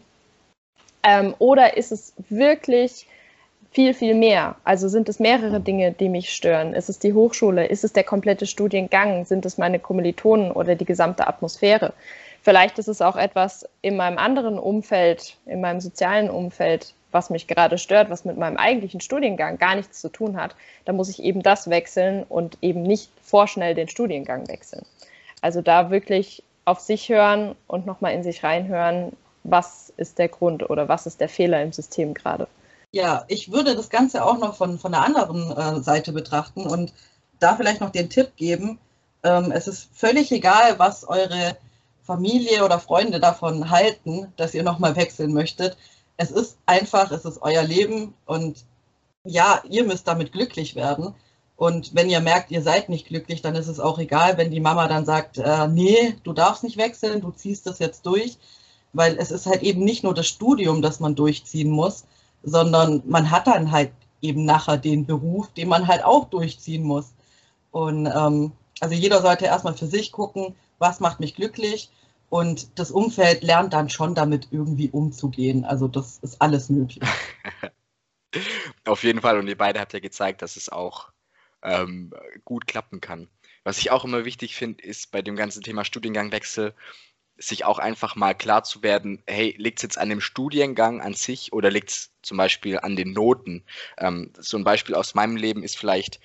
Ähm, 1.03 1.33
oder 1.39 1.77
ist 1.77 1.91
es 1.91 2.13
wirklich 2.29 3.07
viel, 3.71 3.93
viel 3.93 4.15
mehr. 4.15 4.55
Also 4.63 4.87
sind 4.87 5.09
es 5.09 5.19
mehrere 5.19 5.59
Dinge, 5.59 5.91
die 5.91 6.09
mich 6.09 6.33
stören? 6.33 6.73
Ist 6.73 6.89
es 6.89 6.99
die 6.99 7.13
Hochschule? 7.13 7.67
Ist 7.67 7.83
es 7.83 7.93
der 7.93 8.03
komplette 8.03 8.45
Studiengang? 8.45 9.25
Sind 9.25 9.45
es 9.45 9.57
meine 9.57 9.79
Kommilitonen 9.79 10.51
oder 10.51 10.75
die 10.75 10.85
gesamte 10.85 11.27
Atmosphäre? 11.27 11.93
Vielleicht 12.47 12.79
ist 12.79 12.87
es 12.87 13.01
auch 13.01 13.17
etwas 13.17 13.67
in 13.81 13.97
meinem 13.97 14.17
anderen 14.17 14.57
Umfeld, 14.57 15.35
in 15.47 15.59
meinem 15.59 15.81
sozialen 15.81 16.29
Umfeld, 16.29 16.93
was 17.11 17.29
mich 17.29 17.45
gerade 17.45 17.77
stört, 17.77 18.09
was 18.09 18.23
mit 18.23 18.37
meinem 18.37 18.55
eigentlichen 18.55 19.01
Studiengang 19.01 19.57
gar 19.57 19.75
nichts 19.75 19.99
zu 19.99 20.07
tun 20.07 20.37
hat. 20.37 20.55
Da 20.85 20.93
muss 20.93 21.09
ich 21.09 21.21
eben 21.21 21.43
das 21.43 21.69
wechseln 21.69 22.23
und 22.23 22.57
eben 22.61 22.83
nicht 22.83 23.11
vorschnell 23.21 23.75
den 23.75 23.89
Studiengang 23.89 24.47
wechseln. 24.47 24.85
Also 25.41 25.61
da 25.61 25.91
wirklich 25.91 26.41
auf 26.63 26.79
sich 26.79 27.09
hören 27.09 27.53
und 27.67 27.85
nochmal 27.85 28.13
in 28.13 28.23
sich 28.23 28.45
reinhören, 28.45 29.11
was 29.43 29.91
ist 29.97 30.17
der 30.17 30.29
Grund 30.29 30.69
oder 30.69 30.87
was 30.87 31.05
ist 31.05 31.19
der 31.19 31.27
Fehler 31.27 31.61
im 31.61 31.73
System 31.73 32.13
gerade. 32.13 32.47
Ja, 32.93 33.25
ich 33.27 33.51
würde 33.51 33.75
das 33.75 33.89
Ganze 33.89 34.23
auch 34.23 34.37
noch 34.37 34.55
von, 34.55 34.79
von 34.79 34.93
der 34.93 35.01
anderen 35.01 35.51
äh, 35.51 35.81
Seite 35.81 36.13
betrachten 36.13 36.65
und 36.65 36.93
da 37.41 37.57
vielleicht 37.57 37.81
noch 37.81 37.89
den 37.89 38.09
Tipp 38.09 38.37
geben. 38.37 38.79
Ähm, 39.23 39.51
es 39.51 39.67
ist 39.67 39.89
völlig 39.93 40.31
egal, 40.31 40.79
was 40.79 41.05
eure 41.05 41.57
Familie 42.07 42.63
oder 42.63 42.79
Freunde 42.79 43.19
davon 43.19 43.69
halten, 43.69 44.31
dass 44.37 44.53
ihr 44.53 44.63
nochmal 44.63 44.95
wechseln 44.95 45.33
möchtet. 45.33 45.77
Es 46.15 46.31
ist 46.31 46.57
einfach, 46.65 47.11
es 47.11 47.25
ist 47.25 47.41
euer 47.41 47.63
Leben 47.63 48.13
und 48.25 48.63
ja, 49.25 49.61
ihr 49.69 49.83
müsst 49.83 50.07
damit 50.07 50.31
glücklich 50.31 50.75
werden. 50.75 51.13
Und 51.57 51.93
wenn 51.93 52.09
ihr 52.09 52.21
merkt, 52.21 52.49
ihr 52.49 52.61
seid 52.61 52.87
nicht 52.87 53.07
glücklich, 53.07 53.41
dann 53.41 53.55
ist 53.55 53.67
es 53.67 53.79
auch 53.79 53.99
egal, 53.99 54.37
wenn 54.37 54.51
die 54.51 54.61
Mama 54.61 54.87
dann 54.87 55.05
sagt, 55.05 55.37
äh, 55.37 55.67
nee, 55.67 56.15
du 56.23 56.31
darfst 56.31 56.63
nicht 56.63 56.77
wechseln, 56.77 57.19
du 57.19 57.31
ziehst 57.31 57.67
das 57.67 57.79
jetzt 57.79 58.05
durch, 58.05 58.37
weil 58.93 59.17
es 59.17 59.31
ist 59.31 59.45
halt 59.45 59.61
eben 59.63 59.83
nicht 59.83 60.03
nur 60.03 60.13
das 60.13 60.27
Studium, 60.27 60.81
das 60.81 60.99
man 61.01 61.13
durchziehen 61.15 61.69
muss, 61.69 62.05
sondern 62.41 63.03
man 63.05 63.31
hat 63.31 63.47
dann 63.47 63.71
halt 63.71 63.91
eben 64.21 64.45
nachher 64.45 64.77
den 64.77 65.05
Beruf, 65.05 65.49
den 65.57 65.67
man 65.67 65.87
halt 65.87 66.05
auch 66.05 66.25
durchziehen 66.25 66.83
muss. 66.83 67.11
Und 67.71 68.05
ähm, 68.05 68.53
also 68.79 68.95
jeder 68.95 69.21
sollte 69.21 69.45
erstmal 69.45 69.73
für 69.73 69.87
sich 69.87 70.11
gucken, 70.11 70.55
was 70.79 70.99
macht 70.99 71.19
mich 71.19 71.35
glücklich 71.35 71.89
und 72.29 72.77
das 72.79 72.91
Umfeld 72.91 73.43
lernt 73.43 73.73
dann 73.73 73.89
schon 73.89 74.15
damit 74.15 74.49
irgendwie 74.51 74.89
umzugehen. 74.89 75.65
Also 75.65 75.87
das 75.87 76.17
ist 76.19 76.41
alles 76.41 76.69
möglich. 76.69 77.03
Auf 78.85 79.03
jeden 79.03 79.21
Fall 79.21 79.39
und 79.39 79.47
ihr 79.47 79.57
beide 79.57 79.79
habt 79.79 79.93
ja 79.93 79.99
gezeigt, 79.99 80.41
dass 80.41 80.57
es 80.57 80.69
auch 80.69 81.09
ähm, 81.63 82.13
gut 82.43 82.67
klappen 82.67 83.01
kann. 83.01 83.29
Was 83.63 83.79
ich 83.79 83.91
auch 83.91 84.05
immer 84.05 84.25
wichtig 84.25 84.55
finde, 84.55 84.83
ist 84.83 85.11
bei 85.11 85.21
dem 85.21 85.35
ganzen 85.35 85.63
Thema 85.63 85.85
Studiengangwechsel, 85.85 86.73
sich 87.37 87.65
auch 87.65 87.79
einfach 87.79 88.15
mal 88.15 88.33
klar 88.33 88.63
zu 88.63 88.81
werden, 88.81 89.21
hey, 89.27 89.55
liegt 89.57 89.79
es 89.79 89.83
jetzt 89.83 89.97
an 89.97 90.09
dem 90.09 90.21
Studiengang 90.21 91.01
an 91.01 91.13
sich 91.13 91.53
oder 91.53 91.69
liegt 91.69 91.91
es 91.91 92.11
zum 92.21 92.37
Beispiel 92.37 92.79
an 92.79 92.95
den 92.95 93.13
Noten? 93.13 93.63
Ähm, 93.97 94.33
so 94.37 94.57
ein 94.57 94.63
Beispiel 94.63 94.95
aus 94.95 95.15
meinem 95.15 95.35
Leben 95.35 95.63
ist 95.63 95.77
vielleicht, 95.77 96.19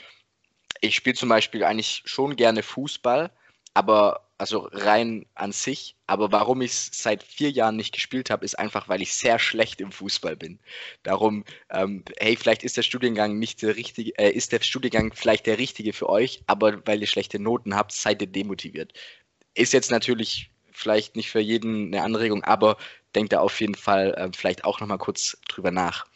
ich 0.81 0.95
spiele 0.95 1.15
zum 1.15 1.29
Beispiel 1.29 1.65
eigentlich 1.65 2.03
schon 2.07 2.37
gerne 2.37 2.63
Fußball, 2.63 3.31
aber 3.75 4.29
also 4.43 4.69
rein 4.73 5.25
an 5.37 5.53
sich. 5.53 5.95
Aber 6.07 6.33
warum 6.33 6.63
ich 6.63 6.73
es 6.73 6.91
seit 6.93 7.23
vier 7.23 7.51
Jahren 7.51 7.77
nicht 7.77 7.95
gespielt 7.95 8.29
habe, 8.29 8.45
ist 8.45 8.59
einfach, 8.59 8.89
weil 8.89 9.01
ich 9.01 9.15
sehr 9.15 9.39
schlecht 9.39 9.81
im 9.81 9.93
Fußball 9.93 10.35
bin. 10.35 10.59
Darum, 11.05 11.45
ähm, 11.71 12.05
hey, 12.19 12.37
vielleicht 12.37 12.65
ist 12.65 12.77
der 12.77 12.83
Studiengang 12.83 13.39
nicht 13.39 13.63
der 13.63 13.77
richtige, 13.77 14.11
äh, 14.19 14.31
ist 14.31 14.51
der 14.51 14.61
Studiengang 14.61 15.13
vielleicht 15.15 15.47
der 15.47 15.59
richtige 15.59 15.93
für 15.93 16.09
euch, 16.09 16.43
aber 16.47 16.85
weil 16.87 17.01
ihr 17.01 17.07
schlechte 17.07 17.39
Noten 17.39 17.77
habt, 17.77 17.93
seid 17.93 18.21
ihr 18.21 18.27
demotiviert. 18.27 18.93
Ist 19.55 19.73
jetzt 19.73 19.93
natürlich 19.93 20.51
vielleicht 20.73 21.15
nicht 21.15 21.31
für 21.31 21.41
jeden 21.41 21.95
eine 21.95 22.03
Anregung, 22.03 22.43
aber 22.43 22.79
denkt 23.15 23.33
da 23.33 23.41
auf 23.41 23.61
jeden 23.61 23.75
Fall 23.75 24.15
äh, 24.15 24.29
vielleicht 24.35 24.65
auch 24.65 24.81
nochmal 24.81 24.99
kurz 24.99 25.37
drüber 25.49 25.71
nach. 25.71 26.07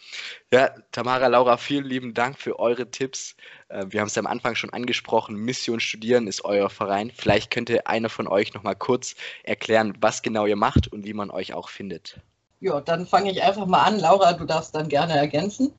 Ja, 0.50 0.70
Tamara, 0.92 1.26
Laura, 1.26 1.56
vielen 1.56 1.84
lieben 1.84 2.14
Dank 2.14 2.38
für 2.38 2.58
eure 2.58 2.90
Tipps. 2.90 3.36
Äh, 3.68 3.86
wir 3.88 4.00
haben 4.00 4.08
es 4.08 4.18
am 4.18 4.26
Anfang 4.26 4.54
schon 4.54 4.70
angesprochen, 4.70 5.36
Mission 5.36 5.80
Studieren 5.80 6.26
ist 6.26 6.44
euer 6.44 6.70
Verein. 6.70 7.10
Vielleicht 7.14 7.50
könnte 7.50 7.86
einer 7.86 8.08
von 8.08 8.28
euch 8.28 8.54
nochmal 8.54 8.76
kurz 8.76 9.14
erklären, 9.42 9.94
was 10.00 10.22
genau 10.22 10.46
ihr 10.46 10.56
macht 10.56 10.88
und 10.92 11.04
wie 11.04 11.14
man 11.14 11.30
euch 11.30 11.54
auch 11.54 11.68
findet. 11.68 12.20
Ja, 12.60 12.80
dann 12.80 13.06
fange 13.06 13.30
ich 13.30 13.42
einfach 13.42 13.66
mal 13.66 13.82
an. 13.82 13.98
Laura, 13.98 14.32
du 14.32 14.44
darfst 14.44 14.74
dann 14.74 14.88
gerne 14.88 15.16
ergänzen. 15.16 15.72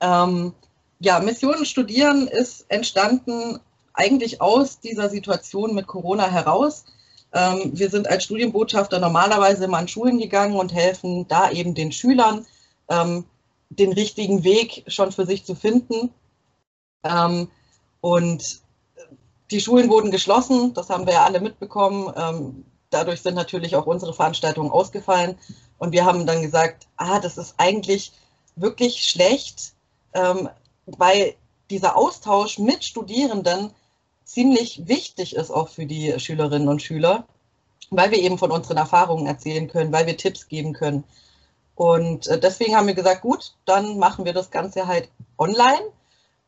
Ähm, 0.00 0.54
ja, 1.00 1.18
Mission 1.20 1.64
Studieren 1.64 2.28
ist 2.28 2.66
entstanden 2.68 3.60
eigentlich 3.94 4.40
aus 4.40 4.80
dieser 4.80 5.08
Situation 5.08 5.74
mit 5.74 5.86
Corona 5.86 6.30
heraus. 6.30 6.84
Ähm, 7.34 7.72
wir 7.74 7.90
sind 7.90 8.08
als 8.08 8.24
Studienbotschafter 8.24 9.00
normalerweise 9.00 9.64
immer 9.64 9.78
an 9.78 9.88
Schulen 9.88 10.18
gegangen 10.18 10.56
und 10.56 10.72
helfen 10.72 11.26
da 11.26 11.50
eben 11.50 11.74
den 11.74 11.90
Schülern, 11.90 12.46
ähm, 12.88 13.24
den 13.70 13.92
richtigen 13.92 14.44
Weg 14.44 14.84
schon 14.86 15.10
für 15.10 15.26
sich 15.26 15.44
zu 15.44 15.56
finden. 15.56 16.10
Ähm, 17.02 17.48
und 18.00 18.60
die 19.50 19.60
Schulen 19.60 19.90
wurden 19.90 20.12
geschlossen, 20.12 20.74
das 20.74 20.90
haben 20.90 21.06
wir 21.06 21.14
ja 21.14 21.24
alle 21.24 21.40
mitbekommen. 21.40 22.64
dadurch 22.90 23.20
sind 23.22 23.34
natürlich 23.34 23.76
auch 23.76 23.86
unsere 23.86 24.14
Veranstaltungen 24.14 24.70
ausgefallen. 24.70 25.36
Und 25.78 25.92
wir 25.92 26.04
haben 26.04 26.26
dann 26.26 26.42
gesagt, 26.42 26.86
ah, 26.96 27.20
das 27.20 27.36
ist 27.36 27.54
eigentlich 27.58 28.12
wirklich 28.56 29.04
schlecht, 29.04 29.74
weil 30.86 31.34
dieser 31.70 31.96
Austausch 31.96 32.58
mit 32.58 32.84
Studierenden 32.84 33.70
ziemlich 34.24 34.86
wichtig 34.88 35.36
ist 35.36 35.50
auch 35.50 35.68
für 35.68 35.86
die 35.86 36.18
Schülerinnen 36.18 36.68
und 36.68 36.82
Schüler, 36.82 37.26
weil 37.90 38.10
wir 38.10 38.18
eben 38.18 38.38
von 38.38 38.50
unseren 38.50 38.76
Erfahrungen 38.76 39.26
erzählen 39.26 39.68
können, 39.68 39.92
weil 39.92 40.06
wir 40.06 40.16
Tipps 40.16 40.48
geben 40.48 40.72
können. 40.72 41.04
Und 41.74 42.26
äh, 42.28 42.38
deswegen 42.38 42.76
haben 42.76 42.86
wir 42.86 42.94
gesagt, 42.94 43.22
gut, 43.22 43.54
dann 43.64 43.98
machen 43.98 44.24
wir 44.24 44.32
das 44.32 44.50
Ganze 44.50 44.86
halt 44.86 45.08
online. 45.38 45.90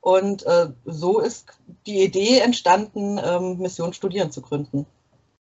Und 0.01 0.47
äh, 0.47 0.69
so 0.85 1.19
ist 1.19 1.47
die 1.87 2.03
Idee 2.03 2.39
entstanden, 2.39 3.21
ähm, 3.23 3.59
Mission 3.59 3.93
Studieren 3.93 4.31
zu 4.31 4.41
gründen. 4.41 4.87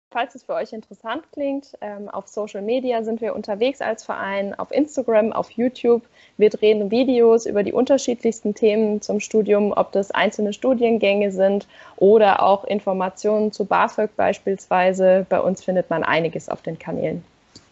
Falls 0.10 0.36
es 0.36 0.44
für 0.44 0.54
euch 0.54 0.72
interessant 0.72 1.26
klingt, 1.34 1.78
ähm, 1.82 2.08
auf 2.08 2.30
Social 2.30 2.62
Media 2.62 3.04
sind 3.04 3.20
wir 3.20 3.36
unterwegs 3.36 3.82
als 3.82 4.06
Verein, 4.06 4.58
auf 4.58 4.72
Instagram, 4.72 5.34
auf 5.34 5.52
YouTube. 5.52 6.02
Wir 6.38 6.50
drehen 6.50 6.90
Videos 6.90 7.46
über 7.46 7.62
die 7.62 7.74
unterschiedlichsten 7.74 8.56
Themen 8.56 9.02
zum 9.02 9.20
Studium, 9.20 9.74
ob 9.74 9.92
das 9.92 10.12
einzelne 10.12 10.54
Studiengänge 10.54 11.34
sind 11.34 11.68
oder 11.98 12.42
auch 12.42 12.64
Informationen 12.64 13.52
zu 13.52 13.66
BAföG 13.66 14.16
beispielsweise. 14.16 15.26
Bei 15.28 15.42
uns 15.42 15.62
findet 15.62 15.90
man 15.90 16.06
einiges 16.06 16.48
auf 16.48 16.62
den 16.62 16.80
Kanälen. 16.80 17.22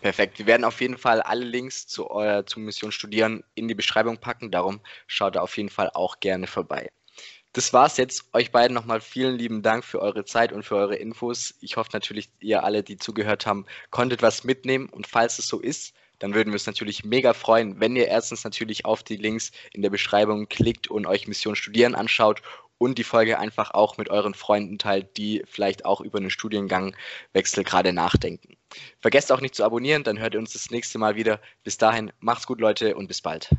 Perfekt. 0.02 0.38
Wir 0.38 0.46
werden 0.46 0.66
auf 0.66 0.82
jeden 0.82 0.98
Fall 0.98 1.22
alle 1.22 1.46
Links 1.46 1.88
zu, 1.88 2.12
eurer, 2.12 2.46
zu 2.46 2.60
Mission 2.60 2.92
Studieren 2.92 3.46
in 3.56 3.70
die 3.70 3.76
Beschreibung 3.76 4.18
packen. 4.18 4.52
Darum 4.52 4.82
schaut 5.08 5.38
da 5.38 5.40
auf 5.40 5.56
jeden 5.56 5.70
Fall 5.70 5.90
auch 5.94 6.20
gerne 6.20 6.48
vorbei 6.48 6.90
das 7.56 7.72
war's 7.72 7.96
jetzt. 7.96 8.26
Euch 8.34 8.52
beiden 8.52 8.76
nochmal 8.76 9.00
vielen 9.00 9.38
lieben 9.38 9.62
Dank 9.62 9.86
für 9.86 10.02
eure 10.02 10.26
Zeit 10.26 10.52
und 10.52 10.64
für 10.64 10.76
eure 10.76 10.98
Infos. 10.98 11.56
Ich 11.62 11.78
hoffe 11.78 11.92
natürlich, 11.94 12.30
ihr 12.42 12.66
alle, 12.66 12.84
die 12.84 12.98
zugehört 12.98 13.46
haben, 13.46 13.66
konntet 13.92 14.22
was 14.22 14.44
mitnehmen. 14.44 14.90
Und 14.90 15.08
falls 15.08 15.40
es 15.40 15.48
so 15.48 15.62
ist, 15.62 15.94
dann 16.20 16.34
würden 16.34 16.50
wir 16.50 16.56
uns 16.56 16.66
natürlich 16.66 17.06
mega 17.06 17.34
freuen, 17.34 17.80
wenn 17.80 17.96
ihr 17.96 18.10
erstens 18.10 18.44
natürlich 18.44 18.84
auf 18.84 19.04
die 19.04 19.16
Links 19.16 19.54
in 19.72 19.82
der 19.82 19.90
Beschreibung 19.90 20.50
klickt 20.50 20.90
und 20.90 21.06
euch 21.06 21.30
Mission 21.30 21.56
Studieren 21.56 21.96
anschaut 21.96 22.42
und 22.78 22.98
die 22.98 23.06
Folge 23.06 23.40
einfach 23.40 23.72
auch 23.72 23.98
mit 23.98 24.10
euren 24.10 24.34
Freunden 24.34 24.78
teilt, 24.78 25.16
die 25.16 25.42
vielleicht 25.46 25.86
auch 25.86 26.02
über 26.02 26.20
einen 26.20 26.32
Studiengangwechsel 26.32 27.64
gerade 27.64 27.94
nachdenken. 27.94 28.58
Vergesst 29.00 29.32
auch 29.32 29.40
nicht 29.40 29.56
zu 29.56 29.64
abonnieren, 29.64 30.04
dann 30.04 30.20
hört 30.20 30.34
ihr 30.34 30.42
uns 30.42 30.52
das 30.52 30.72
nächste 30.72 30.98
Mal 30.98 31.16
wieder. 31.16 31.40
Bis 31.64 31.78
dahin, 31.78 32.12
macht's 32.20 32.48
gut, 32.48 32.60
Leute, 32.60 32.96
und 32.96 33.08
bis 33.08 33.22
bald. 33.22 33.50